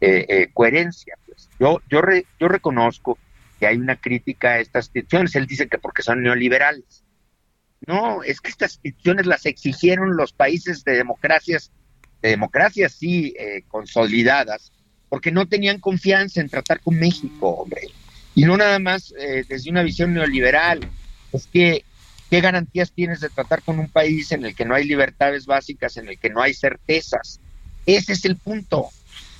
eh, 0.00 0.24
eh, 0.28 0.48
coherencia. 0.52 1.18
Pues. 1.26 1.48
Yo 1.60 1.80
yo 1.90 2.00
yo 2.40 2.48
reconozco 2.48 3.18
que 3.58 3.66
hay 3.66 3.76
una 3.76 3.96
crítica 3.96 4.52
a 4.52 4.60
estas 4.60 4.86
instituciones. 4.86 5.34
Él 5.34 5.46
dice 5.46 5.68
que 5.68 5.78
porque 5.78 6.02
son 6.02 6.22
neoliberales. 6.22 7.04
No, 7.86 8.22
es 8.22 8.40
que 8.40 8.50
estas 8.50 8.74
instituciones 8.74 9.26
las 9.26 9.46
exigieron 9.46 10.16
los 10.16 10.32
países 10.32 10.84
de 10.84 10.96
democracias, 10.96 11.70
de 12.22 12.30
democracias 12.30 12.92
sí 12.92 13.34
eh, 13.38 13.62
consolidadas, 13.68 14.72
porque 15.08 15.30
no 15.30 15.46
tenían 15.46 15.78
confianza 15.78 16.40
en 16.40 16.48
tratar 16.48 16.80
con 16.80 16.98
México, 16.98 17.50
hombre. 17.50 17.82
Y 18.34 18.44
no 18.44 18.56
nada 18.56 18.78
más 18.78 19.14
desde 19.48 19.70
una 19.70 19.82
visión 19.82 20.12
neoliberal. 20.12 20.80
Es 21.32 21.46
que 21.46 21.84
¿Qué 22.30 22.40
garantías 22.40 22.92
tienes 22.92 23.20
de 23.20 23.28
tratar 23.28 23.62
con 23.62 23.78
un 23.78 23.88
país 23.88 24.32
en 24.32 24.44
el 24.44 24.54
que 24.54 24.64
no 24.64 24.74
hay 24.74 24.84
libertades 24.84 25.46
básicas, 25.46 25.96
en 25.96 26.08
el 26.08 26.18
que 26.18 26.30
no 26.30 26.42
hay 26.42 26.54
certezas? 26.54 27.40
Ese 27.84 28.14
es 28.14 28.24
el 28.24 28.36
punto. 28.36 28.88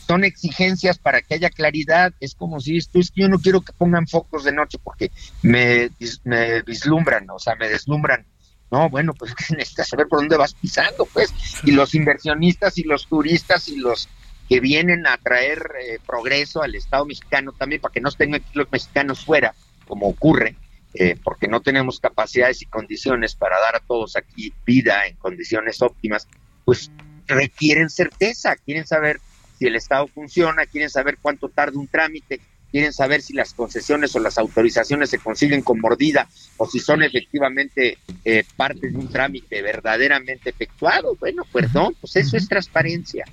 Son 0.06 0.24
exigencias 0.24 0.98
para 0.98 1.20
que 1.22 1.34
haya 1.34 1.50
claridad. 1.50 2.12
Es 2.20 2.34
como 2.34 2.60
si 2.60 2.76
esto 2.76 2.98
es 2.98 3.10
que 3.10 3.22
yo 3.22 3.28
no 3.28 3.38
quiero 3.38 3.60
que 3.60 3.72
pongan 3.72 4.06
focos 4.06 4.44
de 4.44 4.52
noche 4.52 4.78
porque 4.82 5.10
me, 5.42 5.90
me 6.24 6.62
vislumbran, 6.62 7.28
o 7.30 7.38
sea, 7.38 7.56
me 7.56 7.68
deslumbran. 7.68 8.24
No, 8.70 8.88
bueno, 8.88 9.14
pues 9.14 9.34
necesitas 9.50 9.88
saber 9.88 10.06
por 10.08 10.20
dónde 10.20 10.36
vas 10.36 10.54
pisando, 10.54 11.06
pues. 11.06 11.32
Y 11.64 11.72
los 11.72 11.94
inversionistas 11.94 12.78
y 12.78 12.84
los 12.84 13.06
turistas 13.06 13.68
y 13.68 13.76
los 13.76 14.08
que 14.48 14.60
vienen 14.60 15.06
a 15.06 15.18
traer 15.18 15.72
eh, 15.80 15.98
progreso 16.06 16.62
al 16.62 16.74
Estado 16.74 17.04
mexicano 17.04 17.52
también, 17.52 17.80
para 17.80 17.92
que 17.92 18.00
no 18.00 18.08
estén 18.08 18.34
aquí 18.34 18.50
los 18.54 18.70
mexicanos 18.70 19.24
fuera, 19.24 19.54
como 19.88 20.06
ocurre, 20.06 20.56
eh, 20.94 21.16
porque 21.22 21.48
no 21.48 21.60
tenemos 21.60 21.98
capacidades 22.00 22.62
y 22.62 22.66
condiciones 22.66 23.34
para 23.34 23.58
dar 23.58 23.76
a 23.76 23.80
todos 23.80 24.16
aquí 24.16 24.54
vida 24.64 25.06
en 25.06 25.16
condiciones 25.16 25.82
óptimas, 25.82 26.28
pues 26.64 26.90
requieren 27.26 27.90
certeza, 27.90 28.54
quieren 28.56 28.86
saber 28.86 29.20
si 29.58 29.66
el 29.66 29.76
Estado 29.76 30.06
funciona, 30.08 30.66
quieren 30.66 30.90
saber 30.90 31.18
cuánto 31.20 31.48
tarda 31.48 31.78
un 31.78 31.88
trámite, 31.88 32.40
quieren 32.70 32.92
saber 32.92 33.22
si 33.22 33.32
las 33.32 33.54
concesiones 33.54 34.14
o 34.16 34.18
las 34.18 34.38
autorizaciones 34.38 35.10
se 35.10 35.18
consiguen 35.18 35.62
con 35.62 35.80
mordida 35.80 36.28
o 36.56 36.66
si 36.66 36.78
son 36.78 37.02
efectivamente 37.02 37.98
eh, 38.24 38.44
parte 38.56 38.90
de 38.90 38.98
un 38.98 39.08
trámite 39.08 39.62
verdaderamente 39.62 40.50
efectuado. 40.50 41.16
Bueno, 41.18 41.44
perdón, 41.52 41.96
pues 42.00 42.16
eso 42.16 42.36
es 42.36 42.48
transparencia. 42.48 43.24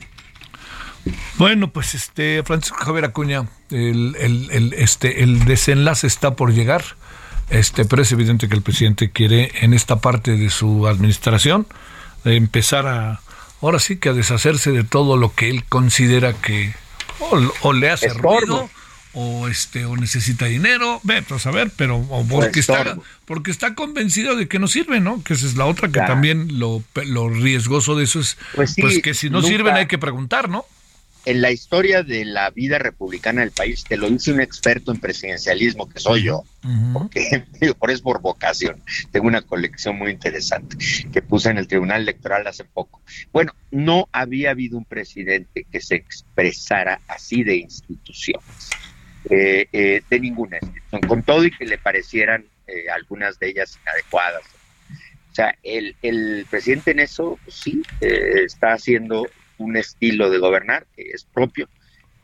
Bueno, 1.37 1.71
pues 1.71 1.95
este 1.95 2.43
Francisco 2.43 2.77
Javier 2.77 3.05
Acuña, 3.05 3.49
el, 3.69 4.15
el, 4.17 4.73
este, 4.73 5.23
el 5.23 5.43
desenlace 5.45 6.07
está 6.07 6.35
por 6.35 6.53
llegar. 6.53 6.83
Este, 7.49 7.83
pero 7.85 8.01
es 8.01 8.11
evidente 8.11 8.47
que 8.47 8.55
el 8.55 8.61
presidente 8.61 9.11
quiere 9.11 9.51
en 9.61 9.73
esta 9.73 9.97
parte 9.97 10.37
de 10.37 10.49
su 10.49 10.87
administración 10.87 11.67
empezar 12.23 12.87
a, 12.87 13.21
ahora 13.63 13.79
sí 13.79 13.97
que 13.97 14.09
a 14.09 14.13
deshacerse 14.13 14.71
de 14.71 14.83
todo 14.83 15.17
lo 15.17 15.33
que 15.33 15.49
él 15.49 15.63
considera 15.63 16.33
que 16.33 16.73
o, 17.61 17.73
le 17.73 17.89
hace 17.89 18.09
ruido 18.09 18.69
o 19.13 19.47
este 19.47 19.85
o 19.85 19.95
necesita 19.95 20.45
dinero, 20.45 20.99
ve, 21.03 21.21
pues 21.21 21.45
a 21.45 21.51
ver, 21.51 21.71
pero 21.75 22.03
porque 22.29 22.59
está 22.59 22.97
porque 23.25 23.51
está 23.51 23.75
convencido 23.75 24.35
de 24.35 24.47
que 24.47 24.59
no 24.59 24.67
sirve, 24.67 24.99
¿no? 24.99 25.23
Que 25.23 25.35
esa 25.35 25.45
es 25.45 25.55
la 25.55 25.65
otra 25.65 25.89
que 25.89 25.99
también 25.99 26.59
lo, 26.59 26.83
lo 27.05 27.29
riesgoso 27.29 27.95
de 27.95 28.05
eso 28.05 28.19
es 28.19 28.37
pues, 28.55 28.75
pues 28.79 29.01
que 29.01 29.13
si 29.13 29.29
no 29.29 29.41
sirven 29.41 29.75
hay 29.75 29.87
que 29.87 29.97
preguntar, 29.97 30.49
¿no? 30.49 30.65
En 31.25 31.41
la 31.41 31.51
historia 31.51 32.03
de 32.03 32.25
la 32.25 32.49
vida 32.49 32.79
republicana 32.79 33.41
del 33.41 33.51
país, 33.51 33.83
te 33.83 33.95
lo 33.95 34.09
dice 34.09 34.33
un 34.33 34.41
experto 34.41 34.91
en 34.91 34.99
presidencialismo, 34.99 35.87
que 35.87 35.99
soy 35.99 36.23
yo, 36.23 36.43
porque 36.91 37.45
por 37.79 37.91
es 37.91 38.01
por 38.01 38.21
vocación. 38.21 38.83
Tengo 39.11 39.27
una 39.27 39.41
colección 39.41 39.97
muy 39.97 40.11
interesante 40.11 40.77
que 41.11 41.21
puse 41.21 41.49
en 41.49 41.57
el 41.57 41.67
Tribunal 41.67 42.01
Electoral 42.01 42.45
hace 42.47 42.65
poco. 42.65 43.01
Bueno, 43.31 43.53
no 43.71 44.09
había 44.11 44.51
habido 44.51 44.77
un 44.77 44.85
presidente 44.85 45.65
que 45.71 45.79
se 45.79 45.95
expresara 45.95 46.99
así 47.07 47.43
de 47.43 47.55
instituciones, 47.55 48.69
eh, 49.29 49.67
eh, 49.71 50.01
de 50.09 50.19
ninguna 50.19 50.57
institución, 50.61 51.01
con 51.01 51.23
todo 51.23 51.45
y 51.45 51.51
que 51.51 51.65
le 51.65 51.77
parecieran 51.77 52.45
eh, 52.67 52.89
algunas 52.93 53.39
de 53.39 53.49
ellas 53.49 53.79
inadecuadas. 53.81 54.43
O 55.31 55.35
sea, 55.35 55.55
el, 55.63 55.95
el 56.01 56.45
presidente 56.49 56.91
en 56.91 56.99
eso, 56.99 57.39
sí, 57.47 57.81
está 58.01 58.73
haciendo 58.73 59.27
un 59.63 59.77
estilo 59.77 60.29
de 60.29 60.39
gobernar 60.39 60.85
que 60.95 61.03
es 61.13 61.25
propio 61.25 61.69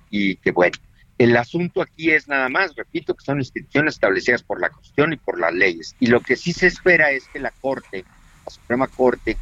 y 0.09 0.35
que 0.37 0.51
bueno. 0.51 0.77
El 1.17 1.35
asunto 1.35 1.81
aquí 1.81 2.11
es 2.11 2.29
nada 2.29 2.47
más, 2.47 2.75
repito, 2.75 3.13
que 3.13 3.25
son 3.25 3.39
instituciones 3.39 3.95
establecidas 3.95 4.41
por 4.41 4.61
la 4.61 4.69
Constitución 4.69 5.13
y 5.13 5.17
por 5.17 5.37
las 5.37 5.53
leyes. 5.53 5.95
Y 5.99 6.07
lo 6.07 6.21
que 6.21 6.37
sí 6.37 6.53
se 6.53 6.67
espera 6.67 7.11
es 7.11 7.27
que 7.27 7.39
la 7.39 7.51
Corte, 7.51 8.05
la 8.45 8.51
Suprema 8.51 8.87
Corte, 8.87 9.37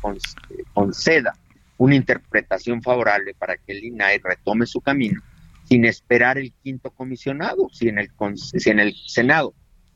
conceda 0.74 1.36
una 1.78 1.96
interpretación 1.96 2.82
favorable 2.82 3.36
para 3.36 3.58
que 3.58 3.74
el 3.74 3.84
INAI 3.84 4.20
retome 4.24 4.66
su 4.66 4.82
camino 4.82 5.22
sin 5.66 5.86
esperar 5.86 6.38
el 6.38 6.54
quinto 6.64 6.92
comisionado. 6.92 7.70
Si 7.72 7.90
en 7.90 8.00
el, 8.00 8.10
si 8.36 8.70
en 8.70 8.80
el 8.80 8.96
Senado 9.06 9.54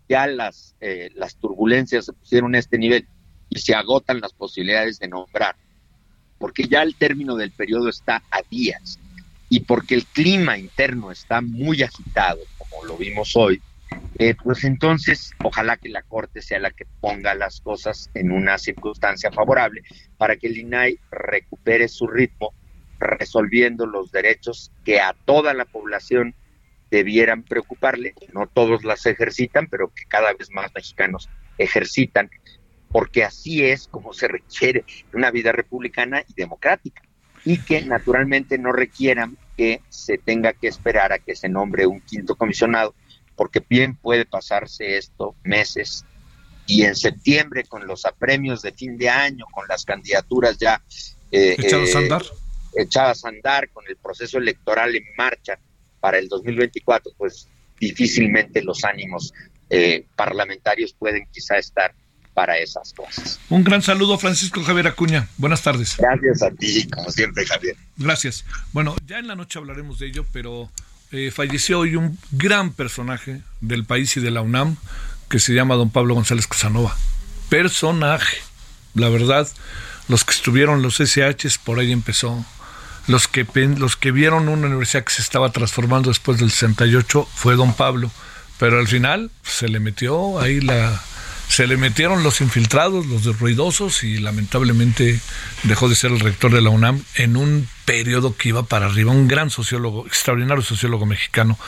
ya 0.07 0.27
las, 0.27 0.75
eh, 0.81 1.09
las 1.15 1.37
turbulencias 1.37 2.05
se 2.05 2.13
pusieron 2.13 2.53
a 2.55 2.59
este 2.59 2.77
nivel 2.77 3.07
y 3.49 3.59
se 3.59 3.73
agotan 3.73 4.19
las 4.21 4.33
posibilidades 4.33 4.99
de 4.99 5.07
nombrar 5.07 5.55
porque 6.41 6.63
ya 6.63 6.81
el 6.81 6.95
término 6.95 7.35
del 7.35 7.51
periodo 7.51 7.87
está 7.87 8.23
a 8.31 8.41
días 8.49 8.99
y 9.47 9.61
porque 9.61 9.93
el 9.93 10.05
clima 10.05 10.57
interno 10.57 11.11
está 11.11 11.39
muy 11.39 11.83
agitado, 11.83 12.39
como 12.57 12.83
lo 12.85 12.97
vimos 12.97 13.35
hoy, 13.35 13.61
eh, 14.17 14.35
pues 14.41 14.63
entonces 14.63 15.33
ojalá 15.43 15.77
que 15.77 15.89
la 15.89 16.01
Corte 16.01 16.41
sea 16.41 16.59
la 16.59 16.71
que 16.71 16.85
ponga 16.99 17.35
las 17.35 17.61
cosas 17.61 18.09
en 18.15 18.31
una 18.31 18.57
circunstancia 18.57 19.31
favorable 19.31 19.83
para 20.17 20.35
que 20.35 20.47
el 20.47 20.57
INAI 20.57 20.99
recupere 21.11 21.87
su 21.87 22.07
ritmo 22.07 22.53
resolviendo 22.99 23.85
los 23.85 24.11
derechos 24.11 24.71
que 24.83 24.99
a 24.99 25.15
toda 25.25 25.53
la 25.53 25.65
población 25.65 26.33
debieran 26.89 27.43
preocuparle, 27.43 28.15
no 28.33 28.47
todos 28.47 28.83
las 28.83 29.05
ejercitan, 29.05 29.67
pero 29.67 29.89
que 29.93 30.05
cada 30.05 30.33
vez 30.33 30.49
más 30.51 30.71
mexicanos 30.73 31.29
ejercitan 31.57 32.29
porque 32.91 33.23
así 33.23 33.63
es 33.63 33.87
como 33.87 34.13
se 34.13 34.27
requiere 34.27 34.83
una 35.13 35.31
vida 35.31 35.51
republicana 35.51 36.23
y 36.27 36.33
democrática, 36.33 37.01
y 37.45 37.57
que 37.59 37.81
naturalmente 37.81 38.57
no 38.57 38.71
requieran 38.71 39.37
que 39.57 39.81
se 39.89 40.17
tenga 40.17 40.53
que 40.53 40.67
esperar 40.67 41.11
a 41.13 41.19
que 41.19 41.35
se 41.35 41.49
nombre 41.49 41.85
un 41.85 42.01
quinto 42.01 42.35
comisionado, 42.35 42.93
porque 43.35 43.63
bien 43.67 43.95
puede 43.95 44.25
pasarse 44.25 44.97
esto 44.97 45.35
meses. 45.43 46.05
Y 46.67 46.83
en 46.83 46.95
septiembre 46.95 47.63
con 47.63 47.87
los 47.87 48.05
apremios 48.05 48.61
de 48.61 48.71
fin 48.71 48.97
de 48.97 49.09
año, 49.09 49.45
con 49.51 49.67
las 49.67 49.83
candidaturas 49.83 50.57
ya 50.57 50.81
eh, 51.31 51.55
echadas 51.57 51.95
a 51.95 51.99
eh, 51.99 52.03
andar, 52.03 52.23
echadas 52.75 53.25
a 53.25 53.29
andar, 53.29 53.69
con 53.69 53.85
el 53.87 53.95
proceso 53.97 54.37
electoral 54.37 54.95
en 54.95 55.03
marcha 55.17 55.57
para 55.99 56.19
el 56.19 56.27
2024, 56.27 57.13
pues 57.17 57.47
difícilmente 57.79 58.61
los 58.61 58.83
ánimos 58.83 59.33
eh, 59.69 60.05
parlamentarios 60.15 60.93
pueden 60.93 61.25
quizá 61.31 61.57
estar 61.57 61.95
para 62.33 62.57
esas 62.57 62.93
cosas. 62.93 63.39
Un 63.49 63.63
gran 63.63 63.81
saludo, 63.81 64.17
Francisco 64.17 64.63
Javier 64.63 64.87
Acuña. 64.87 65.27
Buenas 65.37 65.61
tardes. 65.61 65.95
Gracias 65.97 66.41
a 66.41 66.51
ti, 66.51 66.87
como 66.89 67.09
siempre, 67.11 67.45
Javier. 67.45 67.75
Gracias. 67.97 68.45
Bueno, 68.71 68.95
ya 69.05 69.19
en 69.19 69.27
la 69.27 69.35
noche 69.35 69.59
hablaremos 69.59 69.99
de 69.99 70.07
ello, 70.07 70.25
pero 70.31 70.69
eh, 71.11 71.31
falleció 71.31 71.79
hoy 71.79 71.95
un 71.95 72.17
gran 72.31 72.71
personaje 72.71 73.41
del 73.59 73.85
país 73.85 74.15
y 74.17 74.21
de 74.21 74.31
la 74.31 74.41
UNAM 74.41 74.77
que 75.29 75.39
se 75.39 75.53
llama 75.53 75.75
don 75.75 75.89
Pablo 75.89 76.15
González 76.15 76.47
Casanova. 76.47 76.95
Personaje. 77.49 78.37
La 78.93 79.09
verdad, 79.09 79.47
los 80.07 80.25
que 80.25 80.31
estuvieron 80.31 80.81
los 80.81 80.99
SHs, 80.99 81.57
por 81.57 81.79
ahí 81.79 81.91
empezó. 81.91 82.45
Los 83.07 83.27
que, 83.27 83.45
los 83.77 83.97
que 83.97 84.11
vieron 84.11 84.47
una 84.47 84.67
universidad 84.67 85.03
que 85.03 85.13
se 85.13 85.21
estaba 85.21 85.51
transformando 85.51 86.09
después 86.09 86.37
del 86.37 86.51
68 86.51 87.27
fue 87.33 87.55
don 87.55 87.73
Pablo. 87.73 88.11
Pero 88.59 88.79
al 88.79 88.87
final 88.87 89.31
se 89.43 89.69
le 89.69 89.79
metió 89.79 90.39
ahí 90.39 90.61
la, 90.61 91.01
se 91.51 91.67
le 91.67 91.75
metieron 91.75 92.23
los 92.23 92.39
infiltrados, 92.39 93.05
los 93.07 93.37
ruidosos 93.37 94.05
y 94.05 94.19
lamentablemente 94.19 95.19
dejó 95.63 95.89
de 95.89 95.95
ser 95.95 96.11
el 96.11 96.21
rector 96.21 96.53
de 96.53 96.61
la 96.61 96.69
UNAM 96.69 97.03
en 97.15 97.35
un 97.35 97.67
periodo 97.83 98.37
que 98.37 98.49
iba 98.49 98.63
para 98.63 98.85
arriba, 98.85 99.11
un 99.11 99.27
gran 99.27 99.49
sociólogo, 99.49 100.07
extraordinario 100.07 100.63
sociólogo 100.63 101.05
mexicano. 101.05 101.59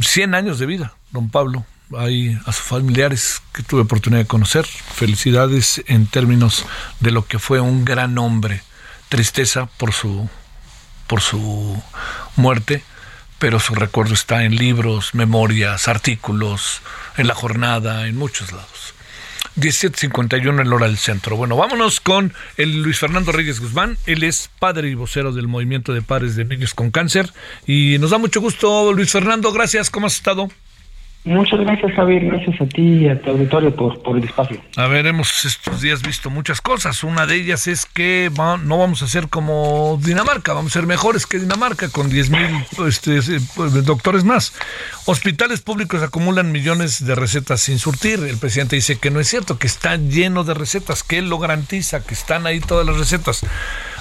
100 0.00 0.36
años 0.36 0.60
de 0.60 0.66
vida, 0.66 0.94
don 1.10 1.30
Pablo. 1.30 1.66
Hay 1.96 2.38
a 2.46 2.52
sus 2.52 2.62
familiares 2.62 3.42
que 3.52 3.64
tuve 3.64 3.80
oportunidad 3.80 4.22
de 4.22 4.28
conocer. 4.28 4.64
Felicidades 4.66 5.82
en 5.88 6.06
términos 6.06 6.64
de 7.00 7.10
lo 7.10 7.26
que 7.26 7.40
fue 7.40 7.58
un 7.58 7.84
gran 7.84 8.18
hombre. 8.18 8.62
Tristeza 9.08 9.66
por 9.78 9.92
su, 9.92 10.30
por 11.08 11.22
su 11.22 11.82
muerte, 12.36 12.84
pero 13.40 13.58
su 13.58 13.74
recuerdo 13.74 14.14
está 14.14 14.44
en 14.44 14.54
libros, 14.54 15.12
memorias, 15.12 15.88
artículos, 15.88 16.82
en 17.16 17.26
la 17.26 17.34
jornada, 17.34 18.06
en 18.06 18.16
muchos 18.16 18.52
lados. 18.52 18.94
17.51 19.58 20.60
en 20.60 20.72
hora 20.72 20.86
del 20.86 20.98
centro. 20.98 21.36
Bueno, 21.36 21.56
vámonos 21.56 22.00
con 22.00 22.32
el 22.56 22.82
Luis 22.82 22.98
Fernando 22.98 23.32
Reyes 23.32 23.58
Guzmán. 23.60 23.98
Él 24.06 24.22
es 24.22 24.50
padre 24.60 24.88
y 24.88 24.94
vocero 24.94 25.32
del 25.32 25.48
Movimiento 25.48 25.92
de 25.92 26.02
Padres 26.02 26.36
de 26.36 26.44
Niños 26.44 26.74
con 26.74 26.90
Cáncer. 26.90 27.32
Y 27.66 27.96
nos 27.98 28.10
da 28.10 28.18
mucho 28.18 28.40
gusto, 28.40 28.92
Luis 28.92 29.10
Fernando. 29.10 29.52
Gracias. 29.52 29.90
¿Cómo 29.90 30.06
has 30.06 30.14
estado? 30.14 30.48
Muchas 31.24 31.60
gracias, 31.60 31.92
Javier. 31.92 32.24
Gracias 32.24 32.60
a 32.60 32.66
ti 32.66 32.82
y 32.82 33.08
a 33.08 33.20
tu 33.20 33.30
auditorio 33.30 33.74
por, 33.74 34.16
el 34.16 34.24
espacio. 34.24 34.60
A 34.76 34.86
ver, 34.86 35.06
hemos 35.06 35.44
estos 35.44 35.82
días 35.82 36.02
visto 36.02 36.30
muchas 36.30 36.60
cosas. 36.60 37.04
Una 37.04 37.26
de 37.26 37.34
ellas 37.34 37.66
es 37.66 37.84
que 37.84 38.30
no 38.34 38.78
vamos 38.78 39.02
a 39.02 39.08
ser 39.08 39.28
como 39.28 39.98
Dinamarca, 40.02 40.54
vamos 40.54 40.72
a 40.72 40.78
ser 40.78 40.86
mejores 40.86 41.26
que 41.26 41.38
Dinamarca 41.38 41.90
con 41.90 42.08
10 42.08 42.30
mil 42.30 42.66
este, 42.86 43.20
pues, 43.54 43.84
doctores 43.84 44.24
más. 44.24 44.54
Hospitales 45.04 45.60
públicos 45.60 46.02
acumulan 46.02 46.50
millones 46.50 47.04
de 47.04 47.14
recetas 47.14 47.60
sin 47.60 47.78
surtir. 47.78 48.20
El 48.20 48.38
presidente 48.38 48.76
dice 48.76 48.98
que 48.98 49.10
no 49.10 49.20
es 49.20 49.28
cierto, 49.28 49.58
que 49.58 49.66
está 49.66 49.96
lleno 49.96 50.44
de 50.44 50.54
recetas, 50.54 51.02
que 51.02 51.18
él 51.18 51.28
lo 51.28 51.38
garantiza, 51.38 52.04
que 52.04 52.14
están 52.14 52.46
ahí 52.46 52.60
todas 52.60 52.86
las 52.86 52.96
recetas. 52.96 53.44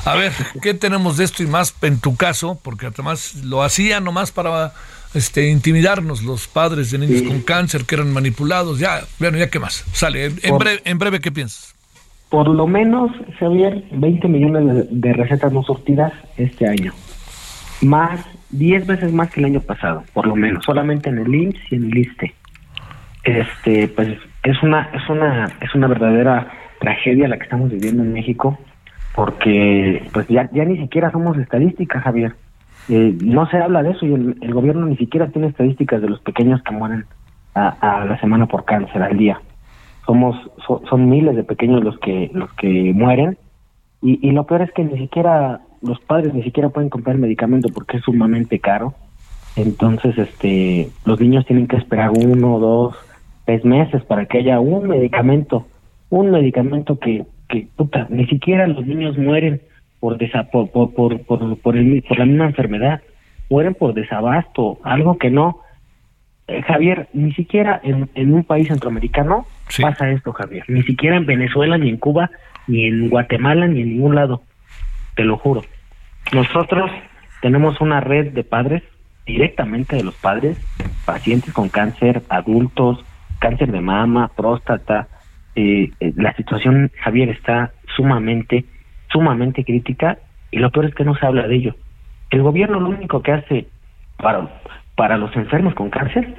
A 0.06 0.16
ver, 0.16 0.32
¿qué 0.62 0.74
tenemos 0.74 1.18
de 1.18 1.26
esto 1.26 1.44
y 1.44 1.48
más 1.48 1.76
en 1.82 2.00
tu 2.00 2.16
caso? 2.16 2.58
Porque 2.64 2.86
además 2.86 3.36
lo 3.44 3.64
hacía 3.64 4.00
nomás 4.00 4.32
para 4.32 4.74
este, 5.14 5.50
intimidarnos 5.50 6.24
los 6.24 6.48
padres 6.48 6.92
de 6.92 7.00
niños 7.00 7.24
con 7.24 7.42
cáncer 7.42 7.86
que 7.86 7.96
eran 7.96 8.12
manipulados. 8.12 8.80
Ya, 8.80 9.02
bueno, 9.20 9.38
ya 9.38 9.50
qué 9.50 9.60
más. 9.60 9.86
Sale, 9.94 10.26
en, 10.26 10.58
breve, 10.58 10.82
en 10.86 10.98
breve, 11.00 11.20
¿qué 11.20 11.32
piensas? 11.32 11.76
Por 12.30 12.50
lo 12.50 12.68
menos, 12.68 13.12
Javier, 13.40 13.84
20 13.92 14.28
millones 14.28 14.88
de, 14.90 15.14
recetas 15.14 15.54
no 15.54 15.64
surtidas 15.64 16.12
este 16.36 16.68
año. 16.68 16.94
Más, 17.82 18.20
10 18.50 18.86
veces 18.86 19.14
más 19.14 19.30
que 19.32 19.40
el 19.40 19.46
año 19.46 19.62
pasado, 19.62 20.04
por 20.14 20.28
lo 20.28 20.36
menos, 20.36 20.66
solamente 20.66 21.10
en 21.10 21.20
el 21.20 21.34
IMSS 21.34 21.72
y 21.72 21.76
en 21.76 21.84
el 21.86 21.98
ISTE. 21.98 22.34
Este, 23.24 23.88
pues 23.88 24.18
es 24.44 24.62
una, 24.62 24.90
es 24.94 25.10
una, 25.10 25.46
es 25.62 25.74
una 25.74 25.88
verdadera 25.88 26.52
tragedia 26.80 27.28
la 27.28 27.38
que 27.38 27.44
estamos 27.44 27.70
viviendo 27.70 28.04
en 28.04 28.14
México, 28.14 28.58
porque 29.16 30.04
pues 30.12 30.28
ya, 30.28 30.50
ya 30.52 30.66
ni 30.66 30.78
siquiera 30.78 31.12
somos 31.12 31.38
estadísticas, 31.38 32.04
Javier. 32.04 32.36
Eh, 32.90 33.18
no 33.22 33.48
se 33.50 33.58
habla 33.58 33.84
de 33.84 33.92
eso 33.92 34.06
y 34.06 34.14
el, 34.14 34.54
gobierno 34.54 34.86
ni 34.86 34.98
siquiera 34.98 35.28
tiene 35.28 35.48
estadísticas 35.48 36.02
de 36.02 36.10
los 36.10 36.22
pequeños 36.22 36.62
que 36.64 36.74
mueren 36.74 37.06
a, 37.54 38.06
la 38.06 38.20
semana 38.20 38.46
por 38.46 38.66
cáncer 38.66 39.02
al 39.02 39.18
día. 39.18 39.42
Somos 40.06 40.36
son 40.90 41.10
miles 41.10 41.36
de 41.36 41.44
pequeños 41.44 41.84
los 41.84 41.98
que 42.00 42.30
los 42.34 42.54
que 42.54 42.94
mueren 42.94 43.38
y, 44.02 44.26
y 44.26 44.32
lo 44.32 44.46
peor 44.46 44.62
es 44.62 44.72
que 44.72 44.84
ni 44.84 44.98
siquiera 44.98 45.62
los 45.82 46.00
padres 46.02 46.34
ni 46.34 46.44
siquiera 46.44 46.70
pueden 46.70 46.90
comprar 46.90 47.18
medicamento 47.18 47.70
porque 47.74 47.98
es 47.98 48.04
sumamente 48.04 48.60
caro. 48.60 48.94
Entonces, 49.56 50.18
este, 50.18 50.90
los 51.06 51.20
niños 51.20 51.46
tienen 51.46 51.68
que 51.68 51.78
esperar 51.78 52.12
uno, 52.12 52.60
dos, 52.60 52.96
tres 53.46 53.66
meses 53.66 54.04
para 54.04 54.26
que 54.26 54.40
haya 54.40 54.60
un 54.60 54.88
medicamento, 54.88 55.66
un 56.10 56.30
medicamento 56.32 57.00
que, 57.00 57.26
que 57.50 57.68
puta, 57.76 58.08
ni 58.10 58.28
siquiera 58.28 58.68
los 58.68 58.86
niños 58.86 59.18
mueren 59.18 59.62
por, 60.00 60.18
por, 60.52 60.94
por, 60.94 60.94
por, 60.94 61.58
por, 61.60 61.78
el, 61.78 62.04
por 62.08 62.20
la 62.20 62.26
misma 62.26 62.46
enfermedad, 62.46 63.02
mueren 63.50 63.74
por 63.74 63.94
desabasto, 63.94 64.80
algo 64.84 65.18
que 65.18 65.30
no. 65.30 65.62
Eh, 66.48 66.62
Javier, 66.62 67.10
ni 67.14 67.34
siquiera 67.34 67.80
en, 67.84 68.10
en 68.16 68.34
un 68.34 68.44
país 68.44 68.68
centroamericano 68.68 69.46
pasa 69.82 70.10
esto, 70.12 70.32
Javier. 70.32 70.64
Ni 70.68 70.84
siquiera 70.84 71.18
en 71.18 71.26
Venezuela, 71.26 71.78
ni 71.78 71.90
en 71.90 71.98
Cuba, 71.98 72.30
ni 72.68 72.86
en 72.86 73.10
Guatemala, 73.10 73.68
ni 73.68 73.82
en 73.82 73.90
ningún 73.90 74.16
lado. 74.16 74.44
Te 75.16 75.24
lo 75.24 75.38
juro. 75.38 75.64
Nosotros 76.34 76.92
tenemos 77.42 77.82
una 77.82 78.00
red 78.00 78.32
de 78.32 78.44
padres, 78.44 78.84
directamente 79.26 79.96
de 79.96 80.04
los 80.04 80.16
padres, 80.16 80.58
pacientes 81.06 81.54
con 81.54 81.70
cáncer, 81.70 82.22
adultos, 82.30 83.04
cáncer 83.40 83.72
de 83.72 83.82
mama, 83.82 84.32
próstata. 84.36 85.08
Eh, 85.56 85.92
eh 86.00 86.14
la 86.16 86.34
situación, 86.36 86.92
Javier, 87.02 87.30
está 87.30 87.72
sumamente 87.96 88.66
sumamente 89.10 89.64
crítica 89.64 90.18
y 90.52 90.60
lo 90.60 90.72
peor 90.72 90.86
es 90.86 90.96
que 90.96 91.04
no 91.04 91.16
se 91.16 91.26
habla 91.26 91.48
de 91.48 91.56
ello. 91.56 91.76
El 92.30 92.42
gobierno 92.42 92.80
lo 92.80 92.90
único 92.90 93.22
que 93.22 93.32
hace 93.32 93.68
para, 94.18 94.48
para 94.96 95.18
los 95.18 95.36
enfermos 95.36 95.74
con 95.76 95.90
cáncer, 95.90 96.36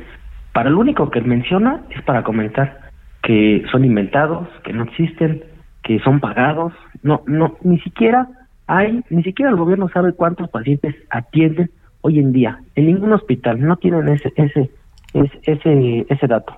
para 0.52 0.70
lo 0.70 0.80
único 0.80 1.10
que 1.10 1.20
menciona 1.20 1.82
es 1.90 2.02
para 2.02 2.22
comentar 2.22 2.90
que 3.22 3.64
son 3.70 3.84
inventados, 3.84 4.48
que 4.64 4.72
no 4.72 4.84
existen, 4.84 5.44
que 5.82 5.98
son 6.00 6.20
pagados. 6.20 6.72
No, 7.02 7.22
no, 7.26 7.56
ni 7.62 7.78
siquiera 7.80 8.28
hay, 8.66 9.02
ni 9.10 9.22
siquiera 9.22 9.50
el 9.50 9.56
gobierno 9.56 9.88
sabe 9.88 10.12
cuántos 10.12 10.50
pacientes 10.50 10.94
atienden 11.10 11.70
hoy 12.02 12.18
en 12.18 12.32
día. 12.32 12.58
En 12.74 12.86
ningún 12.86 13.12
hospital 13.12 13.60
no 13.60 13.76
tienen 13.76 14.08
ese, 14.08 14.32
ese, 14.36 14.70
ese, 15.14 15.40
ese, 15.46 16.06
ese 16.08 16.26
dato. 16.26 16.54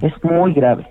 Es 0.00 0.12
muy 0.22 0.52
grave. 0.52 0.86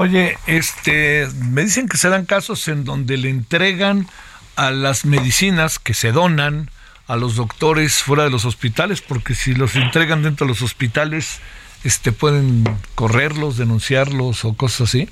Oye, 0.00 0.36
este, 0.46 1.26
me 1.50 1.62
dicen 1.62 1.88
que 1.88 1.96
se 1.96 2.08
dan 2.08 2.24
casos 2.24 2.68
en 2.68 2.84
donde 2.84 3.16
le 3.16 3.30
entregan 3.30 4.06
a 4.54 4.70
las 4.70 5.04
medicinas 5.04 5.80
que 5.80 5.92
se 5.92 6.12
donan 6.12 6.68
a 7.08 7.16
los 7.16 7.34
doctores 7.34 8.00
fuera 8.04 8.22
de 8.22 8.30
los 8.30 8.44
hospitales, 8.44 9.02
porque 9.02 9.34
si 9.34 9.56
los 9.56 9.74
entregan 9.74 10.22
dentro 10.22 10.46
de 10.46 10.52
los 10.52 10.62
hospitales, 10.62 11.42
este, 11.82 12.12
pueden 12.12 12.62
correrlos, 12.94 13.58
denunciarlos 13.58 14.44
o 14.44 14.56
cosas 14.56 14.82
así. 14.82 15.08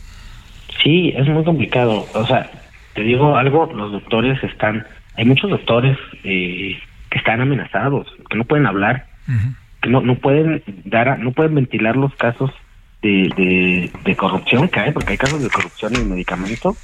Sí, 0.85 1.13
es 1.17 1.27
muy 1.27 1.43
complicado. 1.43 2.07
O 2.15 2.25
sea, 2.25 2.49
te 2.95 3.03
digo 3.03 3.37
algo, 3.37 3.67
los 3.75 3.91
doctores 3.91 4.41
están, 4.45 4.87
hay 5.17 5.25
muchos 5.25 5.51
doctores 5.51 5.99
eh, 6.23 6.79
que 7.11 7.19
están 7.19 7.41
amenazados, 7.41 8.07
que 8.31 8.39
no 8.39 8.45
pueden 8.45 8.67
hablar, 8.67 9.09
que 9.83 9.91
no, 9.91 10.01
no 10.01 10.15
pueden 10.15 10.63
dar, 10.85 11.19
no 11.19 11.33
pueden 11.33 11.57
ventilar 11.57 11.97
los 11.97 12.15
casos 12.15 12.53
de, 13.03 13.91
de, 14.05 14.17
corrupción 14.17 14.69
que 14.69 14.81
hay, 14.81 14.93
porque 14.93 15.13
hay 15.13 15.19
casos 15.19 15.43
de 15.43 15.51
corrupción 15.51 15.95
en 15.95 16.03
el 16.03 16.09
medicamento, 16.09 16.77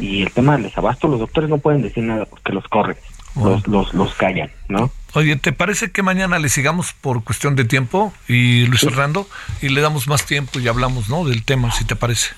y 0.00 0.22
el 0.22 0.32
tema 0.32 0.54
del 0.54 0.64
desabasto, 0.64 1.06
los 1.06 1.20
doctores 1.20 1.48
no 1.48 1.58
pueden 1.58 1.82
decir 1.82 2.02
nada 2.02 2.24
porque 2.24 2.52
los 2.52 2.66
corren, 2.66 2.96
los, 3.36 3.64
los, 3.68 3.94
los 3.94 4.12
callan, 4.14 4.50
¿no? 4.68 4.90
Oye, 5.14 5.36
¿te 5.36 5.52
parece 5.52 5.92
que 5.92 6.02
mañana 6.02 6.38
le 6.38 6.48
sigamos 6.48 6.92
por 6.92 7.22
cuestión 7.22 7.54
de 7.54 7.64
tiempo 7.64 8.12
y 8.26 8.66
Luis 8.66 8.80
Fernando 8.80 9.28
y 9.62 9.68
le 9.68 9.80
damos 9.80 10.08
más 10.08 10.26
tiempo 10.26 10.58
y 10.58 10.66
hablamos, 10.66 11.08
¿no? 11.08 11.24
Del 11.24 11.44
tema, 11.44 11.70
si 11.70 11.84
te 11.84 11.94
parece. 11.94 12.30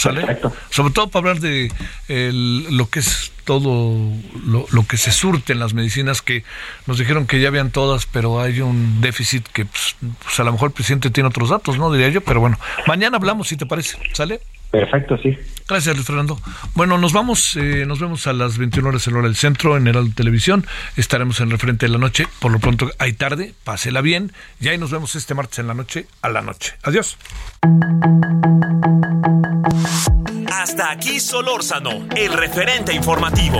¿Sale? 0.00 0.38
Sobre 0.70 0.94
todo 0.94 1.08
para 1.08 1.30
hablar 1.30 1.40
de 1.42 1.70
lo 2.08 2.88
que 2.88 3.00
es 3.00 3.32
todo 3.44 4.10
lo, 4.46 4.86
que 4.86 4.96
se 4.96 5.12
surte 5.12 5.52
en 5.52 5.58
las 5.58 5.74
medicinas 5.74 6.22
que 6.22 6.42
nos 6.86 6.96
dijeron 6.96 7.26
que 7.26 7.38
ya 7.38 7.48
habían 7.48 7.70
todas, 7.70 8.06
pero 8.06 8.40
hay 8.40 8.62
un 8.62 9.02
déficit 9.02 9.46
que 9.48 9.66
pues, 9.66 9.96
pues, 10.24 10.40
a 10.40 10.44
lo 10.44 10.52
mejor 10.52 10.70
el 10.70 10.72
presidente 10.72 11.10
tiene 11.10 11.28
otros 11.28 11.50
datos, 11.50 11.76
¿no? 11.76 11.92
Diría 11.92 12.08
yo, 12.08 12.22
pero 12.22 12.40
bueno, 12.40 12.58
mañana 12.86 13.18
hablamos 13.18 13.48
si 13.48 13.58
te 13.58 13.66
parece, 13.66 13.98
¿sale? 14.14 14.40
Perfecto, 14.70 15.18
sí. 15.18 15.36
Gracias, 15.68 15.94
Luis 15.94 16.06
Fernando. 16.06 16.40
Bueno, 16.74 16.98
nos 16.98 17.12
vamos, 17.12 17.56
eh, 17.56 17.84
nos 17.86 18.00
vemos 18.00 18.26
a 18.26 18.32
las 18.32 18.58
21 18.58 18.88
horas 18.88 19.06
en 19.06 19.14
hora 19.14 19.26
del 19.26 19.36
centro, 19.36 19.76
en 19.76 19.86
Heraldo 19.86 20.12
Televisión. 20.14 20.66
Estaremos 20.96 21.40
en 21.40 21.50
el 21.50 21.58
frente 21.58 21.86
de 21.86 21.92
la 21.92 21.98
noche. 21.98 22.26
Por 22.38 22.52
lo 22.52 22.58
pronto, 22.58 22.90
hay 22.98 23.12
tarde, 23.12 23.54
pásela 23.64 24.00
bien. 24.00 24.32
Y 24.60 24.68
ahí 24.68 24.78
nos 24.78 24.90
vemos 24.90 25.14
este 25.16 25.34
martes 25.34 25.58
en 25.58 25.66
la 25.66 25.74
noche, 25.74 26.06
a 26.22 26.28
la 26.28 26.42
noche. 26.42 26.74
Adiós. 26.82 27.16
Hasta 30.52 30.90
aquí 30.90 31.20
Solórzano, 31.20 32.06
el 32.16 32.32
referente 32.32 32.92
informativo. 32.92 33.58